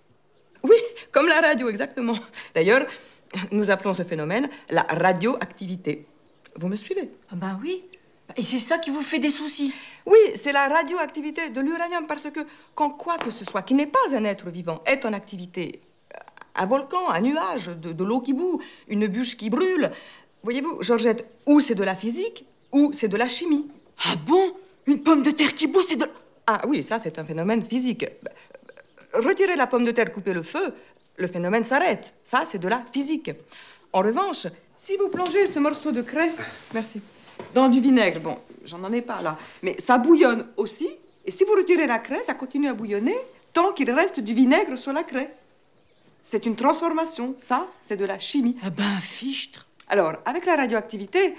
Oui, 0.63 0.75
comme 1.11 1.27
la 1.27 1.39
radio, 1.41 1.69
exactement. 1.69 2.17
D'ailleurs, 2.55 2.85
nous 3.51 3.69
appelons 3.71 3.93
ce 3.93 4.03
phénomène 4.03 4.49
la 4.69 4.83
radioactivité. 4.83 6.05
Vous 6.55 6.67
me 6.67 6.75
suivez? 6.75 7.09
Ah 7.31 7.35
ben 7.35 7.59
oui. 7.61 7.83
Et 8.35 8.43
c'est 8.43 8.59
ça 8.59 8.77
qui 8.77 8.89
vous 8.89 9.01
fait 9.01 9.19
des 9.19 9.29
soucis 9.29 9.73
Oui, 10.05 10.17
c'est 10.35 10.51
la 10.51 10.67
radioactivité 10.67 11.49
de 11.49 11.61
l'uranium, 11.61 12.05
parce 12.07 12.29
que 12.29 12.41
quand 12.75 12.89
quoi 12.89 13.17
que 13.17 13.31
ce 13.31 13.45
soit, 13.45 13.61
qui 13.61 13.73
n'est 13.73 13.87
pas 13.87 14.15
un 14.15 14.23
être 14.25 14.49
vivant, 14.49 14.81
est 14.85 15.05
en 15.05 15.13
activité, 15.13 15.81
un 16.57 16.65
volcan, 16.65 17.09
un 17.09 17.21
nuage, 17.21 17.67
de, 17.67 18.03
l'eau 18.03 18.19
qui 18.19 18.33
bout, 18.33 18.61
une 18.87 19.07
bûche 19.07 19.37
qui 19.37 19.49
brûle, 19.49 19.91
voyez-vous, 20.43 20.81
Georgette, 20.81 21.25
ou 21.45 21.59
c'est 21.59 21.75
de 21.75 21.83
la 21.83 21.95
physique, 21.95 22.45
ou 22.71 22.91
c'est 22.93 23.07
de 23.07 23.17
la 23.17 23.27
chimie. 23.27 23.67
Ah 24.05 24.15
bon? 24.25 24.53
Une 24.85 25.01
pomme 25.01 25.23
de 25.23 25.31
terre 25.31 25.53
qui 25.53 25.67
bout, 25.67 25.81
c'est 25.81 25.95
de... 25.95 26.05
Ah 26.45 26.61
oui, 26.67 26.83
ça 26.83 26.99
c'est 26.99 27.19
un 27.19 27.23
phénomène 27.23 27.63
physique. 27.63 28.05
Retirez 29.13 29.55
la 29.55 29.67
pomme 29.67 29.85
de 29.85 29.91
terre, 29.91 30.11
coupez 30.11 30.33
le 30.33 30.43
feu, 30.43 30.73
le 31.17 31.27
phénomène 31.27 31.63
s'arrête. 31.63 32.13
Ça, 32.23 32.43
c'est 32.45 32.59
de 32.59 32.67
la 32.67 32.81
physique. 32.91 33.31
En 33.93 33.99
revanche, 33.99 34.47
si 34.75 34.95
vous 34.97 35.09
plongez 35.09 35.47
ce 35.47 35.59
morceau 35.59 35.91
de 35.91 36.01
craie... 36.01 36.31
Merci 36.73 37.01
dans 37.53 37.69
du 37.69 37.79
vinaigre. 37.79 38.19
Bon, 38.19 38.37
j'en 38.65 38.83
en 38.83 38.91
ai 38.91 39.01
pas 39.01 39.21
là. 39.21 39.37
Mais 39.63 39.75
ça 39.79 39.97
bouillonne 39.97 40.47
aussi. 40.57 40.89
Et 41.25 41.31
si 41.31 41.43
vous 41.43 41.53
retirez 41.53 41.87
la 41.87 41.99
craie, 41.99 42.23
ça 42.23 42.33
continue 42.33 42.67
à 42.67 42.73
bouillonner 42.73 43.15
tant 43.53 43.71
qu'il 43.73 43.91
reste 43.91 44.19
du 44.19 44.33
vinaigre 44.33 44.77
sur 44.77 44.93
la 44.93 45.03
craie. 45.03 45.33
C'est 46.23 46.45
une 46.45 46.55
transformation. 46.55 47.35
Ça, 47.39 47.67
c'est 47.81 47.97
de 47.97 48.05
la 48.05 48.19
chimie. 48.19 48.57
Ah 48.63 48.69
ben, 48.69 48.99
fichtre. 48.99 49.67
Alors, 49.89 50.13
avec 50.25 50.45
la 50.45 50.55
radioactivité, 50.55 51.35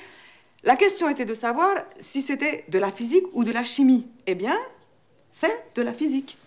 la 0.65 0.77
question 0.77 1.09
était 1.09 1.25
de 1.25 1.35
savoir 1.35 1.75
si 1.99 2.23
c'était 2.23 2.65
de 2.69 2.79
la 2.79 2.91
physique 2.91 3.25
ou 3.33 3.45
de 3.45 3.53
la 3.53 3.65
chimie. 3.65 4.07
Eh 4.27 4.35
bien, 4.35 4.57
c'est 5.31 5.75
de 5.75 5.83
la 5.83 5.93
physique. 5.93 6.39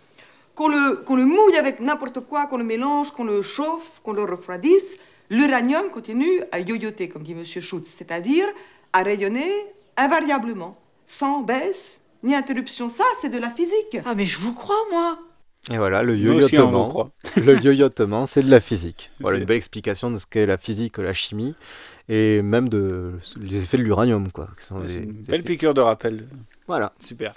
Qu'on 0.56 0.68
le, 0.68 0.98
qu'on 1.06 1.16
le 1.16 1.26
mouille 1.26 1.56
avec 1.58 1.80
n'importe 1.80 2.22
quoi, 2.22 2.48
qu'on 2.48 2.58
le 2.58 2.64
mélange, 2.64 3.12
qu'on 3.12 3.24
le 3.24 3.42
chauffe, 3.42 4.02
qu'on 4.04 4.12
le 4.12 4.24
refroidisse, 4.24 4.98
l'uranium 5.30 5.90
continue 5.92 6.42
à 6.52 6.60
yoyoter, 6.60 7.08
comme 7.08 7.24
dit 7.24 7.32
M. 7.32 7.46
Schutz, 7.46 7.88
c'est-à-dire 7.88 8.48
à 8.92 9.04
rayonner 9.04 9.50
invariablement, 9.96 10.78
sans 11.06 11.42
baisse 11.42 12.00
ni 12.24 12.36
interruption. 12.36 12.90
Ça, 12.90 13.06
c'est 13.22 13.30
de 13.30 13.38
la 13.38 13.50
physique. 13.50 13.98
Ah, 14.06 14.14
mais 14.14 14.26
je 14.26 14.38
vous 14.38 14.54
crois, 14.54 14.84
moi. 14.92 15.20
Et 15.70 15.78
voilà, 15.78 16.02
le 16.02 16.18
yoyotement. 16.18 17.12
le 17.38 17.60
yoyotement, 17.60 18.26
c'est 18.26 18.42
de 18.42 18.50
la 18.50 18.60
physique. 18.60 19.12
Voilà 19.20 19.38
une 19.38 19.46
belle 19.46 19.58
explication 19.58 20.10
de 20.10 20.18
ce 20.18 20.26
qu'est 20.26 20.48
la 20.48 20.58
physique, 20.58 20.98
la 20.98 21.14
chimie, 21.14 21.54
et 22.10 22.42
même 22.42 22.68
de 22.68 23.14
les 23.40 23.58
effets 23.58 23.78
de 23.78 23.84
l'uranium, 23.84 24.32
quoi. 24.32 24.50
une 24.72 25.12
belle 25.24 25.44
piqûre 25.44 25.74
de 25.74 25.82
rappel. 25.82 26.28
Voilà. 26.68 26.94
Super. 27.00 27.34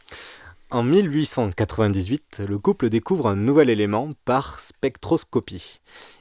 En 0.70 0.82
1898, 0.82 2.42
le 2.48 2.58
couple 2.58 2.88
découvre 2.88 3.28
un 3.28 3.36
nouvel 3.36 3.68
élément 3.68 4.10
par 4.24 4.58
spectroscopie. 4.58 5.80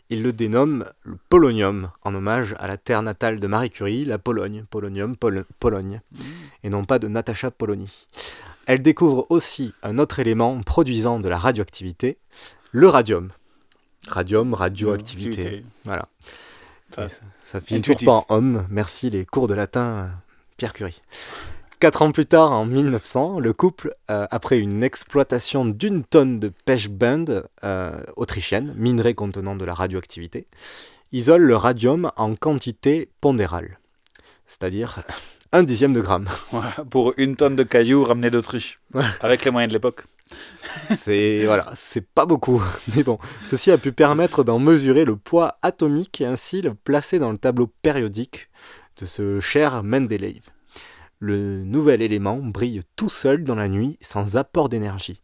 Il 0.10 0.22
le 0.22 0.34
dénomme 0.34 0.86
le 1.04 1.18
polonium, 1.30 1.89
en 2.04 2.13
hommage 2.13 2.54
à 2.60 2.68
la 2.68 2.78
terre 2.78 3.02
natale 3.02 3.39
de 3.39 3.48
Marie 3.48 3.70
Curie, 3.70 4.06
la 4.06 4.20
Pologne, 4.20 4.66
polonium, 4.70 5.16
Pologne, 5.16 6.02
mmh. 6.12 6.18
et 6.66 6.70
non 6.70 6.84
pas 6.84 7.00
de 7.00 7.08
Natacha 7.08 7.50
Polony. 7.50 8.06
Elle 8.65 8.82
découvre 8.82 9.26
aussi 9.30 9.73
un 9.84 9.99
autre 9.99 10.19
élément 10.19 10.62
produisant 10.62 11.19
de 11.19 11.30
la 11.30 11.38
radioactivité, 11.38 12.17
le 12.71 12.88
radium. 12.88 13.32
Radium, 14.08 14.54
radioactivité. 14.54 15.63
Voilà. 15.86 16.08
Ça, 16.95 17.08
ça 17.45 17.62
finit 17.62 17.82
toujours 17.82 18.04
pas 18.04 18.26
en 18.34 18.38
homme. 18.38 18.67
Merci 18.69 19.10
les 19.10 19.26
cours 19.26 19.47
de 19.47 19.54
latin, 19.54 20.12
Pierre 20.58 20.73
Curie. 20.73 20.99
Quatre 21.84 22.02
ans 22.02 22.13
plus 22.13 22.26
tard, 22.26 22.54
en 22.54 22.65
1900, 22.65 23.41
le 23.41 23.52
couple, 23.52 23.93
euh, 24.10 24.26
après 24.32 24.58
une 24.58 24.84
exploitation 24.84 25.65
d'une 25.65 26.06
tonne 26.06 26.39
de 26.39 26.47
pêche 26.47 26.88
bund 26.88 27.43
euh, 27.65 28.02
autrichienne, 28.15 28.73
minerai 28.78 29.15
contenant 29.15 29.58
de 29.58 29.65
la 29.65 29.73
radioactivité, 29.73 30.47
isole 31.12 31.41
le 31.41 31.58
radium 31.58 32.10
en 32.15 32.36
quantité 32.36 33.10
pondérale, 33.19 33.80
c'est-à-dire 34.47 35.04
un 35.54 35.63
dixième 35.63 35.94
de 35.94 36.02
gramme. 36.02 36.28
pour 36.89 37.13
une 37.18 37.38
tonne 37.38 37.56
de 37.56 37.63
cailloux 37.63 38.04
ramenés 38.04 38.30
d'Autriche, 38.30 38.80
avec 39.22 39.46
les 39.46 39.52
moyens 39.52 39.72
de 39.72 39.78
l'époque. 39.78 40.04
c'est 40.89 41.46
voilà, 41.46 41.72
c'est 41.76 42.06
pas 42.06 42.26
beaucoup, 42.26 42.62
mais 42.96 43.04
bon, 43.04 43.20
ceci 43.46 43.72
a 43.72 43.78
pu 43.78 43.94
permettre 43.94 44.44
d'en 44.44 44.60
mesurer 44.60 45.06
le 45.06 45.16
poids 45.16 45.58
atomique 45.62 46.20
et 46.20 46.26
ainsi 46.26 46.62
le 46.62 46.74
placer 46.74 47.20
dans 47.20 47.32
le 47.32 47.38
tableau 47.38 47.68
périodique 47.82 48.50
de 49.00 49.06
ce 49.06 49.39
cher 49.39 49.84
Mendeleev 49.84 50.42
le 51.24 51.63
nouvel 51.63 52.02
élément 52.02 52.36
brille 52.39 52.82
tout 52.98 53.08
seul 53.08 53.46
dans 53.46 53.56
la 53.56 53.70
nuit 53.70 53.98
sans 54.02 54.36
apport 54.36 54.68
d'énergie. 54.68 55.22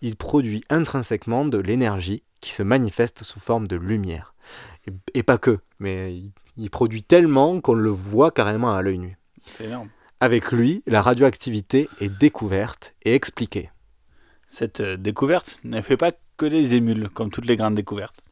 Il 0.00 0.14
produit 0.14 0.62
intrinsèquement 0.70 1.44
de 1.44 1.58
l'énergie 1.58 2.22
qui 2.38 2.52
se 2.52 2.62
manifeste 2.62 3.24
sous 3.24 3.40
forme 3.40 3.66
de 3.66 3.74
lumière. 3.74 4.32
Et, 5.12 5.24
pas 5.24 5.38
que, 5.38 5.58
mais 5.80 6.22
il, 6.56 6.70
produit 6.70 7.02
tellement 7.02 7.60
qu'on 7.60 7.74
le 7.74 7.90
voit 7.90 8.30
carrément 8.30 8.72
à 8.72 8.80
l'œil 8.80 8.98
nu. 8.98 9.18
C'est 9.46 9.64
énorme. 9.64 9.88
Avec 10.20 10.52
lui, 10.52 10.82
la 10.86 11.00
radioactivité 11.00 11.88
est 12.00 12.10
découverte 12.10 12.94
et 13.02 13.14
expliquée. 13.14 13.70
Cette 14.48 14.80
euh, 14.80 14.96
découverte 14.96 15.58
ne 15.64 15.80
fait 15.80 15.96
pas 15.96 16.12
que 16.36 16.44
les 16.44 16.74
émules, 16.74 17.08
comme 17.08 17.30
toutes 17.30 17.46
les 17.46 17.56
grandes 17.56 17.74
découvertes. 17.74 18.22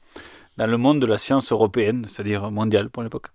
dans 0.59 0.67
le 0.67 0.77
monde 0.77 1.01
de 1.01 1.07
la 1.07 1.19
science 1.19 1.53
européenne, 1.53 2.05
c'est-à-dire 2.05 2.51
mondiale 2.51 2.91
pour 2.91 3.05
l'époque. 3.05 3.29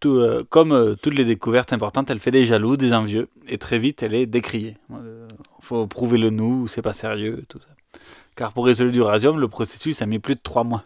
Tout, 0.00 0.16
euh, 0.16 0.44
comme 0.48 0.72
euh, 0.72 0.94
toutes 0.94 1.14
les 1.14 1.24
découvertes 1.24 1.72
importantes, 1.72 2.10
elle 2.10 2.20
fait 2.20 2.30
des 2.30 2.46
jaloux, 2.46 2.76
des 2.76 2.94
envieux, 2.94 3.28
et 3.48 3.58
très 3.58 3.78
vite 3.78 4.02
elle 4.02 4.14
est 4.14 4.26
décriée. 4.26 4.76
Il 4.90 5.26
faut 5.60 5.86
prouver 5.86 6.18
le 6.18 6.30
nous, 6.30 6.66
c'est 6.66 6.82
pas 6.82 6.94
sérieux, 6.94 7.44
tout 7.48 7.60
ça. 7.60 8.00
Car 8.34 8.52
pour 8.52 8.66
résoudre 8.66 8.92
l'uranium, 8.92 9.38
le 9.38 9.48
processus 9.48 10.00
a 10.00 10.06
mis 10.06 10.18
plus 10.18 10.36
de 10.36 10.40
trois 10.40 10.64
mois. 10.64 10.84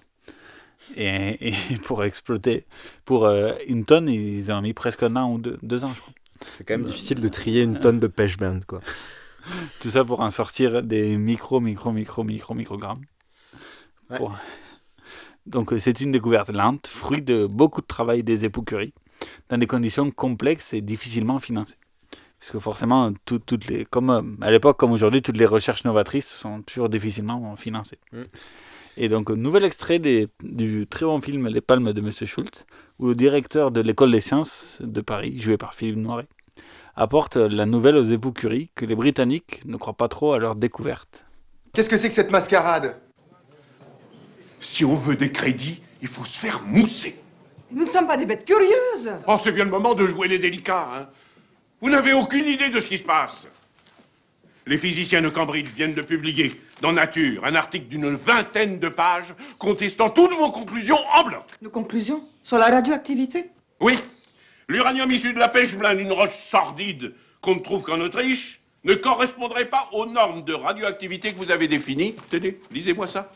Et, 0.97 1.49
et 1.49 1.55
pour 1.85 2.05
exploiter, 2.05 2.67
pour 3.05 3.25
euh, 3.27 3.53
une 3.69 3.85
tonne, 3.85 4.09
ils 4.09 4.51
ont 4.53 4.61
mis 4.61 4.73
presque 4.75 5.03
un 5.03 5.17
an 5.17 5.33
ou 5.33 5.39
deux, 5.39 5.59
deux 5.63 5.85
ans, 5.85 5.93
je 5.95 6.01
crois. 6.01 6.13
C'est 6.57 6.65
quand 6.65 6.75
même 6.75 6.85
difficile 6.85 7.21
de 7.21 7.29
trier 7.29 7.63
une 7.63 7.79
tonne 7.81 8.01
de 8.01 8.07
pêche 8.09 8.37
band, 8.37 8.61
quoi. 8.67 8.81
Tout 9.81 9.89
ça 9.91 10.05
pour 10.05 10.21
en 10.21 10.31
sortir 10.31 10.83
des 10.83 11.17
micro, 11.17 11.61
micro, 11.61 11.93
micro, 11.93 12.23
micro, 12.25 12.55
microgrammes. 12.55 13.05
Ouais. 14.11 14.19
Pour- 14.19 14.37
Donc 15.47 15.73
euh, 15.73 15.79
c'est 15.81 16.01
une 16.01 16.13
découverte 16.13 16.51
lente, 16.51 16.87
fruit 16.87 17.23
de 17.23 17.47
beaucoup 17.47 17.81
de 17.81 17.87
travail 17.87 18.23
des 18.23 18.45
époux 18.45 18.63
Curie, 18.63 18.93
dans 19.49 19.59
des 19.59 19.67
conditions 19.67 20.11
complexes 20.11 20.73
et 20.73 20.81
difficilement 20.81 21.41
financées. 21.41 21.77
Puisque 22.39 22.59
forcément, 22.59 23.13
tout- 23.25 23.39
toutes 23.41 23.67
les, 23.69 23.85
comme 23.85 24.11
euh, 24.11 24.23
à 24.41 24.51
l'époque 24.51 24.79
comme 24.79 24.93
aujourd'hui, 24.93 25.23
toutes 25.23 25.37
les 25.37 25.47
recherches 25.47 25.85
novatrices 25.85 26.29
sont 26.35 26.63
toujours 26.63 26.89
difficilement 26.89 27.57
financées. 27.57 27.99
Mm. 28.13 28.23
Et 28.97 29.09
donc, 29.09 29.31
un 29.31 29.37
nouvel 29.37 29.65
extrait 29.65 29.99
des- 29.99 30.29
du 30.43 30.87
très 30.87 31.07
bon 31.07 31.21
film 31.21 31.49
Les 31.49 31.61
Palmes 31.63 31.93
de 31.93 32.01
Monsieur 32.01 32.27
Schultz, 32.27 32.67
où 32.99 33.09
le 33.09 33.15
directeur 33.15 33.71
de 33.71 33.81
l'école 33.81 34.13
des 34.13 34.21
sciences 34.21 34.79
de 34.83 35.01
Paris, 35.01 35.41
joué 35.41 35.57
par 35.57 35.75
Philippe 35.75 35.97
Noiret, 35.97 36.29
apporte 36.95 37.37
la 37.37 37.65
nouvelle 37.65 37.97
aux 37.97 38.03
époux 38.05 38.33
Curie 38.33 38.71
que 38.75 38.85
les 38.85 38.95
Britanniques 38.95 39.63
ne 39.65 39.77
croient 39.79 39.95
pas 39.97 40.09
trop 40.09 40.35
à 40.35 40.39
leur 40.39 40.57
découverte. 40.57 41.25
Qu'est-ce 41.73 41.89
que 41.89 41.97
c'est 41.97 42.09
que 42.09 42.15
cette 42.15 42.31
mascarade? 42.31 42.97
Si 44.61 44.85
on 44.85 44.95
veut 44.95 45.17
des 45.17 45.33
crédits, 45.33 45.81
il 46.03 46.09
faut 46.09 46.25
se 46.27 46.39
faire 46.39 46.61
mousser. 46.67 47.17
Nous 47.71 47.85
ne 47.87 47.89
sommes 47.91 48.07
pas 48.07 48.19
des 48.19 48.27
bêtes 48.27 48.45
curieuses. 48.45 49.11
Oh, 49.27 49.37
c'est 49.39 49.53
bien 49.53 49.65
le 49.65 49.71
moment 49.71 49.95
de 49.95 50.07
jouer 50.07 50.29
les 50.29 50.39
délicats, 50.39 50.89
hein. 50.95 51.09
Vous 51.81 51.89
n'avez 51.91 52.13
aucune 52.13 52.45
idée 52.45 52.69
de 52.69 52.79
ce 52.79 52.87
qui 52.87 52.99
se 52.99 53.03
passe. 53.05 53.49
Les 54.65 54.79
physiciens 54.79 55.23
de 55.23 55.29
Cambridge 55.29 55.69
viennent 55.71 55.95
de 55.95 56.03
publier 56.03 56.53
dans 56.81 56.93
Nature 56.93 57.45
un 57.45 57.57
article 57.57 57.87
d'une 57.89 58.15
vingtaine 58.15 58.79
de 58.79 58.89
pages 58.89 59.35
contestant 59.59 60.09
toutes 60.09 60.35
vos 60.35 60.53
conclusions 60.53 60.99
en 61.15 61.25
bloc. 61.25 61.45
Nos 61.61 61.71
conclusions 61.71 62.23
sur 62.45 62.59
la 62.59 62.67
radioactivité? 62.67 63.51
Oui, 63.81 63.99
l'uranium 64.69 65.11
issu 65.11 65.33
de 65.33 65.41
la 65.41 65.49
pêche 65.49 65.77
blinde, 65.77 65.99
une 65.99 66.13
roche 66.13 66.37
sordide 66.37 67.13
qu'on 67.41 67.57
ne 67.57 67.61
trouve 67.61 67.83
qu'en 67.83 68.01
Autriche, 68.01 68.61
ne 68.85 68.95
correspondrait 68.95 69.69
pas 69.69 69.89
aux 69.93 70.07
normes 70.07 70.45
de 70.45 70.55
radioactivité 70.55 71.33
que 71.33 71.39
vous 71.39 71.51
avez 71.51 71.67
définies. 71.67 72.15
Tenez, 72.31 72.61
lisez-moi 72.71 73.09
ça. 73.09 73.33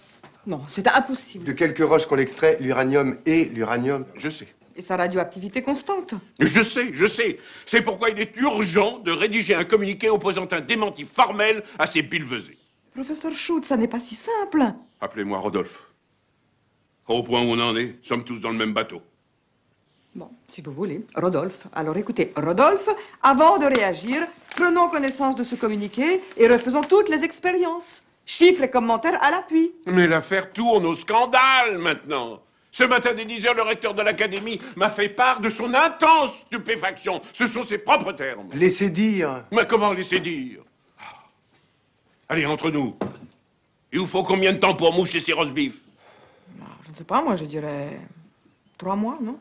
Non, 0.47 0.63
c'est 0.69 0.87
impossible. 0.87 1.45
De 1.45 1.53
quelques 1.53 1.85
roches 1.85 2.07
qu'on 2.07 2.15
l'extrait, 2.15 2.57
l'uranium 2.61 3.19
et 3.27 3.47
l'uranium. 3.47 4.05
Je 4.17 4.29
sais. 4.29 4.47
Et 4.77 4.83
sa 4.83 4.97
radioactivité 4.97 5.63
constante. 5.63 6.15
Je 6.39 6.63
sais, 6.63 6.91
je 6.93 7.07
sais. 7.07 7.39
C'est 7.65 7.81
pourquoi 7.81 8.11
il 8.11 8.21
est 8.21 8.37
urgent 8.37 8.99
de 8.99 9.11
rédiger 9.11 9.55
un 9.55 9.65
communiqué 9.65 10.11
opposant 10.11 10.47
un 10.51 10.61
démenti 10.61 11.05
formel 11.05 11.63
à 11.79 11.87
ces 11.87 12.03
billevesées. 12.03 12.59
Professeur 12.95 13.33
Schultz, 13.33 13.69
ça 13.69 13.79
n'est 13.79 13.89
pas 13.89 14.01
si 14.01 14.15
simple. 14.15 14.63
Appelez-moi 15.01 15.39
Rodolphe. 15.39 15.85
Au 17.09 17.23
point 17.23 17.41
où 17.41 17.47
on 17.47 17.61
en 17.61 17.75
est, 17.77 17.97
sommes 18.03 18.23
tous 18.23 18.41
dans 18.41 18.51
le 18.51 18.59
même 18.59 18.75
bateau. 18.75 19.01
Bon, 20.15 20.31
si 20.49 20.61
vous 20.61 20.73
voulez. 20.73 21.07
Rodolphe. 21.15 21.67
Alors 21.75 21.97
écoutez, 21.97 22.33
Rodolphe, 22.37 22.89
avant 23.23 23.59
de 23.59 23.67
réagir, 23.67 24.27
prenons 24.57 24.89
connaissance 24.89 25.37
de 25.37 25.43
ce 25.43 25.55
communiqué 25.55 26.21
et 26.37 26.49
refaisons 26.49 26.83
toutes 26.83 27.09
les 27.09 27.25
expériences. 27.25 28.03
Chiffres 28.25 28.65
et 28.65 28.71
commentaires 28.71 29.23
à 29.23 29.31
l'appui. 29.31 29.73
Mais 29.87 30.07
l'affaire 30.07 30.53
tourne 30.53 30.85
au 30.85 30.95
scandale 30.95 31.79
maintenant. 31.79 32.43
Ce 32.77 32.85
matin 32.85 33.15
dès 33.15 33.25
10 33.25 33.47
heures, 33.47 33.55
le 33.55 33.63
recteur 33.63 33.95
de 33.95 34.03
l'académie 34.03 34.61
m'a 34.77 34.91
fait 34.91 35.09
part 35.09 35.41
de 35.41 35.49
son 35.49 35.73
intense 35.73 36.41
stupéfaction. 36.41 37.23
Ce 37.33 37.47
sont 37.47 37.63
ses 37.63 37.79
propres 37.79 38.13
termes. 38.13 38.51
Laissez 38.53 38.91
dire. 38.91 39.45
Mais 39.51 39.67
comment 39.67 39.95
laisser 39.95 40.21
dire? 40.21 40.61
Allez, 42.29 42.45
entre 42.45 42.71
nous. 42.71 42.95
Il 43.93 44.01
vous 44.01 44.07
faut 44.07 44.23
combien 44.23 44.53
de 44.53 44.59
temps 44.59 44.75
pour 44.75 44.93
moucher 44.93 45.21
ces 45.21 45.33
roast 45.33 45.53
beef? 45.53 45.81
Je 46.85 46.91
ne 46.91 46.95
sais 46.97 47.05
pas, 47.05 47.23
moi, 47.23 47.35
je 47.35 47.47
dirais. 47.47 47.99
Trois 48.77 48.95
mois, 48.95 49.17
non? 49.23 49.39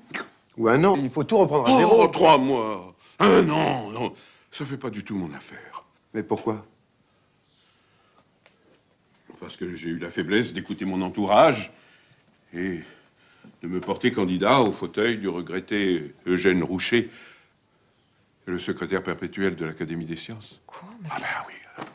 Ou 0.56 0.70
un 0.70 0.82
an. 0.86 0.96
Il 0.96 1.10
faut 1.10 1.26
tout 1.26 1.38
reprendre 1.38 1.68
à 1.68 1.74
Oh, 1.74 1.78
zéro. 1.78 2.08
trois 2.08 2.38
mois. 2.38 2.96
Un 3.20 3.50
an, 3.50 3.90
non. 3.90 4.14
Ça 4.50 4.66
fait 4.66 4.78
pas 4.78 4.90
du 4.90 5.04
tout 5.04 5.18
mon 5.18 5.34
affaire. 5.36 5.84
Mais 6.14 6.24
pourquoi? 6.24 6.66
Parce 9.42 9.58
que 9.58 9.76
j'ai 9.76 9.90
eu 9.90 10.00
la 10.00 10.10
faiblesse 10.10 10.54
d'écouter 10.54 10.86
mon 10.86 11.02
entourage 11.02 11.74
et 12.54 12.80
de 13.62 13.68
me 13.68 13.80
porter 13.80 14.12
candidat 14.12 14.60
au 14.60 14.72
fauteuil 14.72 15.18
du 15.18 15.28
regretté 15.28 16.14
Eugène 16.26 16.64
Roucher, 16.64 17.10
le 18.46 18.60
secrétaire 18.60 19.04
perpétuel 19.04 19.56
de 19.56 19.66
l'Académie 19.66 20.06
des 20.06 20.18
sciences. 20.18 20.62
Quoi 20.68 20.88
Ah 21.10 21.18
ben 21.20 21.26
oui. 21.48 21.54
alors. 21.76 21.90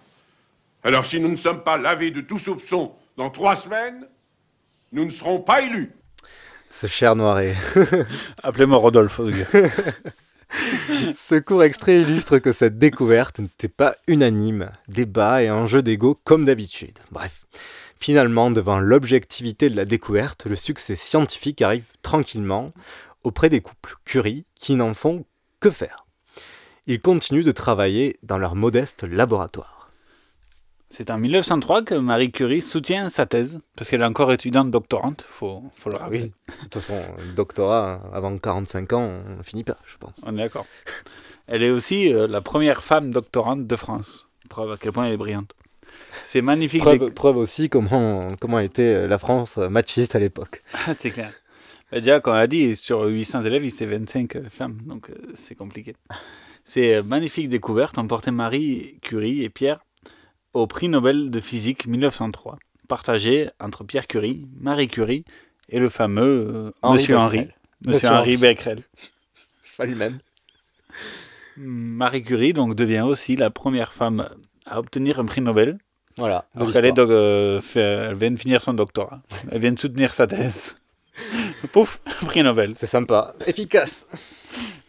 Alors 0.82 1.04
si 1.06 1.20
nous 1.20 1.28
ne 1.28 1.36
sommes 1.36 1.62
pas 1.62 1.76
lavés 1.76 2.10
de 2.10 2.20
tout 2.20 2.38
soupçon 2.38 2.92
dans 3.16 3.30
trois 3.30 3.56
semaines, 3.56 4.06
nous 4.92 5.04
ne 5.04 5.10
serons 5.10 5.40
pas 5.40 5.62
élus. 5.62 5.92
Ce 6.72 6.86
cher 6.86 7.16
Noiret. 7.16 7.56
Appelez-moi 8.42 8.78
Rodolphe. 8.78 9.20
Ce 11.14 11.38
court 11.38 11.62
extrait 11.62 12.00
illustre 12.00 12.38
que 12.38 12.52
cette 12.52 12.78
découverte 12.78 13.38
n'était 13.38 13.68
pas 13.68 13.94
unanime, 14.08 14.70
débat 14.88 15.42
et 15.42 15.50
enjeu 15.50 15.82
d'ego 15.82 16.18
comme 16.24 16.44
d'habitude. 16.44 16.98
Bref, 17.12 17.46
finalement, 18.00 18.50
devant 18.50 18.80
l'objectivité 18.80 19.70
de 19.70 19.76
la 19.76 19.84
découverte, 19.84 20.46
le 20.46 20.56
succès 20.56 20.96
scientifique 20.96 21.62
arrive 21.62 21.84
tranquillement 22.02 22.72
auprès 23.22 23.50
des 23.50 23.60
couples 23.60 23.94
Curie 24.04 24.46
qui 24.54 24.74
n'en 24.74 24.94
font 24.94 25.24
que 25.60 25.70
faire. 25.70 26.06
Ils 26.86 27.00
continuent 27.00 27.44
de 27.44 27.52
travailler 27.52 28.18
dans 28.22 28.38
leur 28.38 28.56
modeste 28.56 29.04
laboratoire. 29.04 29.90
C'est 30.92 31.10
en 31.10 31.18
1903 31.18 31.82
que 31.82 31.94
Marie 31.94 32.32
Curie 32.32 32.62
soutient 32.62 33.10
sa 33.10 33.24
thèse, 33.24 33.60
parce 33.76 33.88
qu'elle 33.88 34.00
est 34.00 34.04
encore 34.06 34.32
étudiante 34.32 34.72
doctorante, 34.72 35.24
faut, 35.28 35.62
faut 35.78 35.90
le 35.90 35.96
Ah 36.00 36.04
rappeler. 36.04 36.22
oui, 36.22 36.32
de 36.48 36.62
toute 36.64 36.74
façon, 36.74 37.00
le 37.18 37.32
doctorat, 37.32 38.00
avant 38.12 38.36
45 38.36 38.92
ans, 38.94 39.22
on 39.24 39.36
ne 39.36 39.42
finit 39.44 39.62
pas, 39.62 39.78
je 39.86 39.96
pense. 39.98 40.16
On 40.24 40.36
est 40.36 40.40
d'accord. 40.42 40.66
Elle 41.46 41.62
est 41.62 41.70
aussi 41.70 42.12
euh, 42.12 42.26
la 42.26 42.40
première 42.40 42.82
femme 42.82 43.12
doctorante 43.12 43.68
de 43.68 43.76
France. 43.76 44.28
Preuve 44.48 44.72
à 44.72 44.76
quel 44.78 44.90
point 44.90 45.06
elle 45.06 45.12
est 45.12 45.16
brillante. 45.16 45.54
C'est 46.24 46.42
magnifique. 46.42 46.80
Preuve, 46.80 46.98
des- 47.06 47.10
preuve 47.10 47.36
aussi 47.36 47.68
comment, 47.68 48.28
comment 48.40 48.58
était 48.58 49.06
la 49.08 49.18
France 49.18 49.56
machiste 49.56 50.14
à 50.14 50.18
l'époque. 50.18 50.62
c'est 50.94 51.10
clair. 51.10 51.32
Bah, 51.90 52.00
déjà, 52.00 52.20
comme 52.20 52.34
on 52.34 52.36
a 52.36 52.46
dit, 52.46 52.76
sur 52.76 53.02
800 53.04 53.42
élèves, 53.42 53.64
il 53.64 53.70
sait 53.70 53.86
25 53.86 54.36
euh, 54.36 54.48
femmes, 54.48 54.78
donc 54.86 55.10
euh, 55.10 55.14
c'est 55.34 55.54
compliqué. 55.56 55.94
Ces 56.64 56.94
euh, 56.94 57.02
magnifiques 57.02 57.48
découvertes 57.48 57.98
ont 57.98 58.06
porté 58.06 58.30
Marie 58.30 58.98
Curie 59.02 59.42
et 59.42 59.48
Pierre 59.50 59.80
au 60.52 60.66
prix 60.66 60.88
Nobel 60.88 61.30
de 61.30 61.40
physique 61.40 61.86
1903, 61.86 62.58
partagé 62.88 63.50
entre 63.60 63.82
Pierre 63.84 64.06
Curie, 64.06 64.46
Marie 64.60 64.88
Curie 64.88 65.24
et 65.68 65.78
le 65.80 65.88
fameux 65.88 66.46
euh, 66.54 66.70
Henri 66.82 66.98
Monsieur 66.98 67.16
Henri. 67.16 67.38
Becquerel. 67.38 67.54
Monsieur 67.86 67.92
Monsieur 67.94 68.08
Henri 68.10 68.18
Henri. 68.20 68.36
Becquerel. 68.36 68.82
Pas 69.76 69.86
lui-même. 69.86 70.18
Marie 71.56 72.22
Curie 72.22 72.52
donc 72.52 72.74
devient 72.74 73.02
aussi 73.06 73.36
la 73.36 73.50
première 73.50 73.92
femme 73.92 74.28
à 74.66 74.78
obtenir 74.78 75.18
un 75.20 75.24
prix 75.24 75.40
Nobel. 75.40 75.78
Voilà. 76.16 76.46
de 76.54 76.86
est 76.86 76.92
doc- 76.92 77.10
euh, 77.10 77.60
fait- 77.60 77.80
elle 77.80 78.16
vient 78.16 78.30
de 78.30 78.36
finir 78.36 78.62
son 78.62 78.74
doctorat. 78.74 79.22
Elle 79.50 79.60
vient 79.60 79.72
de 79.72 79.78
soutenir 79.78 80.12
sa 80.12 80.26
thèse. 80.26 80.74
Pouf, 81.72 82.00
prix 82.26 82.42
Nobel. 82.42 82.72
C'est 82.76 82.86
sympa, 82.86 83.34
efficace. 83.46 84.06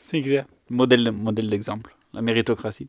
C'est 0.01 0.21
clair. 0.21 0.45
Modèle, 0.69 1.12
modèle 1.12 1.49
d'exemple, 1.49 1.95
la 2.13 2.21
méritocratie. 2.21 2.88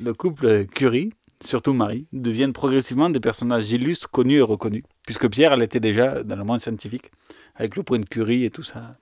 Le 0.00 0.14
couple 0.14 0.66
Curie, 0.66 1.12
surtout 1.44 1.72
Marie, 1.72 2.06
deviennent 2.12 2.52
progressivement 2.52 3.10
des 3.10 3.20
personnages 3.20 3.70
illustres, 3.72 4.08
connus 4.10 4.38
et 4.38 4.42
reconnus. 4.42 4.84
Puisque 5.04 5.28
Pierre, 5.28 5.52
elle 5.52 5.62
était 5.62 5.80
déjà 5.80 6.22
dans 6.22 6.36
le 6.36 6.44
monde 6.44 6.60
scientifique, 6.60 7.10
avec 7.56 7.76
le 7.76 7.82
prix 7.82 7.98
de 7.98 8.04
Curie 8.06 8.44
et 8.44 8.50
tout 8.50 8.62
ça. 8.62 8.92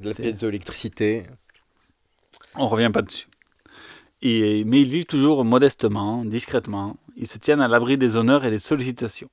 La 0.00 0.14
C'est- 0.14 0.22
piézoélectricité. 0.22 1.24
On 2.56 2.68
revient 2.68 2.90
pas 2.92 3.02
dessus. 3.02 3.26
Mais 4.22 4.80
ils 4.82 4.90
vivent 4.90 5.06
toujours 5.06 5.44
modestement, 5.44 6.24
discrètement. 6.24 6.96
Ils 7.16 7.26
se 7.26 7.38
tiennent 7.38 7.60
à 7.60 7.68
l'abri 7.68 7.98
des 7.98 8.16
honneurs 8.16 8.44
et 8.44 8.50
des 8.50 8.58
sollicitations. 8.58 9.30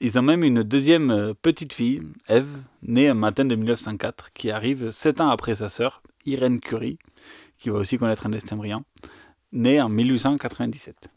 Ils 0.00 0.18
ont 0.18 0.22
même 0.22 0.44
une 0.44 0.62
deuxième 0.62 1.10
euh, 1.10 1.34
petite 1.34 1.72
fille, 1.72 2.02
Ève, 2.28 2.46
née 2.82 3.08
un 3.08 3.14
matin 3.14 3.44
de 3.44 3.56
1904, 3.56 4.32
qui 4.32 4.50
arrive 4.52 4.92
sept 4.92 5.20
ans 5.20 5.28
après 5.28 5.56
sa 5.56 5.68
sœur, 5.68 6.02
Irène 6.24 6.60
Curie, 6.60 6.98
qui 7.58 7.68
va 7.68 7.78
aussi 7.78 7.98
connaître 7.98 8.24
un 8.26 8.30
destin 8.30 8.54
brillant, 8.54 8.84
née 9.50 9.80
en 9.80 9.88
1897. 9.88 11.10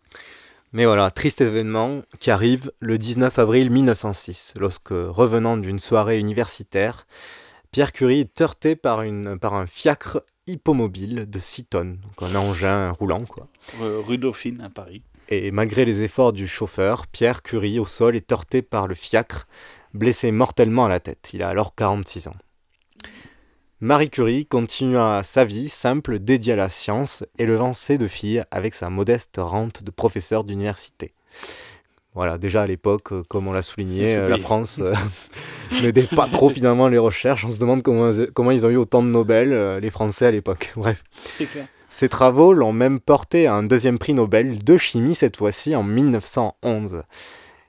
Mais 0.74 0.86
voilà, 0.86 1.12
triste 1.12 1.42
événement 1.42 2.02
qui 2.20 2.32
arrive 2.32 2.72
le 2.80 2.98
19 2.98 3.38
avril 3.38 3.70
1906, 3.70 4.56
lorsque, 4.60 4.90
revenant 4.90 5.58
d'une 5.58 5.80
soirée 5.80 6.18
universitaire, 6.18 7.06
Pierre 7.72 7.92
Curie 7.92 8.22
est 8.22 8.42
heurté 8.42 8.76
par, 8.76 9.04
par 9.40 9.54
un 9.54 9.68
fiacre 9.68 10.24
hippomobile 10.48 11.30
de 11.30 11.40
6 11.40 11.66
tonnes, 11.66 12.00
donc 12.02 12.30
un 12.30 12.36
engin 12.36 12.92
roulant 12.92 13.26
quoi. 13.26 13.48
Euh, 13.82 14.02
rue 14.06 14.18
Dauphine 14.18 14.62
à 14.62 14.70
Paris. 14.70 15.04
Et 15.30 15.52
malgré 15.52 15.86
les 15.86 16.04
efforts 16.04 16.34
du 16.34 16.48
chauffeur, 16.48 17.08
Pierre 17.08 17.42
Curie 17.42 17.80
au 17.80 17.86
sol 17.86 18.16
est 18.16 18.32
heurté 18.32 18.62
par 18.62 18.88
le 18.88 18.96
fiacre 18.96 19.48
blessé 19.94 20.32
mortellement 20.32 20.86
à 20.86 20.90
la 20.90 21.00
tête. 21.00 21.30
Il 21.34 21.44
a 21.44 21.50
alors 21.50 21.76
46 21.76 22.28
ans. 22.28 22.36
Marie 23.80 24.10
Curie 24.10 24.46
continua 24.46 25.24
sa 25.24 25.44
vie 25.44 25.68
simple 25.68 26.20
dédiée 26.20 26.54
à 26.54 26.56
la 26.58 26.70
science, 26.70 27.24
élevant 27.40 27.74
ses 27.74 27.98
deux 27.98 28.08
filles 28.08 28.44
avec 28.52 28.76
sa 28.76 28.90
modeste 28.90 29.38
rente 29.40 29.84
de 29.84 29.90
professeur 29.90 30.44
d'université. 30.44 31.14
Voilà, 32.14 32.38
déjà 32.38 32.64
à 32.64 32.68
l'époque, 32.68 33.14
euh, 33.14 33.24
comme 33.30 33.48
on 33.48 33.54
l'a 33.54 33.62
souligné, 33.62 34.18
euh, 34.18 34.28
la. 34.28 34.38
France 34.38 34.80
euh, 34.82 34.94
n'aidait 35.82 36.04
pas 36.04 36.28
trop 36.28 36.50
finalement 36.50 36.90
les 36.90 36.98
recherches. 36.98 37.46
On 37.46 37.50
se 37.50 37.60
demande 37.60 37.84
comment, 37.84 38.12
comment 38.34 38.52
ils 38.52 38.66
ont 38.66 38.70
eu 38.70 38.76
autant 38.76 39.02
de 39.02 39.08
Nobel, 39.08 39.78
les 39.78 39.90
Français 39.90 40.26
à 40.26 40.32
l'époque. 40.32 40.74
Bref. 40.76 41.04
C'est 41.24 41.46
clair. 41.46 41.68
Ces 41.88 42.10
travaux 42.10 42.54
l'ont 42.54 42.72
même 42.72 43.00
porté 43.00 43.48
à 43.48 43.54
un 43.54 43.64
deuxième 43.64 44.00
prix 44.00 44.14
Nobel 44.14 44.64
de 44.64 44.78
chimie, 44.78 45.16
cette 45.16 45.38
fois-ci 45.38 45.76
en 45.76 45.84
1911. 45.84 47.04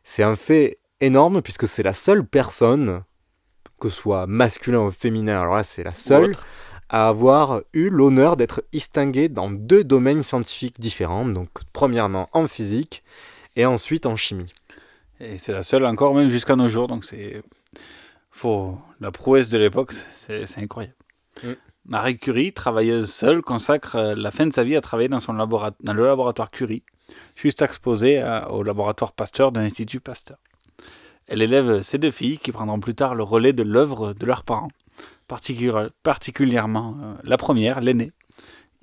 C'est 0.04 0.22
un 0.22 0.36
fait 0.36 0.78
énorme 1.00 1.42
puisque 1.42 1.66
c'est 1.66 1.82
la 1.82 1.92
seule 1.92 2.24
personne, 2.24 3.02
que 3.80 3.88
ce 3.88 3.96
soit 3.96 4.28
masculin 4.28 4.78
ou 4.78 4.90
féminin, 4.92 5.40
alors 5.40 5.56
là 5.56 5.64
c'est 5.64 5.82
la 5.82 5.92
seule, 5.92 6.36
à 6.88 7.08
avoir 7.08 7.62
eu 7.72 7.90
l'honneur 7.90 8.36
d'être 8.36 8.62
distinguée 8.72 9.28
dans 9.28 9.50
deux 9.50 9.82
domaines 9.82 10.22
scientifiques 10.22 10.78
différents. 10.78 11.26
Donc 11.26 11.48
premièrement 11.72 12.28
en 12.32 12.46
physique 12.46 13.02
et 13.56 13.66
ensuite 13.66 14.06
en 14.06 14.16
chimie. 14.16 14.52
Et 15.20 15.38
c'est 15.38 15.52
la 15.52 15.62
seule 15.62 15.84
encore, 15.86 16.14
même 16.14 16.30
jusqu'à 16.30 16.56
nos 16.56 16.68
jours. 16.68 16.88
Donc 16.88 17.04
c'est. 17.04 17.42
Faut... 18.30 18.78
La 19.00 19.10
prouesse 19.10 19.48
de 19.48 19.58
l'époque, 19.58 19.92
c'est 20.14 20.58
incroyable. 20.58 20.94
Mm. 21.42 21.52
Marie 21.86 22.18
Curie, 22.18 22.52
travailleuse 22.52 23.12
seule, 23.12 23.42
consacre 23.42 23.96
euh, 23.96 24.14
la 24.16 24.30
fin 24.30 24.46
de 24.46 24.52
sa 24.52 24.62
vie 24.62 24.76
à 24.76 24.80
travailler 24.80 25.08
dans, 25.08 25.18
son 25.18 25.32
labora- 25.32 25.74
dans 25.82 25.92
le 25.92 26.06
laboratoire 26.06 26.50
Curie, 26.52 26.84
juste 27.34 27.60
exposé 27.62 28.20
à- 28.20 28.50
au 28.52 28.62
laboratoire 28.62 29.12
Pasteur 29.12 29.50
de 29.50 29.58
l'Institut 29.58 29.98
Pasteur. 30.00 30.38
Elle 31.26 31.42
élève 31.42 31.82
ses 31.82 31.98
deux 31.98 32.12
filles 32.12 32.38
qui 32.38 32.52
prendront 32.52 32.78
plus 32.78 32.94
tard 32.94 33.14
le 33.16 33.24
relais 33.24 33.52
de 33.52 33.64
l'œuvre 33.64 34.12
de 34.12 34.24
leurs 34.26 34.44
parents, 34.44 34.68
particu- 35.28 35.90
particulièrement 36.04 36.96
euh, 37.02 37.14
la 37.24 37.36
première, 37.36 37.80
l'aînée, 37.80 38.12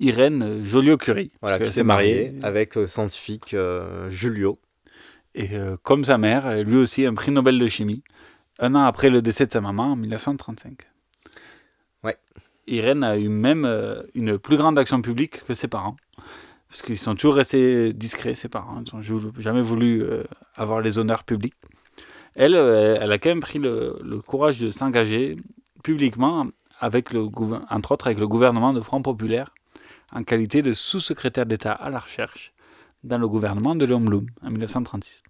Irène 0.00 0.64
Joliot-Curie. 0.64 1.30
Voilà, 1.42 1.58
qui 1.58 1.70
s'est 1.70 1.84
mariée 1.84 2.34
avec 2.42 2.76
euh, 2.76 2.86
scientifique 2.86 3.54
euh, 3.54 4.10
Julio. 4.10 4.58
Et 5.34 5.56
euh, 5.56 5.76
comme 5.82 6.04
sa 6.04 6.18
mère, 6.18 6.64
lui 6.64 6.78
aussi 6.78 7.06
un 7.06 7.14
prix 7.14 7.30
Nobel 7.30 7.58
de 7.58 7.68
chimie, 7.68 8.02
un 8.58 8.74
an 8.74 8.82
après 8.82 9.10
le 9.10 9.22
décès 9.22 9.46
de 9.46 9.52
sa 9.52 9.60
maman 9.60 9.92
en 9.92 9.96
1935. 9.96 10.78
Ouais. 12.02 12.16
Irène 12.66 13.04
a 13.04 13.16
eu 13.16 13.28
même 13.28 13.66
une 14.14 14.38
plus 14.38 14.56
grande 14.56 14.78
action 14.78 15.00
publique 15.02 15.44
que 15.44 15.54
ses 15.54 15.68
parents. 15.68 15.96
Parce 16.68 16.82
qu'ils 16.82 16.98
sont 16.98 17.14
toujours 17.14 17.34
restés 17.34 17.92
discrets, 17.92 18.34
ses 18.34 18.48
parents. 18.48 18.82
Ils 18.84 19.12
n'ont 19.12 19.32
jamais 19.38 19.62
voulu 19.62 20.04
avoir 20.56 20.80
les 20.80 20.98
honneurs 20.98 21.24
publics. 21.24 21.54
Elle, 22.34 22.54
elle 22.54 23.10
a 23.10 23.18
quand 23.18 23.30
même 23.30 23.40
pris 23.40 23.58
le, 23.58 23.98
le 24.02 24.20
courage 24.20 24.60
de 24.60 24.70
s'engager 24.70 25.36
publiquement, 25.82 26.46
avec 26.80 27.12
le, 27.12 27.28
entre 27.70 27.92
autres 27.92 28.06
avec 28.06 28.18
le 28.18 28.28
gouvernement 28.28 28.72
de 28.72 28.80
Front 28.80 29.02
Populaire, 29.02 29.52
en 30.12 30.22
qualité 30.24 30.62
de 30.62 30.72
sous-secrétaire 30.72 31.46
d'État 31.46 31.72
à 31.72 31.90
la 31.90 31.98
recherche 31.98 32.52
dans 33.04 33.18
le 33.18 33.28
gouvernement 33.28 33.74
de 33.74 33.84
Léon 33.84 34.00
Blum 34.00 34.26
en 34.42 34.50
1936. 34.50 35.22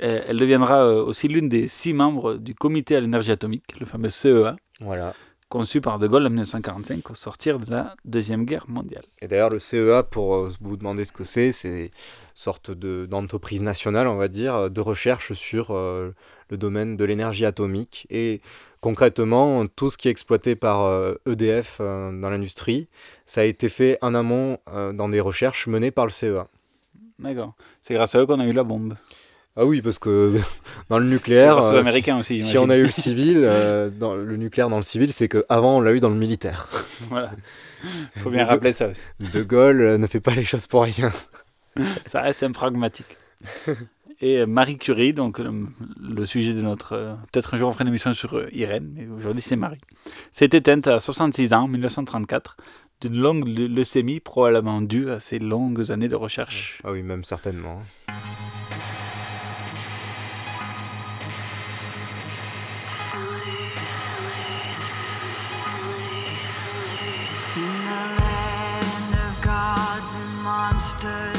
Et 0.00 0.06
Elle 0.28 0.38
deviendra 0.38 0.84
euh, 0.84 1.02
aussi 1.04 1.26
l'une 1.28 1.48
des 1.48 1.66
six 1.68 1.92
membres 1.92 2.34
du 2.34 2.54
comité 2.54 2.96
à 2.96 3.00
l'énergie 3.00 3.32
atomique, 3.32 3.78
le 3.80 3.86
fameux 3.86 4.10
CEA, 4.10 4.56
Voilà. 4.80 5.14
conçu 5.48 5.80
par 5.80 5.98
De 5.98 6.06
Gaulle 6.06 6.26
en 6.26 6.30
1945 6.30 7.10
au 7.10 7.14
sortir 7.14 7.58
de 7.58 7.70
la 7.70 7.96
Deuxième 8.04 8.44
Guerre 8.44 8.66
mondiale. 8.68 9.04
Et 9.20 9.26
d'ailleurs, 9.28 9.50
le 9.50 9.58
CEA, 9.58 10.02
pour 10.04 10.34
euh, 10.36 10.52
vous 10.60 10.76
demander 10.76 11.04
ce 11.04 11.12
que 11.12 11.24
c'est, 11.24 11.50
c'est 11.52 11.90
sorte 12.38 12.70
de- 12.70 13.06
d'entreprise 13.10 13.62
nationale, 13.62 14.06
on 14.06 14.16
va 14.16 14.28
dire, 14.28 14.54
euh, 14.54 14.68
de 14.68 14.80
recherche 14.80 15.32
sur 15.32 15.72
euh, 15.72 16.14
le 16.50 16.56
domaine 16.56 16.96
de 16.96 17.04
l'énergie 17.04 17.44
atomique. 17.44 18.06
Et 18.10 18.40
concrètement, 18.80 19.66
tout 19.66 19.90
ce 19.90 19.98
qui 19.98 20.06
est 20.06 20.10
exploité 20.12 20.54
par 20.54 20.82
euh, 20.82 21.14
EDF 21.28 21.78
euh, 21.80 22.12
dans 22.20 22.30
l'industrie, 22.30 22.86
ça 23.26 23.40
a 23.40 23.44
été 23.44 23.68
fait 23.68 23.98
en 24.02 24.14
amont 24.14 24.58
dans 24.94 25.08
des 25.08 25.18
recherches 25.20 25.66
menées 25.66 25.90
par 25.90 26.04
le 26.06 26.10
CEA. 26.12 26.46
D'accord. 27.18 27.54
C'est 27.82 27.94
grâce 27.94 28.14
à 28.14 28.20
eux 28.20 28.26
qu'on 28.26 28.38
a 28.38 28.46
eu 28.46 28.52
la 28.52 28.62
bombe. 28.62 28.94
Ah 29.56 29.64
oui, 29.66 29.82
parce 29.82 29.98
que 29.98 30.38
dans 30.90 31.00
le 31.00 31.06
nucléaire, 31.06 31.56
Grâce 31.56 31.74
aux 31.74 31.78
Américains 31.78 32.22
si, 32.22 32.34
aussi, 32.40 32.50
si 32.50 32.56
on 32.58 32.70
a 32.70 32.76
eu 32.76 32.84
le 32.84 32.92
civil, 32.92 33.40
dans 33.98 34.14
le 34.14 34.36
nucléaire 34.36 34.68
dans 34.68 34.76
le 34.76 34.84
civil, 34.84 35.12
c'est 35.12 35.26
qu'avant 35.28 35.78
on 35.78 35.80
l'a 35.80 35.92
eu 35.92 35.98
dans 36.00 36.10
le 36.10 36.14
militaire. 36.16 36.68
Voilà. 37.10 37.32
Faut 38.18 38.30
bien 38.30 38.44
De- 38.44 38.48
rappeler 38.50 38.72
ça 38.72 38.88
aussi. 38.88 39.32
De 39.32 39.42
Gaulle 39.42 39.96
ne 39.96 40.06
fait 40.06 40.20
pas 40.20 40.34
les 40.34 40.44
choses 40.44 40.68
pour 40.68 40.84
rien. 40.84 41.10
Ça 42.06 42.22
reste 42.22 42.42
un 42.42 42.52
pragmatique. 42.52 43.16
Et 44.20 44.38
euh, 44.40 44.46
Marie 44.46 44.78
Curie, 44.78 45.12
donc 45.12 45.38
le, 45.38 45.66
le 46.00 46.26
sujet 46.26 46.52
de 46.52 46.60
notre. 46.62 46.92
euh, 46.94 47.14
Peut-être 47.32 47.54
un 47.54 47.58
jour 47.58 47.68
on 47.68 47.72
fera 47.72 47.82
une 47.84 47.88
émission 47.88 48.12
sur 48.14 48.36
euh, 48.36 48.48
Irène, 48.52 48.90
mais 48.94 49.06
aujourd'hui 49.06 49.42
c'est 49.42 49.54
Marie. 49.56 49.80
S'est 50.32 50.46
éteinte 50.52 50.88
à 50.88 50.98
66 50.98 51.52
ans 51.52 51.62
en 51.62 51.68
1934 51.68 52.56
d'une 53.00 53.16
longue 53.16 53.46
leu- 53.46 53.68
leucémie 53.68 54.18
probablement 54.18 54.80
due 54.82 55.08
à 55.08 55.20
ses 55.20 55.38
longues 55.38 55.92
années 55.92 56.08
de 56.08 56.16
recherche. 56.16 56.80
Ah 56.82 56.90
oui, 56.90 57.02
même 57.04 57.22
certainement. 57.22 57.80
In 67.56 67.84
the 67.90 68.04
land 68.20 69.14
of 69.26 69.40
gods 69.42 70.10
and 70.20 70.32
monsters, 70.42 71.37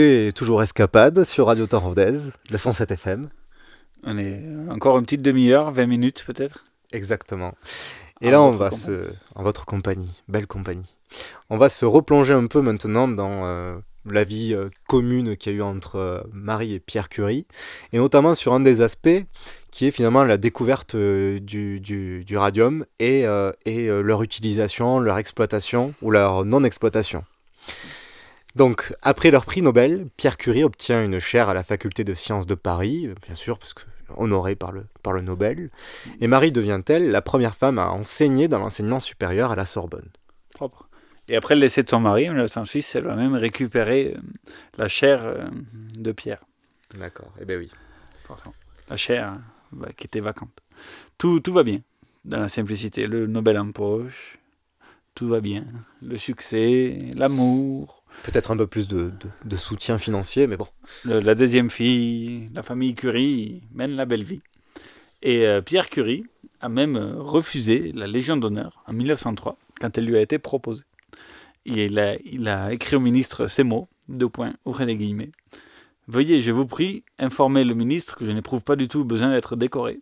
C'est 0.00 0.30
toujours 0.32 0.62
Escapade 0.62 1.24
sur 1.24 1.46
Radio 1.46 1.66
Torrodez, 1.66 2.30
le 2.50 2.56
107 2.56 2.92
FM. 2.92 3.28
On 4.04 4.16
est 4.16 4.40
encore 4.70 4.96
une 4.96 5.02
petite 5.04 5.22
demi-heure, 5.22 5.72
20 5.72 5.86
minutes 5.86 6.22
peut-être. 6.24 6.62
Exactement. 6.92 7.54
Et 8.20 8.28
En 8.28 8.30
là, 8.30 8.42
on 8.42 8.52
va 8.52 8.70
compagnie. 8.70 8.80
se. 8.84 9.10
En 9.34 9.42
votre 9.42 9.64
compagnie, 9.66 10.12
belle 10.28 10.46
compagnie. 10.46 10.86
On 11.50 11.56
va 11.56 11.68
se 11.68 11.84
replonger 11.84 12.32
un 12.32 12.46
peu 12.46 12.60
maintenant 12.60 13.08
dans 13.08 13.44
euh, 13.46 13.74
la 14.08 14.22
vie 14.22 14.54
euh, 14.54 14.68
commune 14.86 15.36
qu'il 15.36 15.50
y 15.50 15.54
a 15.56 15.58
eu 15.58 15.62
entre 15.62 15.96
euh, 15.96 16.20
Marie 16.32 16.74
et 16.74 16.78
Pierre 16.78 17.08
Curie, 17.08 17.48
et 17.92 17.98
notamment 17.98 18.36
sur 18.36 18.52
un 18.54 18.60
des 18.60 18.82
aspects 18.82 19.24
qui 19.72 19.86
est 19.88 19.90
finalement 19.90 20.22
la 20.22 20.36
découverte 20.36 20.94
euh, 20.94 21.40
du, 21.40 21.80
du- 21.80 22.24
du 22.24 22.36
radium 22.38 22.86
et, 23.00 23.24
et 23.66 23.88
leur 23.88 24.22
utilisation, 24.22 25.00
leur 25.00 25.18
exploitation 25.18 25.92
ou 26.02 26.12
leur 26.12 26.44
non-exploitation. 26.44 27.24
Donc, 28.54 28.94
après 29.02 29.30
leur 29.30 29.44
prix 29.44 29.62
Nobel, 29.62 30.08
Pierre 30.16 30.36
Curie 30.36 30.64
obtient 30.64 31.04
une 31.04 31.18
chaire 31.18 31.48
à 31.48 31.54
la 31.54 31.62
faculté 31.62 32.04
de 32.04 32.14
sciences 32.14 32.46
de 32.46 32.54
Paris, 32.54 33.06
euh, 33.06 33.14
bien 33.26 33.34
sûr, 33.34 33.58
parce 33.58 33.74
que 33.74 33.82
honorée 34.16 34.56
par 34.56 34.72
le, 34.72 34.86
par 35.02 35.12
le 35.12 35.20
Nobel. 35.20 35.70
Et 36.20 36.26
Marie 36.26 36.52
devient-elle 36.52 37.10
la 37.10 37.22
première 37.22 37.54
femme 37.54 37.78
à 37.78 37.90
enseigner 37.90 38.48
dans 38.48 38.58
l'enseignement 38.58 39.00
supérieur 39.00 39.52
à 39.52 39.56
la 39.56 39.66
Sorbonne? 39.66 40.08
Propre. 40.54 40.88
Et 41.28 41.36
après 41.36 41.54
le 41.54 41.60
décès 41.60 41.82
de 41.82 41.90
son 41.90 42.00
mari, 42.00 42.26
en 42.28 42.32
1906, 42.32 42.94
elle 42.94 43.04
va 43.04 43.14
même 43.14 43.34
récupérer 43.34 44.14
euh, 44.16 44.20
la 44.78 44.88
chair 44.88 45.24
euh, 45.24 45.44
de 45.94 46.12
Pierre. 46.12 46.42
D'accord, 46.98 47.32
eh 47.40 47.44
bien 47.44 47.58
oui. 47.58 47.70
Forcément. 48.26 48.54
La 48.88 48.96
chair 48.96 49.28
hein, 49.28 49.42
bah, 49.72 49.88
qui 49.94 50.06
était 50.06 50.20
vacante. 50.20 50.62
Tout, 51.18 51.40
tout 51.40 51.52
va 51.52 51.62
bien 51.62 51.80
dans 52.24 52.40
la 52.40 52.48
simplicité. 52.48 53.06
Le 53.06 53.26
Nobel 53.26 53.58
en 53.58 53.72
poche, 53.72 54.38
tout 55.14 55.28
va 55.28 55.40
bien. 55.40 55.64
Le 56.02 56.16
succès, 56.16 56.98
l'amour. 57.14 57.97
Peut-être 58.22 58.50
un 58.50 58.56
peu 58.56 58.66
plus 58.66 58.88
de, 58.88 59.12
soutien 59.56 59.98
financier, 59.98 60.46
mais 60.46 60.56
bon. 60.56 60.68
La 61.04 61.34
deuxième 61.34 61.70
fille, 61.70 62.50
la 62.54 62.62
famille 62.62 62.94
Curie 62.94 63.62
mène 63.72 63.92
la 63.92 64.04
belle 64.04 64.24
vie. 64.24 64.40
Et 65.22 65.46
euh, 65.46 65.60
Pierre 65.60 65.88
Curie 65.88 66.24
a 66.60 66.68
même 66.68 66.96
euh, 66.96 67.14
refusé 67.16 67.92
la 67.92 68.06
Légion 68.06 68.36
d'honneur 68.36 68.82
en 68.86 68.92
1903 68.92 69.56
quand 69.80 69.98
elle 69.98 70.04
lui 70.04 70.16
a 70.16 70.20
été 70.20 70.38
proposée. 70.38 70.84
Et 71.66 71.86
il 71.86 71.98
a, 71.98 72.16
il 72.24 72.46
a 72.48 72.72
écrit 72.72 72.96
au 72.96 73.00
ministre 73.00 73.46
ces 73.46 73.64
mots, 73.64 73.88
deux 74.08 74.28
points, 74.28 74.54
ouvrez 74.64 74.86
les 74.86 74.96
guillemets. 74.96 75.32
Veuillez, 76.06 76.40
je 76.40 76.50
vous 76.52 76.66
prie, 76.66 77.04
informer 77.18 77.64
le 77.64 77.74
ministre 77.74 78.16
que 78.16 78.24
je 78.24 78.30
n'éprouve 78.30 78.62
pas 78.62 78.76
du 78.76 78.88
tout 78.88 79.04
besoin 79.04 79.30
d'être 79.30 79.56
décoré, 79.56 80.00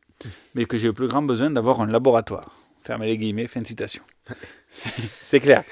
mais 0.54 0.64
que 0.64 0.76
j'ai 0.76 0.86
le 0.86 0.92
plus 0.92 1.08
grand 1.08 1.22
besoin 1.22 1.50
d'avoir 1.50 1.80
un 1.80 1.86
laboratoire. 1.86 2.65
Fermez 2.86 3.08
les 3.08 3.18
guillemets, 3.18 3.48
fin 3.48 3.60
de 3.60 3.66
citation. 3.66 4.02
C'est 4.70 5.40
clair. 5.40 5.64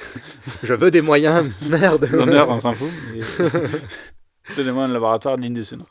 Je 0.65 0.75
veux 0.75 0.91
des 0.91 1.01
moyens, 1.01 1.49
merde. 1.69 2.09
L'honneur, 2.11 2.49
on 2.49 2.59
s'en 2.59 2.73
fout. 2.73 2.91
Donnez-moi 4.57 4.85
un 4.85 4.89
laboratoire 4.89 5.37
digne 5.37 5.55
de 5.55 5.63
ce 5.63 5.77
nom. 5.77 5.87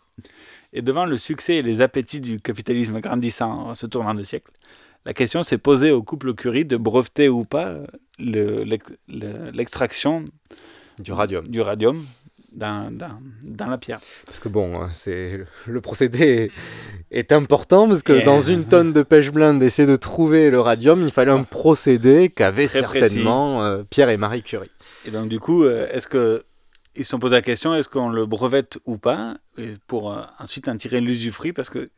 Et 0.74 0.82
devant 0.82 1.06
le 1.06 1.16
succès 1.18 1.56
et 1.56 1.62
les 1.62 1.82
appétits 1.82 2.20
du 2.20 2.40
capitalisme 2.40 3.00
grandissant 3.00 3.70
en 3.70 3.76
ce 3.76 3.86
tournant 3.86 4.14
de 4.14 4.24
siècle, 4.24 4.52
la 5.06 5.14
question 5.14 5.44
s'est 5.44 5.58
posée 5.58 5.92
au 5.92 6.04
couple 6.04 6.34
Curie 6.34 6.66
de 6.66 6.78
breveter 6.78 7.30
ou 7.30 7.44
pas 7.46 7.78
le- 8.20 8.64
l'ex- 8.64 8.92
le- 9.08 9.52
l'extraction 9.52 10.26
du 11.00 11.12
radium, 11.14 11.48
du 11.48 11.62
radium 11.62 12.06
dans, 12.54 12.92
dans, 12.92 13.20
dans 13.44 13.68
la 13.68 13.78
pierre. 13.78 14.00
Parce 14.26 14.40
que 14.40 14.50
bon, 14.50 14.82
hein, 14.82 14.90
c'est 14.94 15.42
le 15.68 15.82
procédé 15.82 16.52
est, 17.12 17.32
important 17.32 17.88
parce 17.88 18.04
que 18.04 18.24
dans 18.24 18.42
une 18.42 18.66
tonne 18.66 18.94
de 18.94 19.04
pêche 19.04 19.32
blinde, 19.32 19.62
essayer 19.64 19.88
de 19.88 19.96
trouver 19.96 20.50
le 20.50 20.60
radium, 20.60 21.02
il 21.04 21.12
fallait 21.12 21.32
un 21.32 21.44
procédé 21.44 22.30
qu'avaient 22.30 22.68
certainement 22.68 23.64
euh, 23.64 23.84
Pierre 23.90 24.10
et 24.10 24.18
Marie 24.18 24.44
Curie. 24.44 24.72
Et 25.06 25.12
donc, 25.12 25.30
du 25.30 25.40
coup, 25.40 25.64
euh, 25.64 25.88
est-ce 25.92 26.08
que 26.08 26.44
ils 26.96 27.04
se 27.04 27.12
sont 27.12 27.20
posé 27.20 27.36
la 27.36 27.42
question 27.42 27.74
est-ce 27.74 27.90
qu'on 27.90 28.10
le 28.10 28.26
brevette 28.26 28.78
ou 28.86 28.98
pas 28.98 29.36
pour 29.88 30.12
euh, 30.12 30.22
ensuite 30.40 30.68
en 30.68 30.78
tirer 30.78 31.02
l'usufruit 31.02 31.54
parce 31.54 31.70
que 31.70 31.90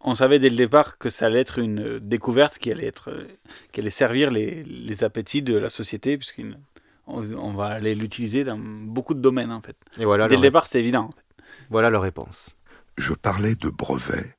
on 0.00 0.14
savait 0.14 0.38
dès 0.38 0.48
le 0.48 0.56
départ 0.56 0.96
que 0.98 1.08
ça 1.08 1.26
allait 1.26 1.40
être 1.40 1.58
une 1.58 1.80
euh, 1.80 2.00
découverte 2.00 2.58
qui 2.58 2.70
allait 2.70 2.86
être 2.86 3.10
euh, 3.10 3.26
qui 3.72 3.80
allait 3.80 3.90
servir 3.90 4.30
les, 4.30 4.62
les 4.64 5.04
appétits 5.04 5.42
de 5.42 5.56
la 5.56 5.68
société 5.68 6.16
puisqu'on 6.16 6.54
on 7.08 7.52
va 7.54 7.66
aller 7.66 7.94
l'utiliser 7.94 8.44
dans 8.44 8.58
beaucoup 8.58 9.14
de 9.14 9.20
domaines 9.20 9.52
en 9.52 9.60
fait. 9.60 9.76
Et 9.98 10.04
voilà 10.04 10.28
dès 10.28 10.36
le 10.36 10.42
départ, 10.42 10.66
c'est 10.66 10.80
évident. 10.80 11.04
en 11.04 11.10
fait. 11.10 11.44
Voilà 11.70 11.90
leur 11.90 12.02
réponse. 12.02 12.50
Je 12.96 13.14
parlais 13.14 13.54
de 13.54 13.70
brevets, 13.70 14.36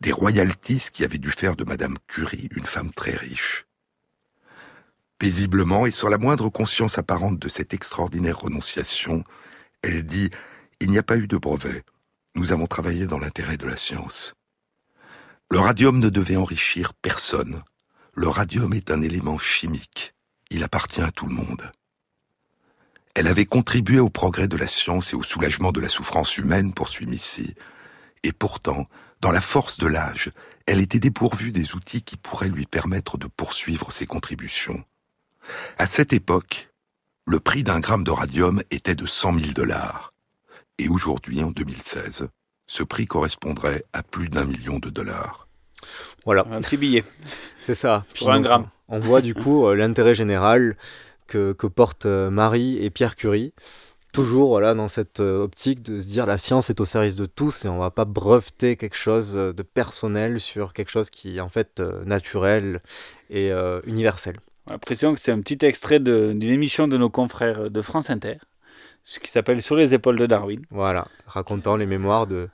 des 0.00 0.12
royalties 0.12 0.88
qui 0.92 1.04
avaient 1.04 1.18
dû 1.18 1.30
faire 1.30 1.56
de 1.56 1.64
Madame 1.64 1.96
Curie 2.06 2.48
une 2.56 2.64
femme 2.64 2.92
très 2.92 3.14
riche. 3.14 3.66
Paisiblement 5.18 5.86
et 5.86 5.92
sans 5.92 6.08
la 6.08 6.18
moindre 6.18 6.48
conscience 6.48 6.98
apparente 6.98 7.38
de 7.38 7.48
cette 7.48 7.74
extraordinaire 7.74 8.40
renonciation, 8.40 9.22
elle 9.82 10.04
dit 10.04 10.30
Il 10.80 10.90
n'y 10.90 10.98
a 10.98 11.02
pas 11.02 11.16
eu 11.16 11.28
de 11.28 11.36
brevet. 11.36 11.84
Nous 12.34 12.52
avons 12.52 12.66
travaillé 12.66 13.06
dans 13.06 13.18
l'intérêt 13.18 13.56
de 13.56 13.66
la 13.66 13.76
science. 13.76 14.34
Le 15.50 15.58
radium 15.58 16.00
ne 16.00 16.08
devait 16.08 16.36
enrichir 16.36 16.94
personne. 16.94 17.62
Le 18.14 18.26
radium 18.26 18.72
est 18.72 18.90
un 18.90 19.02
élément 19.02 19.38
chimique. 19.38 20.14
Il 20.50 20.64
appartient 20.64 21.02
à 21.02 21.10
tout 21.10 21.26
le 21.26 21.34
monde. 21.34 21.70
Elle 23.14 23.26
avait 23.26 23.44
contribué 23.44 23.98
au 23.98 24.08
progrès 24.08 24.48
de 24.48 24.56
la 24.56 24.66
science 24.66 25.12
et 25.12 25.16
au 25.16 25.22
soulagement 25.22 25.72
de 25.72 25.80
la 25.80 25.88
souffrance 25.88 26.38
humaine, 26.38 26.72
poursuit 26.72 27.06
Missy. 27.06 27.54
Et 28.22 28.32
pourtant, 28.32 28.86
dans 29.20 29.30
la 29.30 29.40
force 29.40 29.78
de 29.78 29.86
l'âge, 29.86 30.30
elle 30.66 30.80
était 30.80 30.98
dépourvue 30.98 31.52
des 31.52 31.74
outils 31.74 32.02
qui 32.02 32.16
pourraient 32.16 32.48
lui 32.48 32.66
permettre 32.66 33.18
de 33.18 33.26
poursuivre 33.26 33.92
ses 33.92 34.06
contributions. 34.06 34.82
À 35.76 35.86
cette 35.86 36.12
époque, 36.12 36.70
le 37.26 37.40
prix 37.40 37.62
d'un 37.64 37.80
gramme 37.80 38.04
de 38.04 38.10
radium 38.10 38.62
était 38.70 38.94
de 38.94 39.06
100 39.06 39.40
000 39.40 39.52
dollars. 39.52 40.12
Et 40.78 40.88
aujourd'hui, 40.88 41.42
en 41.42 41.50
2016, 41.50 42.28
ce 42.66 42.82
prix 42.82 43.06
correspondrait 43.06 43.84
à 43.92 44.02
plus 44.02 44.28
d'un 44.28 44.44
million 44.44 44.78
de 44.78 44.88
dollars. 44.88 45.46
Voilà. 46.24 46.46
Un 46.50 46.60
petit 46.60 46.76
billet. 46.76 47.04
C'est 47.60 47.74
ça. 47.74 48.04
Pour 48.18 48.30
un 48.30 48.40
gramme. 48.40 48.68
On 48.88 48.98
voit 48.98 49.20
du 49.20 49.34
coup 49.34 49.66
euh, 49.66 49.74
l'intérêt 49.74 50.14
général 50.14 50.76
que, 51.32 51.52
que 51.52 51.66
portent 51.66 52.06
euh, 52.06 52.28
Marie 52.30 52.76
et 52.84 52.90
Pierre 52.90 53.16
Curie. 53.16 53.54
Toujours 54.12 54.48
voilà, 54.48 54.74
dans 54.74 54.88
cette 54.88 55.20
euh, 55.20 55.44
optique 55.44 55.82
de 55.82 55.98
se 56.02 56.06
dire 56.06 56.26
la 56.26 56.36
science 56.36 56.68
est 56.68 56.80
au 56.80 56.84
service 56.84 57.16
de 57.16 57.24
tous 57.24 57.64
et 57.64 57.68
on 57.68 57.78
va 57.78 57.90
pas 57.90 58.04
breveter 58.04 58.76
quelque 58.76 58.96
chose 58.96 59.32
euh, 59.36 59.54
de 59.54 59.62
personnel 59.62 60.38
sur 60.38 60.74
quelque 60.74 60.90
chose 60.90 61.08
qui 61.08 61.38
est 61.38 61.40
en 61.40 61.48
fait 61.48 61.80
euh, 61.80 62.04
naturel 62.04 62.82
et 63.30 63.50
euh, 63.50 63.80
universel. 63.86 64.36
On 64.66 64.70
a 64.70 64.74
l'impression 64.74 65.14
que 65.14 65.20
c'est 65.20 65.32
un 65.32 65.40
petit 65.40 65.64
extrait 65.64 65.98
d'une 65.98 66.42
émission 66.42 66.86
de 66.86 66.98
nos 66.98 67.08
confrères 67.08 67.70
de 67.70 67.82
France 67.82 68.10
Inter, 68.10 68.36
ce 69.02 69.18
qui 69.18 69.30
s'appelle 69.30 69.62
Sur 69.62 69.76
les 69.76 69.94
épaules 69.94 70.18
de 70.18 70.26
Darwin. 70.26 70.62
Voilà, 70.70 71.08
racontant 71.26 71.76
les 71.76 71.86
mémoires 71.86 72.26
de, 72.26 72.50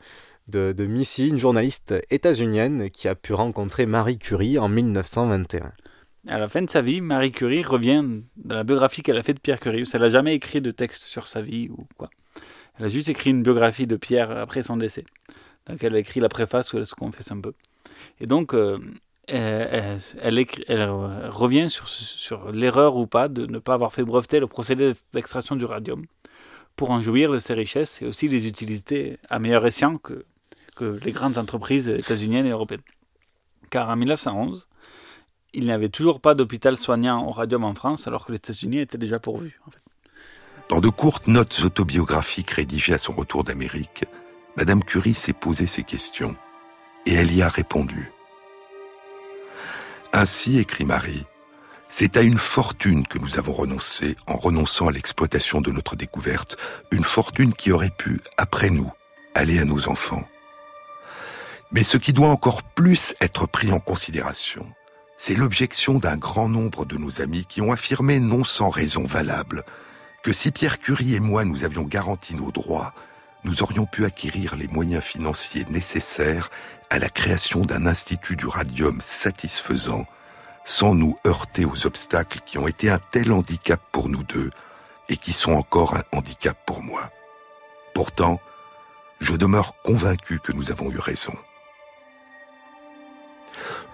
de, 0.46 0.72
de 0.72 0.86
Missy, 0.86 1.28
une 1.28 1.40
journaliste 1.40 1.92
états-unienne 2.10 2.88
qui 2.90 3.08
a 3.08 3.16
pu 3.16 3.32
rencontrer 3.34 3.86
Marie 3.86 4.18
Curie 4.18 4.58
en 4.60 4.68
1921. 4.68 5.72
À 6.28 6.38
la 6.38 6.46
fin 6.46 6.60
de 6.60 6.68
sa 6.68 6.82
vie, 6.82 7.00
Marie 7.00 7.32
Curie 7.32 7.62
revient 7.62 8.04
dans 8.36 8.54
la 8.54 8.62
biographie 8.62 9.02
qu'elle 9.02 9.16
a 9.16 9.22
faite 9.22 9.36
de 9.36 9.40
Pierre 9.40 9.60
Curie. 9.60 9.84
Elle 9.94 10.00
n'a 10.02 10.10
jamais 10.10 10.34
écrit 10.34 10.60
de 10.60 10.70
texte 10.70 11.04
sur 11.04 11.26
sa 11.26 11.40
vie 11.40 11.70
ou 11.70 11.86
quoi. 11.96 12.10
Elle 12.78 12.84
a 12.84 12.88
juste 12.90 13.08
écrit 13.08 13.30
une 13.30 13.42
biographie 13.42 13.86
de 13.86 13.96
Pierre 13.96 14.30
après 14.30 14.62
son 14.62 14.76
décès. 14.76 15.06
Donc 15.66 15.82
elle 15.82 15.94
a 15.94 15.98
écrit 15.98 16.20
la 16.20 16.28
préface 16.28 16.74
où 16.74 16.76
elle 16.76 16.84
se 16.84 16.94
confesse 16.94 17.32
un 17.32 17.40
peu. 17.40 17.54
Et 18.20 18.26
donc, 18.26 18.52
euh, 18.52 18.78
elle, 19.26 20.04
revient 21.30 21.70
sur, 21.70 21.88
sur 21.88 22.52
l'erreur 22.52 22.96
ou 22.96 23.06
pas 23.06 23.28
de 23.28 23.46
ne 23.46 23.58
pas 23.58 23.72
avoir 23.72 23.94
fait 23.94 24.02
breveter 24.02 24.38
le 24.38 24.46
procédé 24.46 24.92
d'extraction 25.14 25.56
du 25.56 25.64
radium 25.64 26.04
pour 26.76 26.90
en 26.90 27.00
jouir 27.00 27.32
de 27.32 27.38
ses 27.38 27.54
richesses 27.54 28.02
et 28.02 28.04
aussi 28.04 28.28
les 28.28 28.46
utiliser 28.46 29.18
à 29.30 29.38
meilleur 29.38 29.64
escient 29.64 29.96
que, 29.96 30.26
que 30.76 31.00
les 31.02 31.12
grandes 31.12 31.38
entreprises 31.38 31.88
états-uniennes 31.88 32.46
et 32.46 32.50
européennes. 32.50 32.82
Car 33.70 33.88
en 33.88 33.96
1911, 33.96 34.68
il 35.54 35.64
n'y 35.64 35.72
avait 35.72 35.88
toujours 35.88 36.20
pas 36.20 36.34
d'hôpital 36.34 36.76
soignant 36.76 37.26
au 37.26 37.30
radium 37.30 37.64
en 37.64 37.74
France, 37.74 38.06
alors 38.06 38.26
que 38.26 38.32
les 38.32 38.36
États-Unis 38.36 38.80
étaient 38.80 38.98
déjà 38.98 39.18
pourvus. 39.18 39.60
Dans 40.68 40.80
de 40.80 40.88
courtes 40.88 41.26
notes 41.26 41.62
autobiographiques 41.64 42.50
rédigées 42.50 42.94
à 42.94 42.98
son 42.98 43.14
retour 43.14 43.44
d'Amérique, 43.44 44.04
Madame 44.56 44.84
Curie 44.84 45.14
s'est 45.14 45.32
posé 45.32 45.66
ces 45.66 45.82
questions 45.82 46.36
et 47.06 47.14
elle 47.14 47.34
y 47.34 47.42
a 47.42 47.48
répondu. 47.48 48.12
Ainsi, 50.12 50.58
écrit 50.58 50.84
Marie, 50.84 51.24
c'est 51.88 52.18
à 52.18 52.22
une 52.22 52.38
fortune 52.38 53.06
que 53.06 53.18
nous 53.18 53.38
avons 53.38 53.52
renoncé 53.52 54.16
en 54.26 54.36
renonçant 54.36 54.88
à 54.88 54.92
l'exploitation 54.92 55.60
de 55.60 55.70
notre 55.70 55.96
découverte, 55.96 56.58
une 56.90 57.04
fortune 57.04 57.54
qui 57.54 57.72
aurait 57.72 57.94
pu, 57.96 58.20
après 58.36 58.68
nous, 58.68 58.92
aller 59.34 59.58
à 59.58 59.64
nos 59.64 59.88
enfants. 59.88 60.28
Mais 61.72 61.84
ce 61.84 61.96
qui 61.96 62.12
doit 62.12 62.28
encore 62.28 62.62
plus 62.62 63.14
être 63.20 63.46
pris 63.46 63.72
en 63.72 63.80
considération, 63.80 64.66
c'est 65.18 65.34
l'objection 65.34 65.98
d'un 65.98 66.16
grand 66.16 66.48
nombre 66.48 66.86
de 66.86 66.96
nos 66.96 67.20
amis 67.20 67.44
qui 67.44 67.60
ont 67.60 67.72
affirmé, 67.72 68.20
non 68.20 68.44
sans 68.44 68.70
raison 68.70 69.04
valable, 69.04 69.64
que 70.22 70.32
si 70.32 70.52
Pierre 70.52 70.78
Curie 70.78 71.16
et 71.16 71.20
moi 71.20 71.44
nous 71.44 71.64
avions 71.64 71.82
garanti 71.82 72.34
nos 72.34 72.52
droits, 72.52 72.94
nous 73.44 73.62
aurions 73.62 73.84
pu 73.84 74.04
acquérir 74.04 74.56
les 74.56 74.68
moyens 74.68 75.02
financiers 75.02 75.66
nécessaires 75.68 76.50
à 76.88 76.98
la 76.98 77.08
création 77.08 77.62
d'un 77.62 77.86
institut 77.86 78.36
du 78.36 78.46
radium 78.46 79.00
satisfaisant, 79.00 80.06
sans 80.64 80.94
nous 80.94 81.16
heurter 81.26 81.64
aux 81.64 81.86
obstacles 81.86 82.40
qui 82.46 82.56
ont 82.58 82.68
été 82.68 82.88
un 82.88 83.00
tel 83.10 83.32
handicap 83.32 83.80
pour 83.90 84.08
nous 84.08 84.22
deux 84.22 84.50
et 85.08 85.16
qui 85.16 85.32
sont 85.32 85.52
encore 85.52 85.94
un 85.94 86.04
handicap 86.12 86.56
pour 86.64 86.82
moi. 86.82 87.10
Pourtant, 87.92 88.40
je 89.18 89.34
demeure 89.34 89.74
convaincu 89.82 90.38
que 90.38 90.52
nous 90.52 90.70
avons 90.70 90.90
eu 90.92 90.98
raison. 90.98 91.34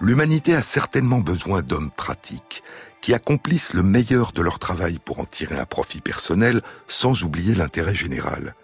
L'humanité 0.01 0.55
a 0.55 0.61
certainement 0.61 1.19
besoin 1.19 1.61
d'hommes 1.61 1.91
pratiques 1.91 2.63
qui 3.01 3.13
accomplissent 3.13 3.73
le 3.73 3.83
meilleur 3.83 4.33
de 4.33 4.41
leur 4.41 4.59
travail 4.59 4.99
pour 4.99 5.19
en 5.19 5.25
tirer 5.25 5.57
un 5.57 5.65
profit 5.65 6.01
personnel 6.01 6.61
sans 6.87 7.23
oublier 7.23 7.55
l'intérêt 7.55 7.95
général. 7.95 8.55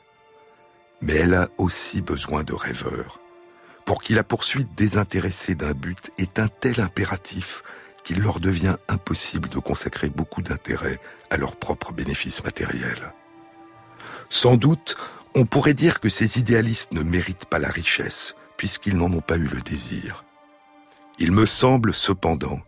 Mais 1.02 1.16
elle 1.16 1.34
a 1.34 1.50
aussi 1.58 2.02
besoin 2.02 2.44
de 2.44 2.54
rêveurs, 2.54 3.20
pour 3.86 4.02
qui 4.02 4.14
la 4.14 4.24
poursuite 4.24 4.76
désintéressée 4.76 5.56
d'un 5.56 5.74
but 5.74 6.12
est 6.18 6.38
un 6.38 6.48
tel 6.48 6.82
impératif 6.82 7.64
qu'il 8.04 8.22
leur 8.22 8.40
devient 8.40 8.76
impossible 8.88 9.48
de 9.48 9.60
consacrer 9.60 10.10
beaucoup 10.10 10.42
d'intérêt 10.42 11.00
à 11.30 11.38
leurs 11.38 11.56
propres 11.56 11.94
bénéfices 11.94 12.44
matériels. 12.44 13.14
Sans 14.30 14.58
doute, 14.58 14.98
on 15.34 15.46
pourrait 15.46 15.76
dire 15.76 16.00
que 16.00 16.10
ces 16.10 16.40
idéalistes 16.40 16.92
ne 16.92 17.04
méritent 17.04 17.46
pas 17.46 17.60
la 17.60 17.70
richesse, 17.70 18.36
puisqu'ils 18.58 18.98
n'en 18.98 19.12
ont 19.14 19.22
pas 19.22 19.38
eu 19.38 19.48
le 19.48 19.62
désir. 19.62 20.26
Il 21.24 21.34
me 21.34 21.46
semble 21.46 21.94
cependant 21.94 22.62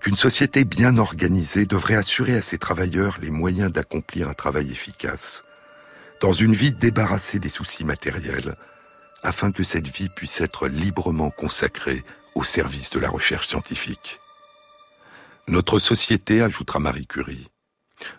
qu'une 0.00 0.18
société 0.18 0.66
bien 0.66 0.98
organisée 0.98 1.64
devrait 1.64 1.94
assurer 1.94 2.36
à 2.36 2.42
ses 2.42 2.58
travailleurs 2.58 3.16
les 3.22 3.30
moyens 3.30 3.72
d'accomplir 3.72 4.28
un 4.28 4.34
travail 4.34 4.70
efficace, 4.70 5.44
dans 6.20 6.34
une 6.34 6.52
vie 6.52 6.72
débarrassée 6.72 7.38
des 7.38 7.48
soucis 7.48 7.84
matériels, 7.84 8.54
afin 9.22 9.50
que 9.50 9.64
cette 9.64 9.88
vie 9.88 10.10
puisse 10.10 10.42
être 10.42 10.68
librement 10.68 11.30
consacrée 11.30 12.04
au 12.34 12.44
service 12.44 12.90
de 12.90 13.00
la 13.00 13.08
recherche 13.08 13.48
scientifique. 13.48 14.20
Notre 15.48 15.78
société, 15.78 16.42
ajoutera 16.42 16.80
Marie 16.80 17.06
Curie, 17.06 17.48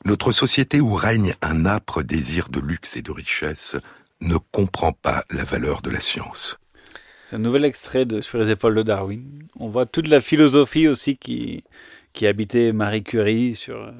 notre 0.05 0.31
société 0.31 0.81
où 0.81 0.95
règne 0.95 1.35
un 1.43 1.67
âpre 1.67 2.01
désir 2.01 2.49
de 2.49 2.59
luxe 2.59 2.95
et 2.95 3.03
de 3.03 3.11
richesse, 3.11 3.75
ne 4.21 4.37
comprend 4.37 4.91
pas 4.91 5.23
la 5.29 5.43
valeur 5.43 5.83
de 5.83 5.91
la 5.91 6.01
science. 6.01 6.57
C'est 7.29 7.35
un 7.35 7.39
nouvel 7.39 7.65
extrait 7.65 8.05
de 8.05 8.21
Sur 8.21 8.37
les 8.37 8.51
épaules 8.51 8.73
de 8.73 8.83
Darwin. 8.83 9.21
On 9.59 9.67
voit 9.67 9.85
toute 9.85 10.07
la 10.07 10.21
philosophie 10.21 10.87
aussi 10.87 11.17
qui, 11.17 11.65
qui 12.13 12.25
habitait 12.25 12.71
Marie 12.71 13.03
Curie 13.03 13.53
sur 13.53 13.75
euh, 13.75 13.91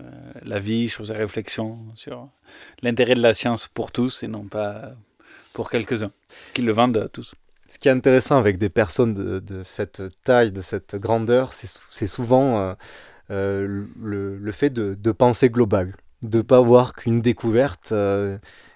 la 0.45 0.59
vie, 0.59 0.88
sur 0.88 1.05
ses 1.05 1.11
réflexions, 1.11 1.78
sur 1.93 2.30
l'intérêt 2.82 3.15
de 3.15 3.21
la 3.21 3.34
science 3.34 3.67
pour 3.67 3.91
tous 3.91 4.23
et 4.23 4.30
non 4.30 4.45
pas 4.45 4.93
pour 5.51 5.69
quelques-uns, 5.69 6.11
qui 6.53 6.61
le 6.61 6.71
vendent 6.71 6.95
à 6.95 7.09
tous. 7.09 7.36
Ce 7.67 7.78
qui 7.78 7.89
est 7.89 7.91
intéressant 7.91 8.38
avec 8.38 8.57
des 8.59 8.69
personnes 8.69 9.13
de, 9.13 9.61
cette 9.63 10.03
taille, 10.23 10.53
de 10.53 10.61
cette 10.61 10.95
grandeur, 10.95 11.51
c'est 11.51 11.67
sou- 11.67 11.82
c'est 11.89 12.07
souvent 12.07 12.59
euh, 12.59 12.73
euh, 13.30 13.84
le, 14.01 14.51
fait 14.53 14.69
de, 14.69 15.11
penser 15.11 15.49
global, 15.49 15.95
de 16.21 16.38
ne 16.38 16.43
pas 16.43 16.61
voir 16.61 16.93
qu'une 16.93 17.19
découverte 17.19 17.93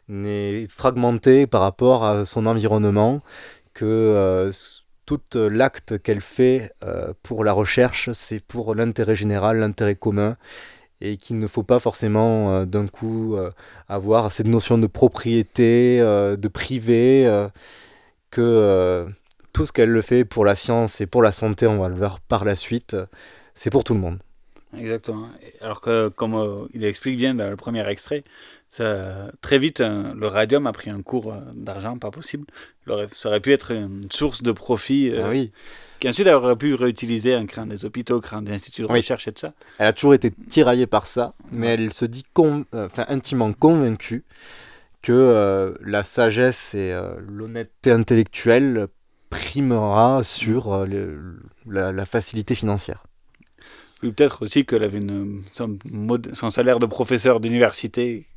n'est 0.09 0.67
fragmentée 0.67 1.47
par 1.47 1.61
rapport 1.61 2.03
à 2.03 2.25
son 2.25 2.45
environnement, 2.45 3.21
que 3.73 3.85
euh, 3.85 4.51
tout 5.05 5.19
l'acte 5.33 6.01
qu'elle 6.01 6.21
fait 6.21 6.71
euh, 6.83 7.13
pour 7.23 7.43
la 7.43 7.53
recherche, 7.53 8.09
c'est 8.13 8.43
pour 8.43 8.75
l'intérêt 8.75 9.15
général, 9.15 9.57
l'intérêt 9.59 9.95
commun, 9.95 10.37
et 11.01 11.17
qu'il 11.17 11.39
ne 11.39 11.47
faut 11.47 11.63
pas 11.63 11.79
forcément 11.79 12.53
euh, 12.53 12.65
d'un 12.65 12.87
coup 12.87 13.35
avoir 13.89 14.31
cette 14.31 14.47
notion 14.47 14.77
de 14.77 14.87
propriété, 14.87 15.99
de 15.99 16.47
privé, 16.47 17.47
que 18.29 19.05
tout 19.53 19.65
ce 19.65 19.73
qu'elle 19.73 19.89
le 19.89 20.01
fait 20.01 20.23
pour 20.23 20.45
la 20.45 20.55
science 20.55 21.01
et 21.01 21.07
pour 21.07 21.21
la 21.21 21.31
santé, 21.31 21.67
on 21.67 21.79
va 21.79 21.89
le 21.89 21.95
voir 21.95 22.19
par 22.21 22.45
la 22.45 22.55
suite, 22.55 22.95
c'est 23.55 23.69
pour 23.69 23.83
tout 23.83 23.93
le 23.93 23.99
monde. 23.99 24.19
Exactement. 24.77 25.27
Alors 25.59 25.81
que, 25.81 26.07
comme 26.07 26.69
il 26.73 26.85
explique 26.85 27.17
bien 27.17 27.33
dans 27.33 27.49
le 27.49 27.57
premier 27.57 27.85
extrait, 27.89 28.23
ça, 28.73 29.29
très 29.41 29.59
vite, 29.59 29.81
le 29.81 30.27
radium 30.27 30.65
a 30.65 30.71
pris 30.71 30.89
un 30.89 31.01
cours 31.01 31.33
euh, 31.33 31.39
d'argent 31.53 31.97
pas 31.97 32.09
possible. 32.09 32.45
Ça 33.11 33.27
aurait 33.27 33.41
pu 33.41 33.51
être 33.51 33.71
une 33.71 34.09
source 34.09 34.41
de 34.43 34.51
profit 34.53 35.09
euh, 35.11 35.23
Ah 35.25 35.29
oui. 35.29 35.51
qui 35.99 36.07
ensuite 36.07 36.27
aurait 36.27 36.55
pu 36.55 36.73
réutiliser 36.73 37.35
en 37.35 37.45
créant 37.45 37.65
des 37.67 37.83
hôpitaux, 37.83 38.21
créant 38.21 38.41
des 38.41 38.53
instituts 38.53 38.83
de 38.83 38.87
Oui. 38.87 38.99
recherche 38.99 39.27
et 39.27 39.33
tout 39.33 39.41
ça. 39.41 39.53
Elle 39.77 39.87
a 39.87 39.93
toujours 39.93 40.13
été 40.13 40.31
tiraillée 40.49 40.87
par 40.87 41.05
ça, 41.05 41.33
mais 41.51 41.67
elle 41.67 41.91
se 41.91 42.05
dit 42.05 42.23
con- 42.33 42.65
euh, 42.73 42.85
enfin, 42.85 43.05
intimement 43.09 43.51
convaincue 43.51 44.23
que 45.01 45.11
euh, 45.11 45.73
la 45.81 46.03
sagesse 46.03 46.73
et 46.73 46.93
euh, 46.93 47.15
l'honnêteté 47.27 47.91
intellectuelle 47.91 48.87
primera 49.29 50.23
sur 50.23 50.71
euh, 50.73 50.85
le- 50.85 51.39
la, 51.67 51.91
la 51.91 52.05
facilité 52.05 52.55
financière. 52.55 53.03
Peut-être 53.99 54.43
aussi 54.43 54.65
qu'elle 54.65 54.83
avait 54.83 54.97
une, 54.97 55.43
son, 55.53 55.77
mode- 55.85 56.33
son 56.33 56.49
salaire 56.49 56.79
de 56.79 56.85
professeur 56.85 57.39
d'université 57.39 58.27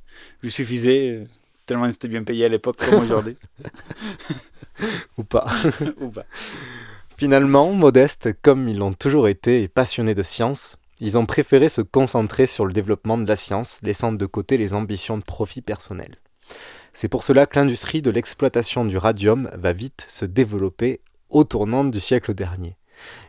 lui 0.43 0.51
suffisait, 0.51 1.11
euh, 1.11 1.25
tellement 1.67 1.91
c'était 1.91 2.09
bien 2.09 2.23
payé 2.23 2.45
à 2.45 2.49
l'époque 2.49 2.77
comme 2.77 3.03
aujourd'hui. 3.03 3.37
Ou 5.19 5.25
pas. 5.25 5.47
Ou 6.01 6.09
pas. 6.09 6.25
Finalement, 7.17 7.73
modestes 7.73 8.31
comme 8.43 8.69
ils 8.69 8.79
l'ont 8.79 8.93
toujours 8.93 9.29
été 9.29 9.63
et 9.63 9.69
passionnés 9.69 10.15
de 10.15 10.23
science, 10.23 10.77
ils 11.01 11.17
ont 11.19 11.27
préféré 11.27 11.69
se 11.69 11.81
concentrer 11.81 12.47
sur 12.47 12.67
le 12.67 12.73
développement 12.73 13.19
de 13.19 13.27
la 13.27 13.37
science, 13.37 13.79
laissant 13.83 14.13
de 14.13 14.27
côté 14.27 14.57
les 14.57 14.75
ambitions 14.75 15.19
de 15.19 15.23
profit 15.23 15.63
personnel. 15.63 16.17
C'est 16.93 17.09
pour 17.09 17.23
cela 17.23 17.47
que 17.47 17.59
l'industrie 17.59 18.03
de 18.03 18.11
l'exploitation 18.11 18.85
du 18.85 18.97
radium 18.97 19.51
va 19.55 19.73
vite 19.73 20.07
se 20.09 20.25
développer 20.25 21.01
au 21.29 21.45
tournant 21.45 21.85
du 21.85 21.99
siècle 21.99 22.35
dernier. 22.35 22.77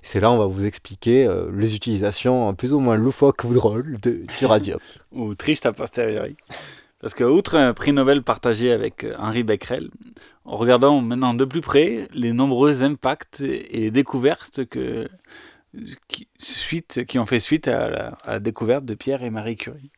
C'est 0.01 0.19
là 0.19 0.31
on 0.31 0.37
va 0.37 0.45
vous 0.45 0.65
expliquer 0.65 1.25
euh, 1.25 1.49
les 1.55 1.75
utilisations 1.75 2.53
plus 2.53 2.73
ou 2.73 2.79
moins 2.79 2.95
loufoques 2.95 3.43
ou 3.43 3.53
drôles 3.53 3.97
de- 4.01 4.25
du 4.39 4.45
radium. 4.45 4.79
Ou 5.11 5.35
triste 5.35 5.65
a 5.65 5.73
posteriori. 5.73 6.35
Parce 7.01 7.13
que, 7.13 7.23
outre 7.23 7.55
un 7.55 7.73
prix 7.73 7.93
Nobel 7.93 8.23
partagé 8.23 8.71
avec 8.71 9.03
euh, 9.03 9.13
Henri 9.19 9.43
Becquerel, 9.43 9.89
en 10.43 10.57
regardant 10.57 11.01
maintenant 11.01 11.33
de 11.33 11.45
plus 11.45 11.61
près 11.61 12.07
les 12.13 12.33
nombreux 12.33 12.81
impacts 12.83 13.41
et 13.41 13.91
découvertes 13.91 14.65
que, 14.65 15.07
qui, 16.07 16.27
suite, 16.39 17.05
qui 17.05 17.19
ont 17.19 17.25
fait 17.25 17.39
suite 17.39 17.67
à 17.67 17.89
la, 17.89 18.07
à 18.25 18.31
la 18.33 18.39
découverte 18.39 18.85
de 18.85 18.95
Pierre 18.95 19.23
et 19.23 19.29
Marie 19.29 19.57
Curie. 19.57 19.91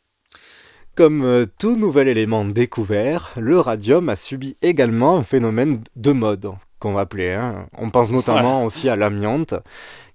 Comme 0.95 1.23
euh, 1.23 1.45
tout 1.59 1.75
nouvel 1.75 2.07
élément 2.07 2.43
découvert, 2.43 3.31
le 3.37 3.59
radium 3.59 4.09
a 4.09 4.15
subi 4.15 4.57
également 4.63 5.17
un 5.17 5.23
phénomène 5.23 5.81
de 5.95 6.11
mode, 6.11 6.51
qu'on 6.79 6.93
va 6.93 7.01
appeler. 7.01 7.31
hein. 7.33 7.67
On 7.77 7.89
pense 7.89 8.11
notamment 8.11 8.63
aussi 8.65 8.89
à 8.89 8.95
l'amiante, 8.95 9.53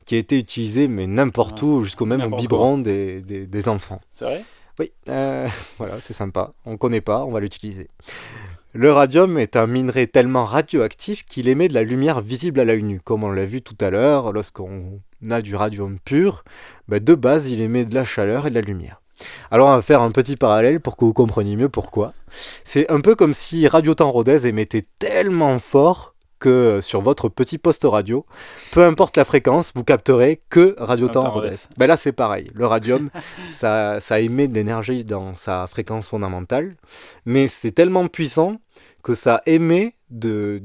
qui 0.04 0.14
a 0.16 0.18
été 0.18 0.38
utilisé 0.38 0.88
mais 0.88 1.06
n'importe 1.06 1.62
où, 1.62 1.82
jusqu'au 1.84 2.04
même 2.06 2.20
au 2.20 2.36
biberon 2.36 2.78
des, 2.78 3.20
des- 3.20 3.46
des 3.46 3.68
enfants. 3.68 4.00
C'est 4.12 4.24
vrai? 4.24 4.44
Oui, 4.80 4.90
euh, 5.08 5.48
voilà, 5.78 6.00
c'est 6.00 6.12
sympa. 6.12 6.52
On 6.64 6.76
connaît 6.76 7.00
pas, 7.02 7.24
on 7.24 7.30
va 7.30 7.40
l'utiliser. 7.40 7.88
Le 8.74 8.90
radium 8.90 9.36
est 9.36 9.56
un 9.56 9.66
minerai 9.66 10.06
tellement 10.06 10.44
radioactif 10.46 11.24
qu'il 11.26 11.46
émet 11.48 11.68
de 11.68 11.74
la 11.74 11.82
lumière 11.82 12.22
visible 12.22 12.58
à 12.58 12.64
l'œil 12.64 12.82
nu, 12.82 13.00
comme 13.00 13.22
on 13.22 13.30
l'a 13.30 13.44
vu 13.44 13.60
tout 13.60 13.76
à 13.82 13.90
l'heure 13.90 14.32
lorsqu'on 14.32 15.00
a 15.30 15.42
du 15.42 15.54
radium 15.54 15.98
pur, 16.02 16.42
bah, 16.88 16.98
de 16.98 17.14
base, 17.14 17.50
il 17.50 17.60
émet 17.60 17.84
de 17.84 17.94
la 17.94 18.04
chaleur 18.06 18.46
et 18.46 18.50
de 18.50 18.54
la 18.54 18.62
lumière. 18.62 19.02
Alors 19.50 19.68
on 19.68 19.76
va 19.76 19.82
faire 19.82 20.00
un 20.02 20.10
petit 20.10 20.36
parallèle 20.36 20.80
pour 20.80 20.96
que 20.96 21.04
vous 21.04 21.12
compreniez 21.12 21.54
mieux 21.54 21.68
pourquoi. 21.68 22.12
C'est 22.64 22.90
un 22.90 23.00
peu 23.00 23.14
comme 23.14 23.34
si 23.34 23.68
Radio 23.68 23.94
Temps 23.94 24.10
Rodez 24.10 24.46
émettait 24.48 24.86
tellement 24.98 25.58
fort 25.60 26.11
que 26.42 26.80
sur 26.82 27.00
votre 27.00 27.28
petit 27.28 27.56
poste 27.56 27.84
radio, 27.84 28.26
peu 28.72 28.84
importe 28.84 29.16
la 29.16 29.24
fréquence, 29.24 29.70
vous 29.76 29.84
capterez 29.84 30.42
que 30.50 30.74
Radio 30.76 31.06
Temps 31.06 31.30
Rodez. 31.30 31.54
Ben 31.78 31.86
là 31.86 31.96
c'est 31.96 32.10
pareil, 32.10 32.50
le 32.52 32.66
radium, 32.66 33.10
ça, 33.46 34.00
ça 34.00 34.18
émet 34.18 34.48
de 34.48 34.54
l'énergie 34.54 35.04
dans 35.04 35.36
sa 35.36 35.68
fréquence 35.68 36.08
fondamentale, 36.08 36.74
mais 37.26 37.46
c'est 37.46 37.70
tellement 37.70 38.08
puissant 38.08 38.56
que 39.04 39.14
ça 39.14 39.40
émet 39.46 39.94
de, 40.10 40.60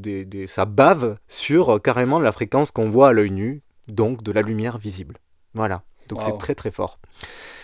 ça 0.47 0.65
bave 0.65 1.17
sur 1.27 1.75
euh, 1.75 1.79
carrément 1.79 2.19
la 2.19 2.31
fréquence 2.31 2.71
qu'on 2.71 2.89
voit 2.89 3.09
à 3.09 3.13
l'œil 3.13 3.31
nu, 3.31 3.61
donc 3.87 4.23
de 4.23 4.31
la 4.31 4.41
lumière 4.41 4.79
visible. 4.79 5.17
Voilà, 5.53 5.83
donc 6.09 6.23
c'est 6.23 6.37
très 6.39 6.55
très 6.55 6.71
fort. 6.71 6.97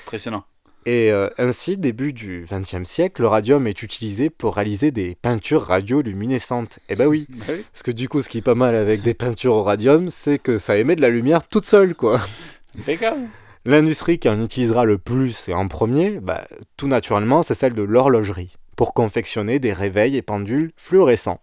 Impressionnant. 0.05 0.43
Et 0.85 1.11
euh, 1.11 1.29
ainsi, 1.37 1.77
début 1.77 2.13
du 2.13 2.45
XXe 2.51 2.83
siècle, 2.83 3.21
le 3.21 3.27
radium 3.27 3.67
est 3.67 3.83
utilisé 3.83 4.29
pour 4.29 4.55
réaliser 4.55 4.91
des 4.91 5.15
peintures 5.21 5.63
radioluminescentes. 5.63 6.79
Eh 6.89 6.95
ben 6.95 7.07
oui, 7.07 7.27
Bah 7.29 7.45
oui. 7.49 7.65
parce 7.71 7.83
que 7.83 7.91
du 7.91 8.09
coup, 8.09 8.21
ce 8.21 8.29
qui 8.29 8.39
est 8.39 8.41
pas 8.41 8.55
mal 8.55 8.75
avec 8.75 9.01
des 9.01 9.13
peintures 9.13 9.55
au 9.55 9.63
radium, 9.63 10.09
c'est 10.11 10.39
que 10.39 10.57
ça 10.57 10.77
émet 10.77 10.95
de 10.95 11.01
la 11.01 11.09
lumière 11.09 11.47
toute 11.47 11.65
seule, 11.65 11.95
quoi. 11.95 12.19
Impeccable. 12.79 13.21
L'industrie 13.65 14.19
qui 14.19 14.27
en 14.27 14.43
utilisera 14.43 14.83
le 14.83 14.97
plus 14.97 15.47
et 15.47 15.53
en 15.53 15.69
premier, 15.69 16.19
bah, 16.19 16.45
tout 16.75 16.87
naturellement, 16.87 17.43
c'est 17.43 17.53
celle 17.53 17.75
de 17.75 17.83
l'horlogerie, 17.83 18.57
pour 18.75 18.93
confectionner 18.93 19.59
des 19.59 19.71
réveils 19.71 20.17
et 20.17 20.21
pendules 20.21 20.73
fluorescents. 20.75 21.39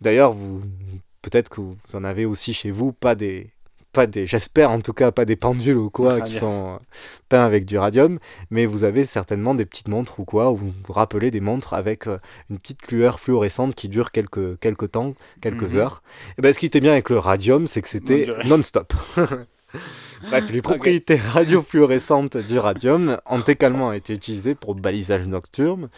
D'ailleurs, 0.00 0.32
vous, 0.32 0.62
peut-être 1.22 1.48
que 1.48 1.60
vous 1.60 1.76
en 1.92 2.02
avez 2.02 2.24
aussi 2.24 2.54
chez 2.54 2.72
vous, 2.72 2.92
pas 2.92 3.14
des, 3.14 3.53
pas 3.94 4.06
des, 4.06 4.26
j'espère 4.26 4.70
en 4.70 4.80
tout 4.80 4.92
cas, 4.92 5.10
pas 5.10 5.24
des 5.24 5.36
pendules 5.36 5.78
ou 5.78 5.88
quoi 5.88 6.20
qui 6.20 6.32
sont 6.40 6.74
euh, 6.74 6.84
peints 7.30 7.44
avec 7.46 7.64
du 7.64 7.78
radium, 7.78 8.18
mais 8.50 8.66
vous 8.66 8.84
avez 8.84 9.04
certainement 9.04 9.54
des 9.54 9.64
petites 9.64 9.88
montres 9.88 10.20
ou 10.20 10.24
quoi, 10.26 10.50
ou 10.52 10.56
vous 10.56 10.72
vous 10.86 10.92
rappelez 10.92 11.30
des 11.30 11.40
montres 11.40 11.72
avec 11.72 12.06
euh, 12.06 12.18
une 12.50 12.58
petite 12.58 12.90
lueur 12.92 13.18
fluorescente 13.20 13.74
qui 13.74 13.88
dure 13.88 14.10
quelques, 14.10 14.58
quelques 14.60 14.90
temps, 14.92 15.14
quelques 15.40 15.72
Mhm. 15.74 15.80
heures. 15.80 16.02
Et 16.38 16.42
ben, 16.42 16.52
ce 16.52 16.58
qui 16.58 16.66
était 16.66 16.80
bien 16.80 16.92
avec 16.92 17.08
le 17.08 17.18
radium, 17.18 17.66
c'est 17.66 17.80
que 17.80 17.88
c'était 17.88 18.28
non-stop. 18.44 18.92
Bref, 20.28 20.50
les 20.50 20.62
propriétés 20.62 21.16
radiofluorescentes 21.16 22.36
du 22.36 22.58
radium 22.58 23.18
ont 23.26 23.40
également 23.40 23.92
été 23.92 24.12
utilisées 24.14 24.54
pour 24.54 24.74
balisage 24.74 25.26
nocturne, 25.26 25.88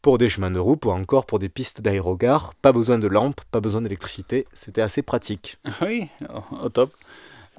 pour 0.00 0.16
des 0.16 0.28
chemins 0.30 0.50
de 0.50 0.58
route 0.58 0.84
ou 0.86 0.90
encore 0.90 1.26
pour 1.26 1.38
des 1.38 1.48
pistes 1.48 1.82
d'aérogare. 1.82 2.54
Pas 2.62 2.72
besoin 2.72 2.98
de 2.98 3.06
lampes, 3.06 3.40
pas 3.50 3.60
besoin 3.60 3.82
d'électricité, 3.82 4.46
c'était 4.54 4.80
assez 4.80 5.02
pratique. 5.02 5.58
Oui, 5.82 6.08
au 6.62 6.68
top. 6.70 6.92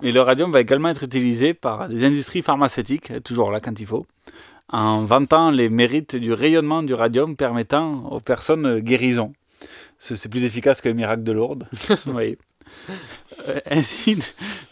Mais 0.01 0.11
le 0.11 0.21
radium 0.21 0.51
va 0.51 0.61
également 0.61 0.89
être 0.89 1.03
utilisé 1.03 1.53
par 1.53 1.89
des 1.89 2.03
industries 2.05 2.41
pharmaceutiques, 2.41 3.11
toujours 3.23 3.51
là 3.51 3.59
quand 3.59 3.79
il 3.79 3.85
faut, 3.85 4.05
en 4.71 5.01
vantant 5.03 5.51
les 5.51 5.69
mérites 5.69 6.15
du 6.15 6.31
rayonnement 6.33 6.83
du 6.83 6.93
radium 6.93 7.35
permettant 7.35 8.05
aux 8.09 8.19
personnes 8.21 8.79
guérison. 8.79 9.33
C'est 9.99 10.29
plus 10.29 10.45
efficace 10.45 10.79
que 10.79 10.87
le 10.87 10.95
miracle 10.95 11.23
de 11.23 11.31
Lourdes. 11.31 11.67
Euh, 13.47 13.59
Ainsi, 13.69 14.19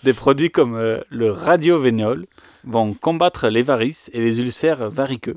des 0.03 0.13
produits 0.13 0.51
comme 0.51 0.75
euh, 0.75 0.99
le 1.09 1.31
radiovénol 1.31 2.25
vont 2.63 2.93
combattre 2.93 3.47
les 3.49 3.63
varices 3.63 4.09
et 4.13 4.21
les 4.21 4.39
ulcères 4.39 4.89
variqueux. 4.89 5.35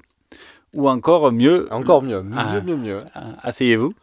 Ou 0.75 0.89
encore 0.89 1.33
mieux. 1.33 1.67
Encore 1.73 2.03
mieux, 2.03 2.23
mieux, 2.23 2.37
Ah, 2.39 2.61
mieux, 2.61 2.77
mieux. 2.77 2.99
ah, 3.15 3.23
Asseyez-vous. 3.43 3.95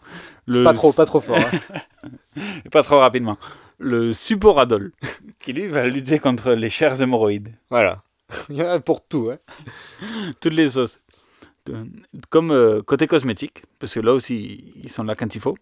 Le- 0.48 0.64
Pas 0.64 0.74
trop, 0.74 0.92
pas 0.92 1.06
trop 1.06 1.22
fort. 1.22 1.38
hein. 1.38 2.42
pas 2.72 2.82
trop 2.84 3.00
rapidement. 3.00 3.38
Le 3.80 4.14
Suporadol, 4.14 4.92
qui 5.40 5.54
lui 5.54 5.68
va 5.68 5.86
lutter 5.86 6.20
contre 6.20 6.52
les 6.52 6.70
chères 6.70 7.00
hémorroïdes. 7.02 7.56
Voilà. 7.70 7.98
Il 8.50 8.56
y 8.56 8.62
en 8.64 8.70
a 8.70 8.80
pour 8.80 9.06
tout. 9.06 9.30
Hein. 9.32 9.38
Toutes 10.42 10.54
les 10.54 10.70
sauces. 10.72 11.00
Comme 12.30 12.52
euh, 12.52 12.82
côté 12.82 13.08
cosmétique, 13.08 13.64
parce 13.80 13.94
que 13.94 14.00
là 14.00 14.14
aussi 14.14 14.74
ils 14.82 14.90
sont 14.90 15.04
là 15.04 15.16
quand 15.16 15.36
il 15.36 15.42
faut, 15.42 15.58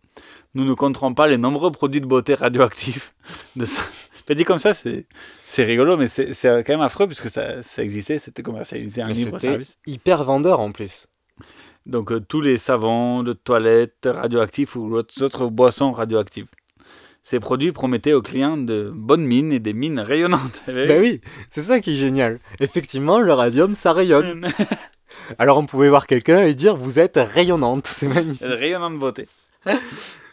nous 0.54 0.64
ne 0.64 0.74
compterons 0.76 1.16
pas 1.16 1.28
les 1.28 1.38
nombreux 1.38 1.72
produits 1.72 2.00
de 2.00 2.06
beauté 2.06 2.36
radioactifs. 2.36 3.16
De 3.56 3.66
ça. 3.66 3.82
Dit 4.30 4.44
comme 4.44 4.60
ça, 4.60 4.74
c'est 4.74 5.06
c'est 5.46 5.64
rigolo, 5.64 5.98
mais 5.98 6.08
c'est 6.08 6.34
c'est 6.34 6.48
quand 6.64 6.74
même 6.74 6.82
affreux 6.82 7.08
puisque 7.08 7.30
ça, 7.30 7.62
ça 7.64 7.84
existait, 7.84 8.18
c'était 8.20 8.44
commercialisé 8.44 9.04
en 9.04 9.08
Mais 9.08 9.14
libre 9.14 9.40
c'était 9.40 9.52
service. 9.54 9.78
hyper 9.88 10.24
vendeur 10.24 10.60
en 10.60 10.72
plus. 10.72 11.08
Donc 11.86 12.12
euh, 12.12 12.20
tous 12.20 12.42
les 12.42 12.58
savons 12.58 13.22
de 13.24 13.34
toilette 13.34 14.08
radioactifs 14.12 14.76
ou 14.76 14.94
autres 14.96 15.24
autres 15.24 15.48
boissons 15.48 15.92
radioactives. 15.92 16.48
Ces 17.28 17.40
produits 17.40 17.72
promettaient 17.72 18.14
aux 18.14 18.22
clients 18.22 18.56
de 18.56 18.92
bonnes 18.94 19.26
mines 19.26 19.52
et 19.52 19.58
des 19.58 19.74
mines 19.74 20.00
rayonnantes. 20.00 20.62
Ben 20.68 21.02
oui, 21.02 21.22
c'est 21.50 21.64
ça 21.64 21.80
qui 21.80 21.94
est 21.94 21.96
génial. 21.96 22.40
Effectivement, 22.60 23.20
le 23.20 23.34
radium, 23.34 23.74
ça 23.74 23.94
rayonne. 23.94 24.48
Alors 25.40 25.58
on 25.58 25.66
pouvait 25.66 25.90
voir 25.90 26.06
quelqu'un 26.06 26.44
et 26.44 26.54
dire 26.54 26.78
vous 26.78 27.00
êtes 27.00 27.18
rayonnante, 27.18 27.88
c'est 27.88 28.08
magnifique. 28.08 28.46
Rayonnante 28.46 29.00
beauté. 29.00 29.28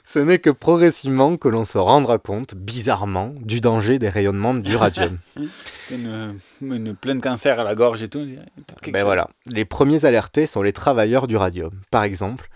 Ce 0.04 0.18
n'est 0.18 0.38
que 0.38 0.50
progressivement 0.50 1.38
que 1.38 1.48
l'on 1.48 1.64
se 1.64 1.78
rendra 1.78 2.18
compte, 2.18 2.54
bizarrement, 2.54 3.32
du 3.40 3.62
danger 3.62 3.98
des 3.98 4.10
rayonnements 4.10 4.52
du 4.52 4.76
radium. 4.76 5.16
Une, 5.90 6.38
une 6.60 6.94
pleine 6.94 7.22
cancer 7.22 7.58
à 7.58 7.64
la 7.64 7.74
gorge 7.74 8.02
et 8.02 8.08
tout. 8.08 8.20
ben 8.26 8.92
chose. 8.92 9.02
voilà, 9.02 9.30
les 9.46 9.64
premiers 9.64 10.04
alertés 10.04 10.46
sont 10.46 10.60
les 10.60 10.74
travailleurs 10.74 11.26
du 11.26 11.38
radium. 11.38 11.70
Par 11.90 12.02
exemple, 12.02 12.50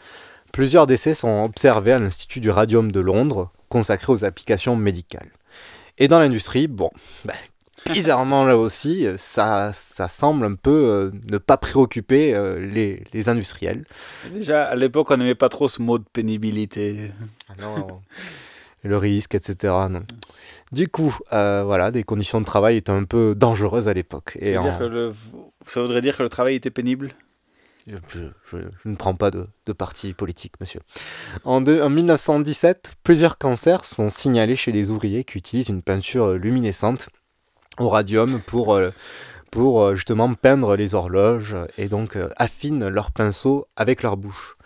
plusieurs 0.53 0.87
décès 0.87 1.15
sont 1.15 1.45
observés 1.45 1.93
à 1.93 1.99
l'Institut 1.99 2.41
du 2.41 2.51
radium 2.51 2.93
de 2.93 3.01
Londres, 3.01 3.51
consacré 3.69 4.13
aux 4.13 4.25
applications 4.25 4.77
médicales. 4.77 5.31
Et 5.99 6.09
dans 6.09 6.19
l'industrie, 6.19 6.67
bon, 6.67 6.91
ben, 7.25 7.35
bizarrement 7.93 8.45
là 8.45 8.57
aussi, 8.59 9.07
euh, 9.07 9.17
ça, 9.17 9.71
ça 9.75 10.09
semble 10.09 10.45
un 10.45 10.55
peu 10.55 10.71
euh, 10.71 11.11
ne 11.31 11.39
pas 11.39 11.57
préoccuper 11.57 12.35
euh, 12.35 12.59
les, 12.59 13.05
les 13.13 13.29
industriels. 13.29 13.85
Déjà, 14.33 14.65
à 14.65 14.75
l'époque, 14.75 15.11
on 15.11 15.17
n'aimait 15.17 15.35
pas 15.35 15.49
trop 15.49 15.69
ce 15.69 15.81
mot 15.83 15.99
de 15.99 16.05
pénibilité. 16.13 17.11
non. 17.61 18.01
le 18.83 18.97
risque, 18.99 19.35
etc. 19.35 19.73
Non. 19.91 20.03
Du 20.73 20.89
coup, 20.89 21.17
euh, 21.33 21.63
voilà, 21.65 21.91
des 21.91 22.03
conditions 22.05 22.41
de 22.41 22.45
travail 22.47 22.77
étaient 22.77 22.91
un 22.91 23.05
peu 23.05 23.35
dangereuses 23.37 23.89
à 23.89 23.95
l'époque. 23.95 24.37
Et 24.41 24.57
en- 24.59 24.77
que 24.79 24.85
le- 24.85 25.15
ça 25.67 25.81
voudrait 25.83 26.03
dire 26.03 26.17
que 26.17 26.23
le 26.23 26.29
travail 26.29 26.55
était 26.57 26.71
pénible? 26.71 27.13
Je, 27.87 28.59
ne 28.85 28.97
prends 28.97 29.15
pas 29.15 29.31
de, 29.31 29.47
parti 29.73 30.13
politique, 30.13 30.55
monsieur. 30.61 30.81
En, 31.45 31.61
deux- 31.61 31.81
en 31.81 31.89
1917, 31.89 32.95
plusieurs 33.05 33.39
cancers 33.39 33.85
sont 33.85 34.09
signalés 34.09 34.57
chez 34.57 34.73
les 34.73 34.91
ouvriers 34.91 35.25
qui 35.25 35.39
utilisent 35.39 35.69
une 35.69 35.83
peinture 35.83 36.33
luminescente 36.33 37.09
au 37.79 37.89
radium 37.89 38.41
pour, 38.41 38.75
euh, 38.75 38.91
pour 39.51 39.83
euh, 39.83 39.95
justement 39.95 40.33
peindre 40.35 40.77
les 40.77 40.95
horloges 40.95 41.57
et 41.79 41.89
donc 41.89 42.17
euh, 42.17 42.29
affinent 42.37 42.89
leurs 42.89 43.13
pinceaux 43.13 43.69
avec 43.77 44.03
leur 44.03 44.17
bouche. 44.17 44.57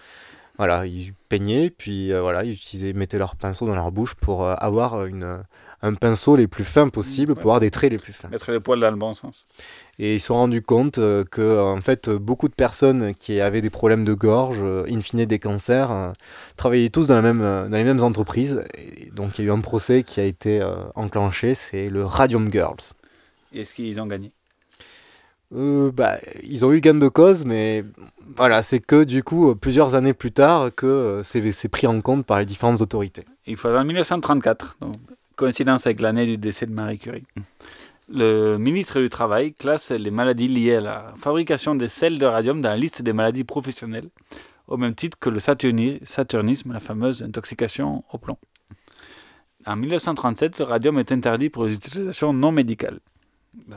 Voilà, 0.57 0.87
ils 0.87 1.13
peignaient, 1.31 1.71
puis 1.71 2.13
voilà, 2.13 2.45
ils 2.45 2.95
mettaient 2.95 3.17
leur 3.17 3.35
pinceau 3.35 3.67
dans 3.67 3.75
leur 3.75 3.91
bouche 3.93 4.15
pour 4.15 4.47
avoir 4.47 5.07
une, 5.07 5.43
un 5.83 5.95
pinceau 5.95 6.37
les 6.37 6.47
plus 6.47 6.65
fins 6.65 6.89
possible, 6.89 7.35
pour 7.35 7.43
avoir 7.43 7.61
des 7.61 7.71
traits 7.71 7.93
les 7.93 7.99
plus 7.99 8.13
fins. 8.13 8.29
Mettre 8.29 8.53
les 8.53 8.61
poils 8.61 8.81
dans 8.81 8.91
le 8.91 8.97
bon 8.97 9.13
sens. 9.13 9.47
Et 9.99 10.17
ils 10.17 10.21
se 10.21 10.27
sont 10.27 10.35
rendus 10.35 10.63
compte 10.63 10.99
euh, 10.99 11.25
que 11.25 11.61
en 11.61 11.81
fait 11.81 12.09
beaucoup 12.11 12.49
de 12.49 12.55
personnes 12.55 13.15
qui 13.15 13.41
avaient 13.41 13.61
des 13.61 13.71
problèmes 13.71 14.05
de 14.05 14.15
gorge, 14.15 14.59
euh, 14.63 14.87
in 14.91 15.01
fine 15.01 15.25
des 15.25 15.39
cancers, 15.39 15.91
euh, 15.91 16.13
travaillaient 16.57 16.91
tous 16.91 17.09
dans, 17.09 17.17
la 17.17 17.23
même, 17.23 17.43
euh, 17.43 17.69
dans 17.69 17.77
les 17.77 17.85
mêmes 17.85 18.03
entreprises. 18.03 18.63
Et 18.75 19.11
donc 19.11 19.39
il 19.39 19.45
y 19.45 19.49
a 19.49 19.51
eu 19.51 19.53
un 19.53 19.61
procès 19.61 20.03
qui 20.03 20.21
a 20.21 20.25
été 20.25 20.61
euh, 20.61 20.75
enclenché, 20.95 21.55
c'est 21.55 21.89
le 21.89 22.05
Radium 22.05 22.51
Girls. 22.53 22.95
Est-ce 23.53 23.75
qu'ils 23.75 24.01
ont 24.01 24.07
gagné? 24.07 24.33
Euh, 25.53 25.91
bah, 25.91 26.19
ils 26.45 26.65
ont 26.65 26.73
eu 26.73 26.81
gain 26.81 26.95
de 26.95 27.09
cause, 27.09 27.45
mais 27.45 27.85
voilà, 28.37 28.63
c'est 28.63 28.79
que 28.79 29.03
du 29.03 29.25
coup, 29.25 29.51
euh, 29.51 29.55
plusieurs 29.57 29.97
années 29.97 30.15
plus 30.15 30.31
tard, 30.31 30.71
que 30.75 30.87
euh, 30.87 31.23
c'est 31.25 31.51
c'est 31.51 31.69
pris 31.69 31.89
en 31.89 32.01
compte 32.01 32.25
par 32.25 32.39
les 32.39 32.47
différentes 32.47 32.81
autorités. 32.81 33.25
Il 33.47 33.57
faut 33.57 33.69
en 33.69 33.85
1934, 33.85 34.77
donc 34.81 34.95
coïncidence 35.41 35.87
avec 35.87 36.03
l'année 36.03 36.27
du 36.27 36.37
décès 36.37 36.67
de 36.67 36.73
Marie 36.73 36.99
Curie. 36.99 37.25
Le 38.11 38.59
ministre 38.59 39.01
du 39.01 39.09
Travail 39.09 39.55
classe 39.55 39.91
les 39.91 40.11
maladies 40.11 40.49
liées 40.49 40.77
à 40.77 40.81
la 40.83 41.15
fabrication 41.17 41.75
des 41.75 41.89
sels 41.89 42.19
de 42.19 42.27
radium 42.27 42.61
dans 42.61 42.69
la 42.69 42.77
liste 42.77 43.01
des 43.01 43.15
maladies 43.15 43.45
professionnelles, 43.45 44.11
au 44.69 44.77
même 44.77 44.95
titre 44.95 45.17
que 45.19 45.31
le 45.31 45.39
saturni- 45.39 45.99
saturnisme, 46.05 46.75
la 46.75 46.81
fameuse 46.81 47.23
intoxication 47.23 48.05
au 48.13 48.19
plomb. 48.19 48.37
En 49.65 49.77
1937, 49.77 50.59
le 50.59 50.65
radium 50.67 50.99
est 50.99 51.11
interdit 51.11 51.49
pour 51.49 51.65
les 51.65 51.75
utilisations 51.75 52.35
non 52.35 52.53
médicales. 52.53 53.01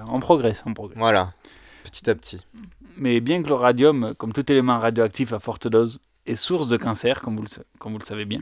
On 0.09 0.19
progresse, 0.19 0.63
on 0.65 0.73
progresse. 0.73 0.97
Voilà, 0.97 1.33
petit 1.85 2.09
à 2.09 2.15
petit. 2.15 2.41
Mais 2.97 3.21
bien 3.21 3.41
que 3.41 3.47
le 3.47 3.55
radium, 3.55 4.15
comme 4.17 4.33
tout 4.33 4.51
élément 4.51 4.79
radioactif 4.79 5.31
à 5.31 5.39
forte 5.39 5.67
dose, 5.69 6.01
est 6.25 6.35
source 6.35 6.67
de 6.67 6.75
cancer, 6.75 7.21
comme 7.21 7.37
vous 7.37 7.43
le, 7.43 7.49
comme 7.79 7.93
vous 7.93 7.99
le 7.99 8.05
savez 8.05 8.25
bien, 8.25 8.41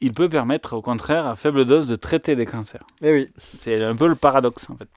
il 0.00 0.12
peut 0.12 0.28
permettre 0.28 0.74
au 0.74 0.82
contraire 0.82 1.26
à 1.26 1.36
faible 1.36 1.64
dose 1.64 1.88
de 1.88 1.96
traiter 1.96 2.36
des 2.36 2.46
cancers. 2.46 2.84
Eh 3.02 3.12
oui. 3.12 3.28
C'est 3.60 3.82
un 3.82 3.94
peu 3.96 4.06
le 4.08 4.14
paradoxe 4.16 4.68
en 4.70 4.76
fait. 4.76 4.88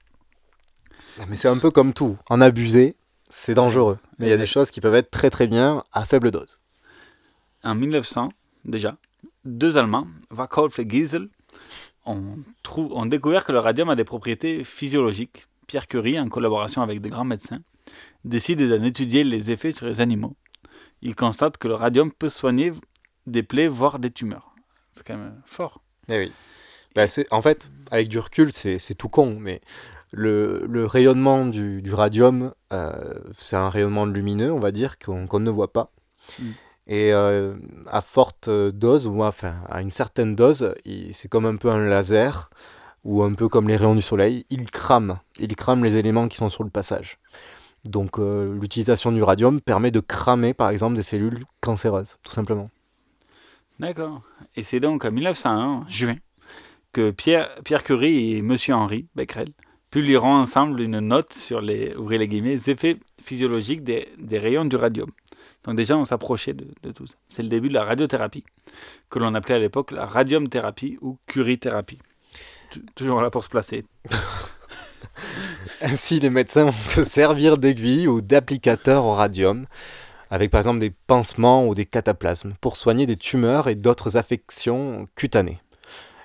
Mais 1.28 1.36
c'est 1.36 1.48
un 1.48 1.58
peu 1.58 1.70
comme 1.70 1.92
tout, 1.94 2.16
en 2.28 2.40
abuser, 2.40 2.94
c'est 3.28 3.54
dangereux. 3.54 3.98
Mais 4.18 4.26
il 4.26 4.30
y 4.30 4.32
a 4.32 4.36
des 4.36 4.46
choses 4.46 4.70
qui 4.70 4.80
peuvent 4.80 4.94
être 4.94 5.10
très 5.10 5.30
très 5.30 5.46
bien 5.48 5.82
à 5.92 6.04
faible 6.04 6.30
dose. 6.30 6.60
En 7.64 7.74
1900, 7.74 8.28
déjà, 8.64 8.96
deux 9.44 9.76
Allemands, 9.78 10.06
Wacholf 10.30 10.78
et 10.78 10.88
Giesel, 10.88 11.28
ont, 12.06 12.36
trou- 12.62 12.90
ont 12.92 13.06
découvert 13.06 13.44
que 13.44 13.52
le 13.52 13.58
radium 13.58 13.90
a 13.90 13.96
des 13.96 14.04
propriétés 14.04 14.62
physiologiques. 14.62 15.46
Pierre 15.66 15.88
Curie, 15.88 16.18
en 16.20 16.28
collaboration 16.28 16.82
avec 16.82 17.00
des 17.00 17.10
grands 17.10 17.24
médecins, 17.24 17.60
décide 18.24 18.62
d'en 18.68 18.82
étudier 18.84 19.24
les 19.24 19.50
effets 19.50 19.72
sur 19.72 19.86
les 19.86 20.00
animaux. 20.00 20.36
Il 21.02 21.14
constate 21.16 21.58
que 21.58 21.68
le 21.68 21.74
radium 21.74 22.12
peut 22.12 22.28
soigner 22.30 22.72
des 23.26 23.42
plaies, 23.42 23.68
voire 23.68 23.98
des 23.98 24.10
tumeurs. 24.10 24.47
C'est 24.98 25.06
quand 25.06 25.16
même 25.16 25.40
fort. 25.46 25.80
Eh 26.08 26.18
oui. 26.18 26.32
Bah, 26.94 27.04
en 27.30 27.42
fait, 27.42 27.70
avec 27.90 28.08
du 28.08 28.18
recul, 28.18 28.50
c'est 28.52 28.94
tout 28.94 29.08
con, 29.08 29.36
mais 29.38 29.60
le, 30.10 30.66
le 30.68 30.86
rayonnement 30.86 31.46
du, 31.46 31.82
du 31.82 31.94
radium, 31.94 32.52
euh, 32.72 33.14
c'est 33.38 33.56
un 33.56 33.68
rayonnement 33.68 34.06
lumineux, 34.06 34.52
on 34.52 34.58
va 34.58 34.72
dire, 34.72 34.98
qu'on 34.98 35.40
ne 35.40 35.50
voit 35.50 35.72
pas. 35.72 35.92
Mm. 36.38 36.44
Et 36.88 37.12
euh, 37.12 37.54
à 37.86 38.00
forte 38.00 38.48
dose, 38.48 39.06
ou 39.06 39.22
enfin 39.22 39.56
à 39.68 39.82
une 39.82 39.90
certaine 39.90 40.34
dose, 40.34 40.74
c'est 41.12 41.28
comme 41.28 41.44
un 41.44 41.56
peu 41.56 41.70
un 41.70 41.78
laser, 41.78 42.50
ou 43.04 43.22
un 43.22 43.34
peu 43.34 43.48
comme 43.48 43.68
les 43.68 43.76
rayons 43.76 43.94
du 43.94 44.02
soleil, 44.02 44.46
il 44.50 44.70
crame, 44.70 45.18
il 45.38 45.54
crame 45.54 45.84
les 45.84 45.96
éléments 45.96 46.28
qui 46.28 46.36
sont 46.38 46.48
sur 46.48 46.64
le 46.64 46.70
passage. 46.70 47.18
Donc 47.84 48.18
euh, 48.18 48.58
l'utilisation 48.60 49.12
du 49.12 49.22
radium 49.22 49.60
permet 49.60 49.90
de 49.90 50.00
cramer 50.00 50.52
par 50.54 50.70
exemple 50.70 50.96
des 50.96 51.02
cellules 51.02 51.44
cancéreuses, 51.60 52.16
tout 52.22 52.32
simplement. 52.32 52.70
D'accord. 53.78 54.22
Et 54.56 54.62
c'est 54.62 54.80
donc 54.80 55.04
en 55.04 55.10
1901, 55.12 55.64
en 55.64 55.88
juin, 55.88 56.16
que 56.92 57.10
Pierre, 57.10 57.84
Curie 57.84 58.34
et 58.34 58.42
Monsieur 58.42 58.74
Henri 58.74 59.06
Becquerel 59.14 59.50
publieront 59.90 60.34
ensemble 60.34 60.80
une 60.80 60.98
note 61.00 61.32
sur 61.32 61.60
les, 61.60 61.94
ouvrez 61.96 62.18
les 62.18 62.28
guillemets, 62.28 62.68
effets 62.68 62.98
physiologiques 63.22 63.84
des, 63.84 64.08
rayons 64.32 64.64
du 64.64 64.76
radium. 64.76 65.10
Donc 65.64 65.76
déjà, 65.76 65.96
on 65.96 66.04
s'approchait 66.04 66.54
de, 66.54 66.66
tout 66.92 67.06
ça. 67.06 67.14
C'est 67.28 67.42
le 67.42 67.48
début 67.48 67.68
de 67.68 67.74
la 67.74 67.84
radiothérapie, 67.84 68.44
que 69.10 69.18
l'on 69.18 69.34
appelait 69.34 69.54
à 69.56 69.58
l'époque 69.58 69.92
la 69.92 70.06
radiumthérapie 70.06 70.98
ou 71.00 71.18
curithérapie. 71.26 71.98
Tou- 72.70 72.80
Toujours 72.94 73.20
là 73.22 73.30
pour 73.30 73.44
se 73.44 73.48
placer. 73.48 73.84
Ainsi, 75.80 76.20
les 76.20 76.30
médecins 76.30 76.64
vont 76.64 76.72
se 76.72 77.04
servir 77.04 77.58
d'aiguilles 77.58 78.08
ou 78.08 78.20
d'applicateurs 78.20 79.04
au 79.04 79.14
radium, 79.14 79.66
avec 80.30 80.50
par 80.50 80.58
exemple 80.58 80.78
des 80.78 80.92
pansements 81.06 81.66
ou 81.66 81.74
des 81.74 81.86
cataplasmes, 81.86 82.54
pour 82.60 82.76
soigner 82.76 83.06
des 83.06 83.16
tumeurs 83.16 83.68
et 83.68 83.74
d'autres 83.74 84.16
affections 84.16 85.06
cutanées. 85.14 85.60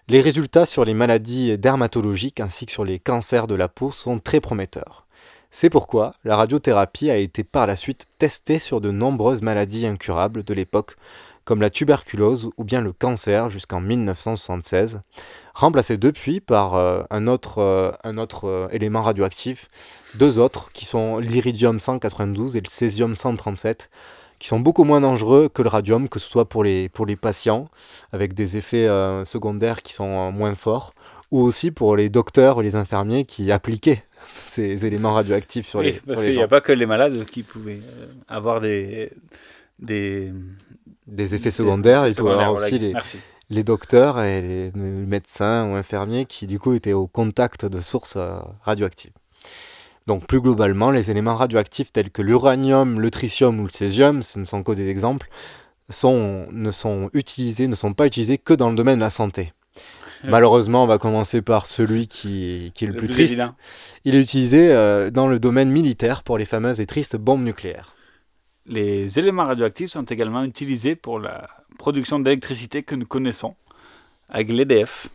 Les 0.10 0.20
résultats 0.20 0.66
sur 0.66 0.84
les 0.84 0.94
maladies 0.94 1.58
dermatologiques 1.58 2.42
ainsi 2.42 2.66
que 2.66 2.72
sur 2.74 2.84
les 2.84 3.00
cancers 3.00 3.48
de 3.48 3.56
la 3.56 3.70
peau 3.70 3.92
sont 3.92 4.20
très 4.20 4.42
prometteurs. 4.42 5.08
C'est 5.50 5.70
pourquoi 5.70 6.16
la 6.24 6.36
radiothérapie 6.36 7.10
a 7.10 7.18
été 7.18 7.44
par 7.44 7.68
la 7.68 7.76
suite 7.76 8.06
testée 8.18 8.60
sur 8.60 8.82
de 8.82 8.92
nombreuses 8.92 9.42
maladies 9.42 9.86
incurables 9.86 10.44
de 10.44 10.54
l'époque, 10.54 10.96
comme 11.46 11.62
la 11.62 11.70
tuberculose 11.70 12.50
ou 12.58 12.64
bien 12.64 12.82
le 12.82 12.92
cancer 12.92 13.50
jusqu'en 13.50 13.80
1976, 13.80 15.02
remplacé 15.54 15.98
depuis 15.98 16.40
par 16.40 16.74
euh, 16.76 17.04
un 17.10 17.28
autre, 17.28 17.60
euh, 17.60 17.92
un 18.04 18.18
autre 18.18 18.48
euh, 18.48 18.68
élément 18.72 19.02
radioactif, 19.02 19.68
deux 20.16 20.40
autres 20.40 20.72
qui 20.74 20.86
sont 20.86 21.20
l'iridium 21.20 21.80
192 21.80 22.58
et 22.58 22.62
le 22.62 22.70
césium 22.70 23.16
137, 23.16 23.90
qui 24.40 24.48
sont 24.48 24.60
beaucoup 24.60 24.84
moins 24.84 25.02
dangereux 25.02 25.50
que 25.50 25.62
le 25.62 25.70
radium, 25.70 26.10
que 26.10 26.20
ce 26.20 26.28
soit 26.28 26.46
pour 26.46 26.64
les, 26.64 26.90
pour 26.90 27.06
les 27.06 27.16
patients, 27.16 27.70
avec 28.12 28.34
des 28.34 28.58
effets 28.58 28.88
secondaires 29.26 29.84
qui 29.84 29.94
sont 29.94 30.32
moins 30.32 30.56
forts, 30.56 30.94
ou 31.32 31.42
aussi 31.42 31.72
pour 31.72 31.96
les 31.96 32.10
docteurs 32.10 32.60
et 32.60 32.64
les 32.64 32.76
infirmiers 32.76 33.24
qui 33.24 33.52
appliquaient 33.52 34.04
ces 34.36 34.86
éléments 34.86 35.14
radioactifs 35.14 35.68
sur 35.68 35.80
Oui, 35.80 35.86
les, 35.86 35.92
parce 35.94 36.22
qu'il 36.22 36.36
n'y 36.36 36.42
a 36.42 36.48
pas 36.48 36.62
que 36.62 36.74
les 36.74 36.86
malades 36.86 37.24
qui 37.26 37.44
pouvaient 37.44 37.82
avoir 38.28 38.60
des, 38.60 39.12
des, 39.80 40.34
des 41.08 41.36
effets 41.36 41.52
secondaires, 41.52 42.08
il 42.08 42.14
faut 42.14 42.18
secondaires, 42.18 42.48
avoir 42.50 42.64
aussi 42.64 42.80
les, 42.80 42.94
Merci. 42.94 43.20
Les 43.54 43.64
docteurs 43.64 44.20
et 44.22 44.42
les 44.42 44.72
médecins 44.76 45.70
ou 45.70 45.76
infirmiers 45.76 46.26
qui 46.26 46.48
du 46.48 46.60
coup 46.60 46.74
étaient 46.74 46.94
au 46.94 47.08
contact 47.08 47.66
de 47.66 47.80
sources 47.80 48.16
euh, 48.18 48.40
radioactives. 48.64 49.14
Donc 50.08 50.28
plus 50.28 50.42
globalement, 50.42 50.92
les 50.92 51.12
éléments 51.12 51.36
radioactifs 51.36 51.94
tels 51.94 52.10
que 52.10 52.22
l'uranium, 52.22 53.00
le 53.00 53.10
tritium 53.10 53.60
ou 53.60 53.64
le 53.64 53.70
césium, 53.70 54.22
ce 54.22 54.40
ne 54.40 54.46
sont 54.46 54.64
que 54.64 54.74
des 54.74 54.90
exemples, 54.90 55.30
sont, 55.90 56.48
ne 56.52 56.72
sont 56.72 57.10
utilisés, 57.14 57.68
ne 57.68 57.76
sont 57.76 57.94
pas 57.94 58.08
utilisés 58.08 58.38
que 58.38 58.54
dans 58.54 58.70
le 58.70 58.76
domaine 58.76 58.96
de 58.98 59.04
la 59.04 59.10
santé. 59.10 59.54
Ouais. 60.24 60.30
Malheureusement, 60.30 60.84
on 60.84 60.88
va 60.88 60.98
commencer 60.98 61.42
par 61.42 61.66
celui 61.66 62.08
qui, 62.08 62.72
qui 62.76 62.86
est 62.86 62.88
le, 62.88 62.94
Le 62.94 63.00
plus, 63.00 63.08
plus 63.08 63.14
triste. 63.16 63.34
évident. 63.34 63.56
Il 64.06 64.16
est 64.16 64.22
utilisé 64.22 64.72
euh, 64.72 65.10
dans 65.10 65.28
le 65.28 65.40
domaine 65.40 65.70
militaire 65.70 66.24
pour 66.24 66.38
les 66.38 66.46
fameuses 66.46 66.82
et 66.82 66.86
tristes 66.86 67.16
bombes 67.18 67.44
nucléaires. 67.44 67.94
Les 68.66 69.20
éléments 69.20 69.44
radioactifs 69.44 69.92
sont 69.92 70.04
également 70.04 70.44
utilisés 70.44 70.96
pour 70.96 71.20
la 71.20 71.50
production 71.78 72.20
d'électricité 72.20 72.84
que 72.84 72.96
nous 72.96 73.06
connaissons 73.06 73.56
avec 74.30 74.50
l'EDF. 74.50 75.08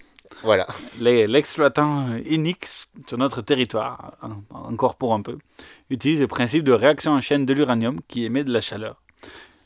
Voilà. 0.42 0.66
L'exploitant 1.00 2.06
unique 2.26 2.66
sur 3.06 3.18
notre 3.18 3.42
territoire, 3.42 4.12
en- 4.22 4.70
encore 4.72 4.94
pour 4.96 5.14
un 5.14 5.22
peu, 5.22 5.38
utilise 5.90 6.20
le 6.20 6.26
principe 6.26 6.64
de 6.64 6.72
réaction 6.72 7.12
en 7.12 7.20
chaîne 7.20 7.44
de 7.46 7.52
l'uranium 7.52 8.00
qui 8.08 8.24
émet 8.24 8.44
de 8.44 8.52
la 8.52 8.60
chaleur. 8.60 9.02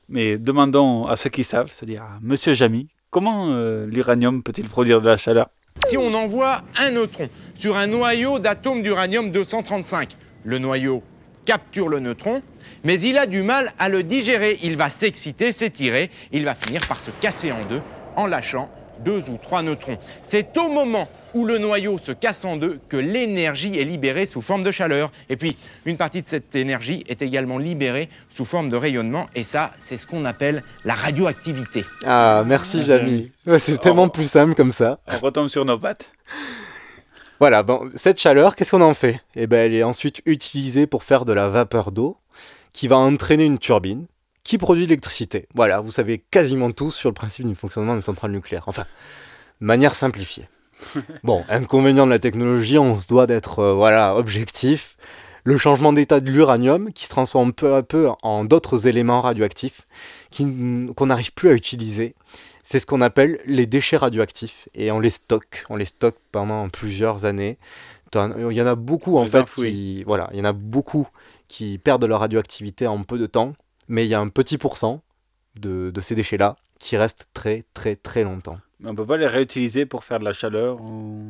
Mais 0.09 0.39
demandons 0.39 1.07
à 1.07 1.17
ceux 1.17 1.31
qui 1.31 1.45
savent, 1.45 1.71
c'est-à-dire 1.71 2.03
à 2.03 2.19
Monsieur 2.23 2.55
Jamy, 2.55 2.89
comment 3.11 3.49
euh, 3.51 3.87
l'uranium 3.87 4.43
peut-il 4.43 4.69
produire 4.69 5.01
de 5.01 5.07
la 5.09 5.17
chaleur? 5.17 5.49
Si 5.87 5.97
on 5.99 6.13
envoie 6.15 6.63
un 6.79 6.91
neutron 6.91 7.29
sur 7.55 7.77
un 7.77 7.87
noyau 7.87 8.39
d'atomes 8.39 8.83
d'uranium 8.83 9.31
235, 9.31 10.17
le 10.45 10.59
noyau 10.59 11.03
capture 11.45 11.89
le 11.89 12.01
neutron, 12.01 12.43
mais 12.85 13.01
il 13.01 13.19
a 13.19 13.27
du 13.27 13.43
mal 13.43 13.73
à 13.79 13.89
le 13.89 14.03
digérer. 14.03 14.59
Il 14.63 14.77
va 14.77 14.91
s'exciter, 14.91 15.53
s'étirer, 15.53 16.11
il 16.33 16.45
va 16.45 16.55
finir 16.55 16.81
par 16.87 17.01
se 17.01 17.11
casser 17.21 17.53
en 17.53 17.65
deux 17.65 17.83
en 18.17 18.27
lâchant 18.27 18.71
deux 19.05 19.31
ou 19.31 19.39
trois 19.43 19.63
neutrons. 19.63 19.99
C'est 20.25 20.57
au 20.59 20.69
moment 20.69 21.09
où 21.35 21.45
le 21.45 21.59
noyau 21.59 21.99
se 21.99 22.13
casse 22.13 22.45
en 22.45 22.57
deux 22.57 22.79
que 22.89 22.97
l'énergie 22.97 23.79
est 23.79 23.85
libérée 23.85 24.27
sous 24.27 24.43
forme 24.43 24.63
de 24.63 24.71
chaleur. 24.71 25.11
Et 25.29 25.37
puis, 25.37 25.57
une 25.87 25.97
partie 25.97 26.23
de 26.23 26.29
cette 26.29 26.55
énergie 26.55 27.05
est 27.09 27.23
également 27.23 27.59
libérée 27.59 28.09
sous 28.31 28.45
forme 28.45 28.71
de 28.71 28.77
rayonnement, 28.77 29.29
et 29.35 29.45
ça, 29.45 29.73
c'est 29.79 29.97
ce 29.97 30.07
qu'on 30.07 30.25
appelle 30.25 30.63
la 30.85 30.95
radioactivité. 30.95 31.85
Ah, 32.05 32.45
merci 32.47 32.85
Jamy. 32.85 33.31
Ouais, 33.47 33.59
c'est 33.59 33.79
tellement 33.79 34.09
plus 34.09 34.31
simple 34.31 34.55
comme 34.55 34.73
ça. 34.73 35.01
On 35.09 35.19
retombe 35.19 35.49
sur 35.49 35.65
nos 35.65 35.79
pattes. 35.79 36.11
Voilà, 37.41 37.63
bon, 37.63 37.91
cette 37.95 38.21
chaleur, 38.21 38.55
qu'est-ce 38.55 38.71
qu'on 38.71 38.83
en 38.83 38.95
fait? 38.95 39.21
Eh 39.35 39.47
ben, 39.47 39.59
elle 39.59 39.75
est 39.75 39.83
ensuite 39.83 40.23
utilisée 40.27 40.87
pour 40.87 41.03
faire 41.03 41.25
de 41.25 41.33
la 41.33 41.49
vapeur 41.49 41.93
d'eau, 41.93 42.17
qui 42.73 42.89
va 42.89 42.97
entraîner 42.97 43.45
une 43.45 43.59
turbine, 43.59 44.07
qui 44.45 44.59
produit 44.59 44.85
de 44.85 44.91
l'électricité. 44.91 45.49
Voilà, 45.55 45.81
vous 45.81 45.91
savez 45.91 46.19
quasiment 46.19 46.71
tout 46.73 46.91
sur 46.91 47.09
le 47.11 47.15
principe 47.15 47.47
du 47.47 47.55
fonctionnement 47.55 47.95
d'une 47.95 48.03
centrale 48.03 48.33
nucléaire. 48.33 48.65
Enfin, 48.67 48.85
de 49.61 49.67
manière 49.67 49.95
simplifiée. 49.95 50.49
Bon, 51.23 51.45
inconvénient 51.49 52.07
de 52.07 52.11
la 52.11 52.19
technologie, 52.19 52.79
on 52.79 52.97
se 52.97 53.07
doit 53.07 53.27
d'être 53.27 53.61
euh, 53.61 53.75
voilà, 53.75 54.17
objectif. 54.17 54.97
Le 55.45 55.57
changement 55.59 55.93
d'état 55.93 56.21
de 56.21 56.31
l'uranium 56.31 56.93
qui 56.93 57.05
se 57.05 57.11
transforme 57.11 57.53
peu 57.53 57.75
à 57.75 57.83
peu 57.83 58.11
en 58.23 58.45
d'autres 58.45 58.87
éléments 58.87 59.21
radioactifs 59.21 59.83
qu'on 60.37 61.07
n'arrive 61.07 61.33
plus 61.33 61.49
à 61.49 61.53
utiliser. 61.53 62.15
C'est 62.73 62.79
ce 62.79 62.87
qu'on 62.87 63.03
appelle 63.03 63.39
les 63.45 63.67
déchets 63.67 63.99
radioactifs 63.99 64.67
et 64.75 64.91
on 64.91 64.99
les 64.99 65.11
stocke, 65.11 65.67
on 65.69 65.77
les 65.77 65.85
stocke 65.85 66.17
pendant 66.31 66.71
plusieurs 66.71 67.27
années. 67.27 67.59
Il 68.15 68.53
y 68.53 68.63
en 68.63 68.67
a 68.67 68.77
beaucoup 68.77 69.19
en 69.19 69.25
Les 69.25 69.29
fait 69.29 69.45
qui 69.45 70.03
voilà, 70.05 70.31
il 70.33 70.39
y 70.39 70.41
en 70.41 70.47
a 70.47 70.55
beaucoup 70.55 71.07
qui 71.49 71.77
perdent 71.77 72.07
leur 72.07 72.21
radioactivité 72.21 72.87
en 72.87 73.03
peu 73.03 73.19
de 73.19 73.27
temps, 73.27 73.53
mais 73.89 74.07
il 74.07 74.09
y 74.09 74.15
a 74.15 74.21
un 74.21 74.29
petit 74.29 74.57
pourcent 74.57 75.03
de, 75.55 75.91
de 75.91 76.01
ces 76.01 76.15
déchets-là 76.15 76.57
qui 76.79 76.97
restent 76.97 77.29
très 77.35 77.67
très 77.75 77.95
très 77.95 78.25
longtemps. 78.25 78.59
Mais 78.81 78.89
on 78.89 78.95
peut 78.95 79.05
pas 79.05 79.19
les 79.19 79.27
réutiliser 79.27 79.85
pour 79.85 80.03
faire 80.03 80.19
de 80.19 80.25
la 80.25 80.33
chaleur 80.33 80.81
ou, 80.81 81.29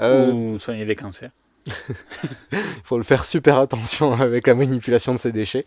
Euh, 0.00 0.32
ou 0.32 0.58
soigner 0.58 0.84
des 0.84 0.96
cancers? 0.96 1.30
Il 1.66 1.72
faut 2.84 2.96
le 2.96 3.02
faire 3.04 3.24
super 3.24 3.58
attention 3.58 4.12
avec 4.12 4.46
la 4.46 4.54
manipulation 4.54 5.12
de 5.14 5.18
ces 5.18 5.32
déchets 5.32 5.66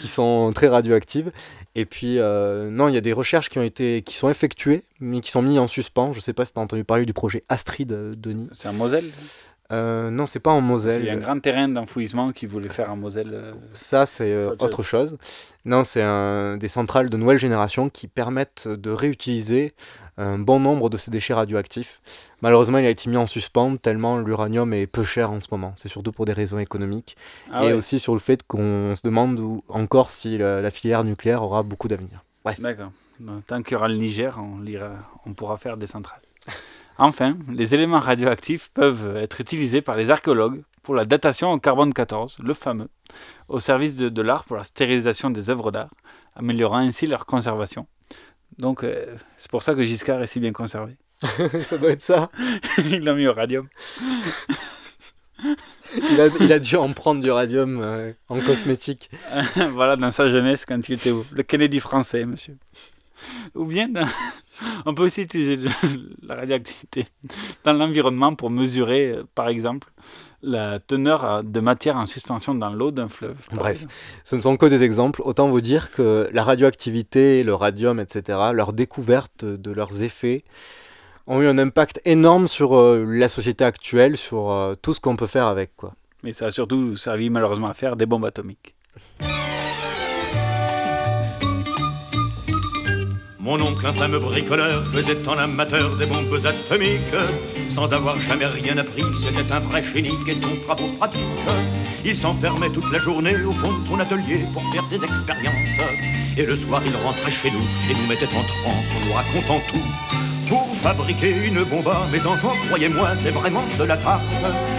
qui 0.00 0.06
sont 0.08 0.52
très 0.54 0.68
radioactifs. 0.68 1.26
Et 1.74 1.84
puis, 1.86 2.18
euh, 2.18 2.70
non, 2.70 2.88
il 2.88 2.94
y 2.94 2.98
a 2.98 3.00
des 3.00 3.12
recherches 3.12 3.48
qui, 3.48 3.58
ont 3.58 3.62
été, 3.62 4.02
qui 4.02 4.14
sont 4.16 4.28
effectuées, 4.30 4.82
mais 5.00 5.20
qui 5.20 5.30
sont 5.30 5.42
mises 5.42 5.58
en 5.58 5.66
suspens. 5.66 6.12
Je 6.12 6.18
ne 6.18 6.22
sais 6.22 6.32
pas 6.32 6.44
si 6.44 6.52
tu 6.52 6.58
as 6.58 6.62
entendu 6.62 6.84
parler 6.84 7.04
du 7.04 7.12
projet 7.12 7.44
Astrid, 7.48 7.92
euh, 7.92 8.14
Denis. 8.16 8.48
C'est 8.52 8.68
en 8.68 8.72
Moselle 8.74 9.10
Euh, 9.72 10.10
Non, 10.10 10.26
c'est 10.26 10.40
pas 10.40 10.50
en 10.52 10.60
Moselle. 10.60 11.02
Il 11.02 11.06
y 11.06 11.10
a 11.10 11.14
un 11.14 11.16
grand 11.18 11.40
terrain 11.40 11.68
d'enfouissement 11.68 12.32
qu'ils 12.32 12.48
voulaient 12.48 12.68
faire 12.68 12.90
en 12.90 12.96
Moselle. 12.96 13.30
euh, 13.32 13.52
Ça, 13.72 14.06
c'est 14.06 14.30
euh, 14.32 14.50
autre 14.58 14.82
chose. 14.82 15.16
Non, 15.64 15.82
c'est 15.84 16.04
des 16.58 16.68
centrales 16.68 17.08
de 17.10 17.16
nouvelle 17.16 17.38
génération 17.38 17.88
qui 17.88 18.06
permettent 18.06 18.68
de 18.68 18.90
réutiliser 18.90 19.72
un 20.16 20.38
bon 20.38 20.60
nombre 20.60 20.90
de 20.90 20.96
ces 20.96 21.10
déchets 21.10 21.34
radioactifs. 21.34 22.00
Malheureusement, 22.40 22.78
il 22.78 22.86
a 22.86 22.90
été 22.90 23.08
mis 23.10 23.16
en 23.16 23.26
suspens 23.26 23.76
tellement 23.76 24.18
l'uranium 24.18 24.72
est 24.72 24.86
peu 24.86 25.02
cher 25.02 25.30
en 25.30 25.40
ce 25.40 25.46
moment. 25.50 25.72
C'est 25.76 25.88
surtout 25.88 26.12
pour 26.12 26.24
des 26.24 26.32
raisons 26.32 26.58
économiques. 26.58 27.16
Ah 27.50 27.64
et 27.64 27.66
ouais. 27.68 27.72
aussi 27.72 27.98
sur 27.98 28.14
le 28.14 28.20
fait 28.20 28.46
qu'on 28.46 28.94
se 28.94 29.02
demande 29.02 29.40
où- 29.40 29.64
encore 29.68 30.10
si 30.10 30.38
la, 30.38 30.60
la 30.62 30.70
filière 30.70 31.04
nucléaire 31.04 31.42
aura 31.42 31.62
beaucoup 31.62 31.88
d'avenir. 31.88 32.24
Bref. 32.44 32.60
D'accord. 32.60 32.92
Tant 33.46 33.62
qu'il 33.62 33.72
y 33.72 33.76
aura 33.76 33.88
le 33.88 33.94
Niger, 33.94 34.40
on, 35.24 35.34
pourra 35.34 35.56
faire 35.56 35.76
des 35.76 35.86
centrales. 35.86 36.20
Enfin, 36.98 37.36
les 37.52 37.74
éléments 37.74 38.00
radioactifs 38.00 38.70
peuvent 38.74 39.16
être 39.16 39.40
utilisés 39.40 39.82
par 39.82 39.96
les 39.96 40.10
archéologues 40.10 40.62
pour 40.82 40.94
la 40.94 41.04
datation 41.04 41.50
au 41.52 41.58
carbone 41.58 41.94
14, 41.94 42.38
le 42.42 42.54
fameux, 42.54 42.88
au 43.48 43.58
service 43.60 43.96
de, 43.96 44.08
de 44.08 44.22
l'art 44.22 44.44
pour 44.44 44.56
la 44.56 44.64
stérilisation 44.64 45.30
des 45.30 45.48
œuvres 45.48 45.70
d'art, 45.72 45.90
améliorant 46.36 46.78
ainsi 46.78 47.06
leur 47.06 47.24
conservation. 47.26 47.86
Donc, 48.58 48.84
euh, 48.84 49.16
c'est 49.36 49.50
pour 49.50 49.62
ça 49.62 49.74
que 49.74 49.84
Giscard 49.84 50.22
est 50.22 50.26
si 50.26 50.40
bien 50.40 50.52
conservé. 50.52 50.96
ça 51.62 51.78
doit 51.78 51.90
être 51.90 52.02
ça. 52.02 52.30
il 52.78 53.00
l'a 53.04 53.14
mis 53.14 53.26
au 53.26 53.32
radium. 53.32 53.68
il, 55.44 56.20
a, 56.20 56.28
il, 56.40 56.52
a, 56.52 56.58
dû 56.58 56.76
en 56.76 56.92
prendre 56.92 57.22
du 57.22 57.30
radium 57.30 57.80
euh, 57.82 58.12
en 58.28 58.40
cosmétique. 58.40 59.10
voilà, 59.70 59.96
dans 59.96 60.10
sa 60.10 60.28
jeunesse, 60.28 60.64
quand 60.64 60.88
il 60.88 60.94
était 60.94 61.12
le 61.32 61.42
Kennedy 61.42 61.80
français, 61.80 62.24
monsieur. 62.24 62.56
Ou 63.54 63.64
bien, 63.64 63.88
dans... 63.88 64.06
on 64.86 64.94
peut 64.94 65.04
aussi 65.04 65.22
utiliser 65.22 65.58
la 66.22 66.36
radioactivité 66.36 67.06
dans 67.64 67.72
l'environnement 67.72 68.34
pour 68.34 68.50
mesurer, 68.50 69.12
euh, 69.12 69.24
par 69.34 69.48
exemple, 69.48 69.90
la 70.44 70.78
teneur 70.78 71.42
de 71.42 71.60
matière 71.60 71.96
en 71.96 72.06
suspension 72.06 72.54
dans 72.54 72.70
l'eau 72.70 72.90
d'un 72.90 73.08
fleuve. 73.08 73.36
Bref, 73.52 73.86
ce 74.24 74.36
ne 74.36 74.40
sont 74.40 74.56
que 74.56 74.66
des 74.66 74.82
exemples. 74.82 75.22
Autant 75.24 75.48
vous 75.48 75.60
dire 75.60 75.90
que 75.90 76.28
la 76.32 76.44
radioactivité, 76.44 77.42
le 77.42 77.54
radium, 77.54 77.98
etc., 78.00 78.38
leur 78.52 78.72
découverte 78.72 79.44
de 79.44 79.72
leurs 79.72 80.02
effets 80.02 80.44
ont 81.26 81.40
eu 81.40 81.46
un 81.46 81.58
impact 81.58 82.00
énorme 82.04 82.48
sur 82.48 82.76
euh, 82.76 83.04
la 83.08 83.28
société 83.28 83.64
actuelle, 83.64 84.16
sur 84.16 84.50
euh, 84.50 84.74
tout 84.80 84.92
ce 84.92 85.00
qu'on 85.00 85.16
peut 85.16 85.26
faire 85.26 85.46
avec. 85.46 85.74
Quoi. 85.76 85.94
Mais 86.22 86.32
ça 86.32 86.46
a 86.46 86.52
surtout 86.52 86.96
servi 86.96 87.30
malheureusement 87.30 87.68
à 87.68 87.74
faire 87.74 87.96
des 87.96 88.06
bombes 88.06 88.26
atomiques. 88.26 88.74
Mon 93.44 93.60
oncle, 93.60 93.86
un 93.86 93.92
fameux 93.92 94.20
bricoleur, 94.20 94.86
faisait 94.86 95.28
en 95.28 95.36
amateur 95.36 95.94
des 95.96 96.06
bombes 96.06 96.34
atomiques. 96.46 97.02
Sans 97.68 97.92
avoir 97.92 98.18
jamais 98.18 98.46
rien 98.46 98.78
appris, 98.78 99.02
c'était 99.22 99.52
un 99.52 99.60
vrai 99.60 99.82
génie, 99.82 100.14
question 100.24 100.48
de 100.48 100.60
travaux 100.60 100.88
pratiques. 100.98 101.20
Il 102.06 102.16
s'enfermait 102.16 102.70
toute 102.70 102.90
la 102.90 102.98
journée 102.98 103.36
au 103.44 103.52
fond 103.52 103.78
de 103.78 103.86
son 103.86 104.00
atelier 104.00 104.46
pour 104.54 104.62
faire 104.72 104.88
des 104.88 105.04
expériences. 105.04 105.78
Et 106.38 106.46
le 106.46 106.56
soir, 106.56 106.80
il 106.86 106.96
rentrait 107.04 107.30
chez 107.30 107.50
nous 107.50 107.66
et 107.90 107.92
nous 107.92 108.08
mettait 108.08 108.34
en 108.34 108.44
transe 108.44 108.90
en 108.90 109.06
nous 109.06 109.12
racontant 109.12 109.60
tout. 109.68 110.33
Pour 110.54 110.76
fabriquer 110.76 111.34
une 111.48 111.64
bombe, 111.64 111.92
mes 112.12 112.24
enfants, 112.26 112.52
croyez-moi, 112.68 113.16
c'est 113.16 113.32
vraiment 113.32 113.64
de 113.76 113.82
la 113.82 113.96
tarte. 113.96 114.22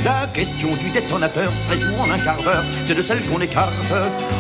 La 0.05 0.26
question 0.34 0.69
du 0.78 0.89
détonateur 0.89 1.51
se 1.57 1.67
résout 1.67 1.93
en 1.99 2.09
un 2.09 2.17
quart 2.17 2.41
d'heure, 2.41 2.63
c'est 2.86 2.95
de 2.95 3.01
celle 3.01 3.21
qu'on 3.26 3.41
écarte. 3.41 3.73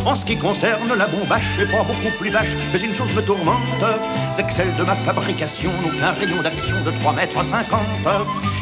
En 0.05 0.15
ce 0.15 0.23
qui 0.23 0.37
concerne 0.37 0.93
la 0.97 1.07
bombache, 1.07 1.43
c'est 1.57 1.69
pas 1.69 1.83
beaucoup 1.83 2.15
plus 2.17 2.29
vache, 2.29 2.55
mais 2.71 2.79
une 2.79 2.93
chose 2.93 3.13
me 3.13 3.21
tourmente, 3.21 3.59
c'est 4.31 4.47
que 4.47 4.53
celle 4.53 4.73
de 4.77 4.83
ma 4.83 4.95
fabrication 4.95 5.71
n'a 5.83 5.99
qu'un 5.99 6.11
rayon 6.13 6.41
d'action 6.41 6.77
de 6.85 6.91
3 7.01 7.11
mètres 7.11 7.43
50. 7.43 7.81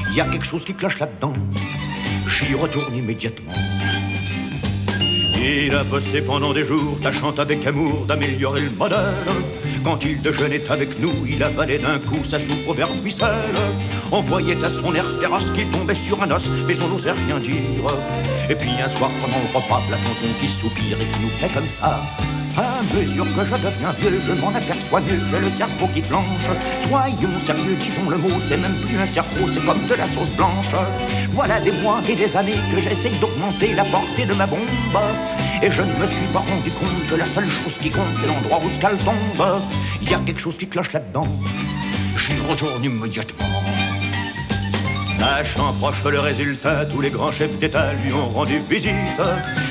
Il 0.10 0.16
y 0.16 0.22
a 0.22 0.26
quelque 0.26 0.46
chose 0.46 0.66
qui 0.66 0.74
cloche 0.74 0.98
là-dedans, 0.98 1.34
j'y 2.28 2.56
retourne 2.56 2.96
immédiatement. 2.96 3.54
Il 5.36 5.76
a 5.76 5.84
bossé 5.84 6.24
pendant 6.24 6.54
des 6.54 6.64
jours, 6.64 6.98
tâchant 7.04 7.36
avec 7.38 7.68
amour 7.68 8.06
d'améliorer 8.08 8.62
le 8.62 8.72
modèle. 8.72 9.14
Quand 9.84 10.06
il 10.06 10.22
déjeunait 10.22 10.64
avec 10.70 11.00
nous, 11.00 11.12
il 11.28 11.44
avalait 11.44 11.78
d'un 11.78 12.00
coup 12.00 12.24
sa 12.24 12.40
soupe 12.40 12.68
au 12.68 12.74
vermicelle. 12.74 13.28
On 14.12 14.22
voyait 14.22 14.64
à 14.64 14.70
son 14.70 14.94
air 14.96 15.06
féroce 15.20 15.52
qu'il 15.52 15.70
tombait 15.72 15.94
sur 15.96 16.22
un 16.24 16.32
os, 16.32 16.50
mais 16.66 16.80
on 16.82 16.88
n'osait 16.88 17.12
rien 17.12 17.40
dire. 17.40 17.54
Et 18.50 18.56
puis 18.56 18.72
un 18.82 18.88
soir 18.88 19.12
pendant 19.22 19.40
le 19.40 19.58
repas, 19.58 19.82
la 19.92 19.98
tonton 19.98 20.34
qui 20.40 20.48
soupire 20.48 21.02
et 21.02 21.06
qui 21.06 21.20
nous 21.22 21.30
fait 21.30 21.54
comme 21.54 21.68
ça. 21.68 22.02
À 22.56 22.82
mesure 22.96 23.26
que 23.26 23.46
je 23.46 23.56
deviens 23.56 23.92
vieux, 24.00 24.22
je 24.26 24.34
m'en 24.40 24.54
aperçois 24.56 25.02
mieux, 25.02 25.20
j'ai 25.30 25.40
le 25.40 25.50
cerveau 25.50 25.88
qui 25.94 26.02
flanche. 26.02 26.24
Soyons 26.80 27.40
sérieux, 27.40 27.76
disons 27.80 28.10
le 28.10 28.18
mot, 28.18 28.40
c'est 28.46 28.58
même 28.58 28.76
plus 28.76 28.98
un 28.98 29.08
cerveau, 29.08 29.48
c'est 29.52 29.66
comme 29.66 29.86
de 29.88 29.96
la 29.96 30.08
sauce 30.08 30.30
blanche. 30.38 30.68
Voilà 31.32 31.60
des 31.60 31.72
mois 31.72 32.02
et 32.08 32.16
des 32.16 32.38
années 32.38 32.60
que 32.72 32.80
j'essaye 32.80 33.18
d'augmenter 33.20 33.74
la 33.74 33.84
portée 33.86 34.26
de 34.26 34.34
ma 34.34 34.46
bombe. 34.46 34.60
Et 35.62 35.72
je 35.72 35.82
ne 35.82 35.94
me 36.00 36.06
suis 36.06 36.26
pas 36.34 36.40
rendu 36.40 36.72
compte 36.72 37.08
que 37.08 37.16
la 37.16 37.26
seule 37.26 37.48
chose 37.48 37.78
qui 37.78 37.90
compte, 37.90 38.18
c'est 38.18 38.28
l'endroit 38.28 38.60
où 38.64 38.70
ce 38.70 38.80
qu'elle 38.80 38.98
tombe. 38.98 39.62
Il 40.02 40.10
y 40.10 40.14
a 40.14 40.20
quelque 40.20 40.40
chose 40.40 40.58
qui 40.58 40.68
cloche 40.68 40.94
là-dedans. 40.94 41.28
J'y 42.18 42.34
retourne 42.50 42.84
immédiatement. 42.84 43.46
Sachant 45.18 45.74
proche 45.74 46.04
le 46.04 46.20
résultat, 46.20 46.86
tous 46.86 47.02
les 47.02 47.10
grands 47.10 47.32
chefs 47.32 47.58
d'État 47.60 47.94
lui 48.04 48.14
ont 48.14 48.30
rendu 48.30 48.60
visite. 48.70 48.94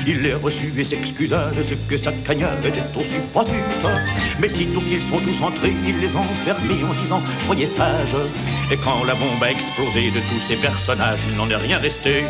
Il 0.07 0.21
les 0.21 0.33
reçut 0.33 0.73
et 0.77 0.83
s'excusa 0.83 1.51
de 1.55 1.63
ce 1.63 1.73
que 1.73 1.97
sa 1.97 2.11
cagnade 2.11 2.65
était 2.65 2.81
aussi 2.95 3.17
produite. 3.31 3.55
Mais 4.39 4.47
sitôt 4.47 4.81
qu'ils 4.81 5.01
sont 5.01 5.19
tous 5.19 5.41
entrés, 5.41 5.73
il 5.85 5.97
les 5.97 6.15
enfermés 6.15 6.83
en 6.83 6.93
disant 6.99 7.21
Soyez 7.39 7.65
sages. 7.65 8.15
Et 8.71 8.77
quand 8.77 9.03
la 9.03 9.15
bombe 9.15 9.43
a 9.43 9.51
explosé 9.51 10.11
de 10.11 10.19
tous 10.21 10.39
ces 10.39 10.55
personnages, 10.55 11.21
il 11.29 11.37
n'en 11.37 11.49
est 11.49 11.55
rien 11.55 11.77
resté. 11.77 12.23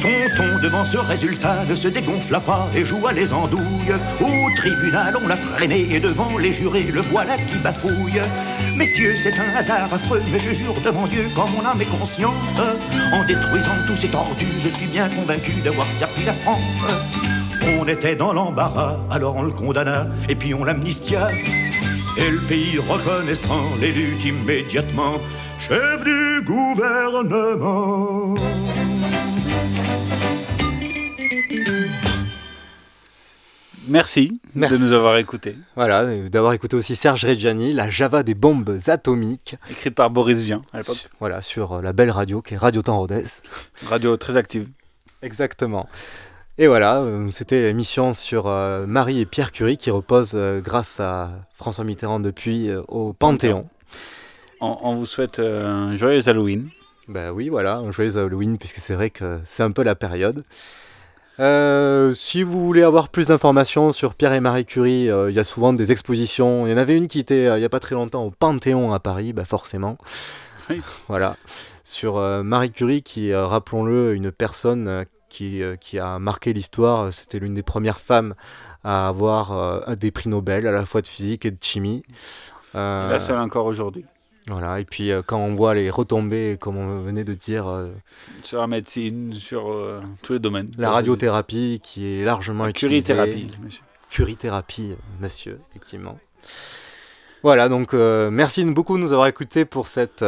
Tonton, 0.00 0.58
devant 0.62 0.84
ce 0.84 0.98
résultat, 0.98 1.64
ne 1.68 1.74
se 1.74 1.88
dégonfla 1.88 2.40
pas 2.40 2.68
et 2.74 2.84
joua 2.84 3.12
les 3.12 3.32
andouilles. 3.32 3.94
Au 4.20 4.56
tribunal, 4.56 5.16
on 5.22 5.26
l'a 5.26 5.36
traîné 5.36 5.88
et 5.90 6.00
devant 6.00 6.38
les 6.38 6.52
jurés, 6.52 6.84
le 6.92 7.02
voilà 7.02 7.36
qui 7.36 7.58
bafouille. 7.58 8.22
Messieurs, 8.82 9.14
c'est 9.16 9.38
un 9.38 9.54
hasard 9.54 9.94
affreux, 9.94 10.20
mais 10.32 10.40
je 10.40 10.50
jure 10.50 10.74
devant 10.84 11.06
Dieu, 11.06 11.28
quand 11.36 11.48
mon 11.50 11.64
âme 11.64 11.80
est 11.80 11.98
conscience, 11.98 12.58
en 13.12 13.24
détruisant 13.24 13.76
tous 13.86 13.94
ces 13.94 14.08
tordus, 14.08 14.58
je 14.58 14.68
suis 14.68 14.88
bien 14.88 15.08
convaincu 15.08 15.52
d'avoir 15.62 15.86
servi 15.92 16.24
la 16.24 16.32
France. 16.32 16.82
On 17.78 17.86
était 17.86 18.16
dans 18.16 18.32
l'embarras, 18.32 18.98
alors 19.08 19.36
on 19.36 19.44
le 19.44 19.52
condamna, 19.52 20.08
et 20.28 20.34
puis 20.34 20.52
on 20.52 20.64
l'amnistia. 20.64 21.28
Et 22.16 22.28
le 22.28 22.40
pays 22.40 22.80
reconnaissant 22.80 23.62
l'élut 23.80 24.18
immédiatement, 24.18 25.20
chef 25.60 26.02
du 26.02 26.42
gouvernement. 26.44 28.34
Merci, 33.92 34.40
Merci. 34.54 34.78
de 34.78 34.86
nous 34.86 34.92
avoir 34.92 35.18
écoutés. 35.18 35.54
Voilà, 35.76 36.00
euh, 36.04 36.30
d'avoir 36.30 36.54
écouté 36.54 36.76
aussi 36.76 36.96
Serge 36.96 37.26
Reggiani, 37.26 37.74
la 37.74 37.90
Java 37.90 38.22
des 38.22 38.32
bombes 38.32 38.78
atomiques. 38.86 39.56
Écrite 39.70 39.94
par 39.94 40.08
Boris 40.08 40.40
Vian 40.40 40.62
à 40.72 40.78
l'époque. 40.78 41.10
Voilà, 41.20 41.42
sur 41.42 41.74
euh, 41.74 41.82
la 41.82 41.92
belle 41.92 42.10
radio 42.10 42.40
qui 42.40 42.54
est 42.54 42.56
Radio 42.56 42.80
Temps 42.80 42.96
Rodez. 42.96 43.24
Radio 43.84 44.16
très 44.16 44.38
active. 44.38 44.66
Exactement. 45.20 45.90
Et 46.56 46.68
voilà, 46.68 47.02
euh, 47.02 47.30
c'était 47.32 47.60
l'émission 47.60 48.14
sur 48.14 48.46
Marie 48.46 49.20
et 49.20 49.26
Pierre 49.26 49.52
Curie 49.52 49.76
qui 49.76 49.90
repose 49.90 50.34
grâce 50.64 50.98
à 50.98 51.46
François 51.54 51.84
Mitterrand 51.84 52.18
depuis 52.20 52.70
au 52.88 53.12
Panthéon. 53.12 53.68
On, 54.62 54.74
on 54.80 54.94
vous 54.94 55.06
souhaite 55.06 55.38
un 55.38 55.98
joyeux 55.98 56.26
Halloween. 56.30 56.70
Ben 57.08 57.30
oui, 57.30 57.50
voilà, 57.50 57.76
un 57.76 57.90
joyeux 57.90 58.16
Halloween 58.16 58.56
puisque 58.56 58.78
c'est 58.78 58.94
vrai 58.94 59.10
que 59.10 59.40
c'est 59.44 59.62
un 59.62 59.70
peu 59.70 59.82
la 59.82 59.94
période. 59.94 60.44
Euh, 61.40 62.12
si 62.12 62.42
vous 62.42 62.64
voulez 62.64 62.82
avoir 62.82 63.08
plus 63.08 63.28
d'informations 63.28 63.92
sur 63.92 64.14
Pierre 64.14 64.34
et 64.34 64.40
Marie 64.40 64.66
Curie, 64.66 65.08
euh, 65.08 65.30
il 65.30 65.34
y 65.34 65.38
a 65.38 65.44
souvent 65.44 65.72
des 65.72 65.90
expositions. 65.90 66.66
Il 66.66 66.70
y 66.70 66.74
en 66.74 66.78
avait 66.78 66.96
une 66.96 67.08
qui 67.08 67.18
était 67.18 67.46
euh, 67.46 67.56
il 67.56 67.60
n'y 67.60 67.66
a 67.66 67.70
pas 67.70 67.80
très 67.80 67.94
longtemps 67.94 68.24
au 68.24 68.30
Panthéon 68.30 68.92
à 68.92 69.00
Paris, 69.00 69.32
bah 69.32 69.44
forcément. 69.44 69.96
Oui. 70.68 70.80
Voilà. 71.08 71.36
Sur 71.84 72.18
euh, 72.18 72.42
Marie 72.42 72.70
Curie, 72.70 73.02
qui, 73.02 73.32
euh, 73.32 73.46
rappelons-le, 73.46 74.14
une 74.14 74.30
personne 74.30 74.86
euh, 74.88 75.04
qui, 75.28 75.62
euh, 75.62 75.76
qui 75.76 75.98
a 75.98 76.18
marqué 76.18 76.52
l'histoire. 76.52 77.12
C'était 77.12 77.38
l'une 77.38 77.54
des 77.54 77.62
premières 77.62 77.98
femmes 77.98 78.34
à 78.84 79.08
avoir 79.08 79.52
euh, 79.52 79.94
des 79.96 80.10
prix 80.10 80.28
Nobel, 80.28 80.66
à 80.66 80.70
la 80.72 80.86
fois 80.86 81.00
de 81.02 81.06
physique 81.08 81.44
et 81.44 81.50
de 81.50 81.58
chimie. 81.60 82.02
Euh, 82.74 83.08
La 83.08 83.20
seule 83.20 83.38
encore 83.38 83.66
aujourd'hui. 83.66 84.04
Voilà, 84.48 84.80
et 84.80 84.84
puis 84.84 85.12
euh, 85.12 85.22
quand 85.24 85.38
on 85.38 85.54
voit 85.54 85.74
les 85.74 85.88
retombées, 85.88 86.56
comme 86.60 86.76
on 86.76 87.00
venait 87.00 87.22
de 87.24 87.34
dire, 87.34 87.68
euh, 87.68 87.92
Sur 88.42 88.60
la 88.60 88.66
médecine, 88.66 89.32
sur 89.34 89.70
euh, 89.70 90.00
tous 90.22 90.32
les 90.32 90.38
domaines. 90.40 90.68
la 90.78 90.90
radiothérapie 90.90 91.80
qui 91.82 92.06
est 92.06 92.24
largement 92.24 92.64
La 92.64 92.70
utilisée. 92.70 93.14
curithérapie, 93.14 93.50
monsieur. 93.62 93.82
Curithérapie, 94.10 94.94
monsieur, 95.20 95.60
effectivement. 95.70 96.18
Voilà, 97.44 97.68
donc 97.68 97.92
merci 97.92 98.64
beaucoup 98.64 98.96
de 98.96 99.02
nous 99.02 99.12
avoir 99.12 99.26
écoutés 99.28 99.64
pour 99.64 99.86
cette 99.86 100.24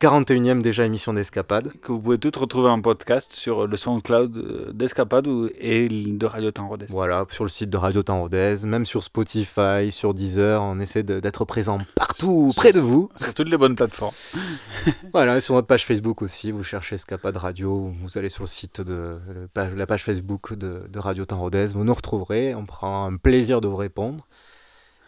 41e 0.00 0.62
déjà 0.62 0.84
émission 0.84 1.12
d'Escapade. 1.12 1.72
Que 1.82 1.90
vous 1.90 1.98
pouvez 2.00 2.18
toutes 2.18 2.36
retrouver 2.36 2.68
en 2.68 2.80
podcast 2.80 3.32
sur 3.32 3.66
le 3.66 3.76
SoundCloud 3.76 4.36
euh, 4.36 4.72
d'Escapade 4.72 5.26
et 5.58 5.88
de 5.88 6.24
Radio 6.24 6.52
Temps 6.52 6.68
Rodez. 6.68 6.86
Voilà, 6.88 7.26
sur 7.30 7.42
le 7.42 7.50
site 7.50 7.68
de 7.68 7.76
Radio 7.76 8.04
Temps 8.04 8.20
Rodez, 8.20 8.58
même 8.64 8.86
sur 8.86 9.02
Spotify, 9.02 9.90
sur 9.90 10.14
Deezer, 10.14 10.62
on 10.62 10.78
essaie 10.78 11.02
d'être 11.02 11.44
présent 11.44 11.78
partout, 11.96 12.52
près 12.54 12.72
de 12.72 12.78
vous. 12.78 13.10
Sur 13.16 13.34
toutes 13.34 13.48
les 13.48 13.56
bonnes 13.56 13.74
plateformes. 13.74 14.14
Voilà, 15.12 15.36
et 15.36 15.40
sur 15.40 15.54
notre 15.54 15.66
page 15.66 15.84
Facebook 15.84 16.22
aussi, 16.22 16.52
vous 16.52 16.62
cherchez 16.62 16.94
Escapade 16.94 17.36
Radio, 17.36 17.92
vous 18.00 18.16
allez 18.18 18.28
sur 18.28 18.44
le 18.44 18.48
site 18.48 18.80
de 18.80 19.18
page- 19.52 19.74
la 19.74 19.86
page 19.86 20.04
Facebook 20.04 20.54
de, 20.54 20.84
de 20.88 20.98
Radio 21.00 21.24
Temps 21.24 21.40
Rodez, 21.40 21.66
vous 21.74 21.82
nous 21.82 21.92
retrouverez, 21.94 22.54
on 22.54 22.64
prend 22.66 23.06
un 23.06 23.16
plaisir 23.16 23.60
de 23.60 23.66
vous 23.66 23.76
répondre. 23.76 24.26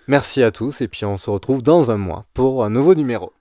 Merci 0.08 0.42
à 0.42 0.50
tous, 0.50 0.80
et 0.80 0.88
puis 0.88 1.04
on 1.04 1.16
se 1.16 1.30
retrouve 1.30 1.62
dans 1.62 1.92
un 1.92 1.96
mois 1.96 2.24
pour 2.34 2.64
un 2.64 2.70
nouveau 2.70 2.94
numéro. 2.96 3.32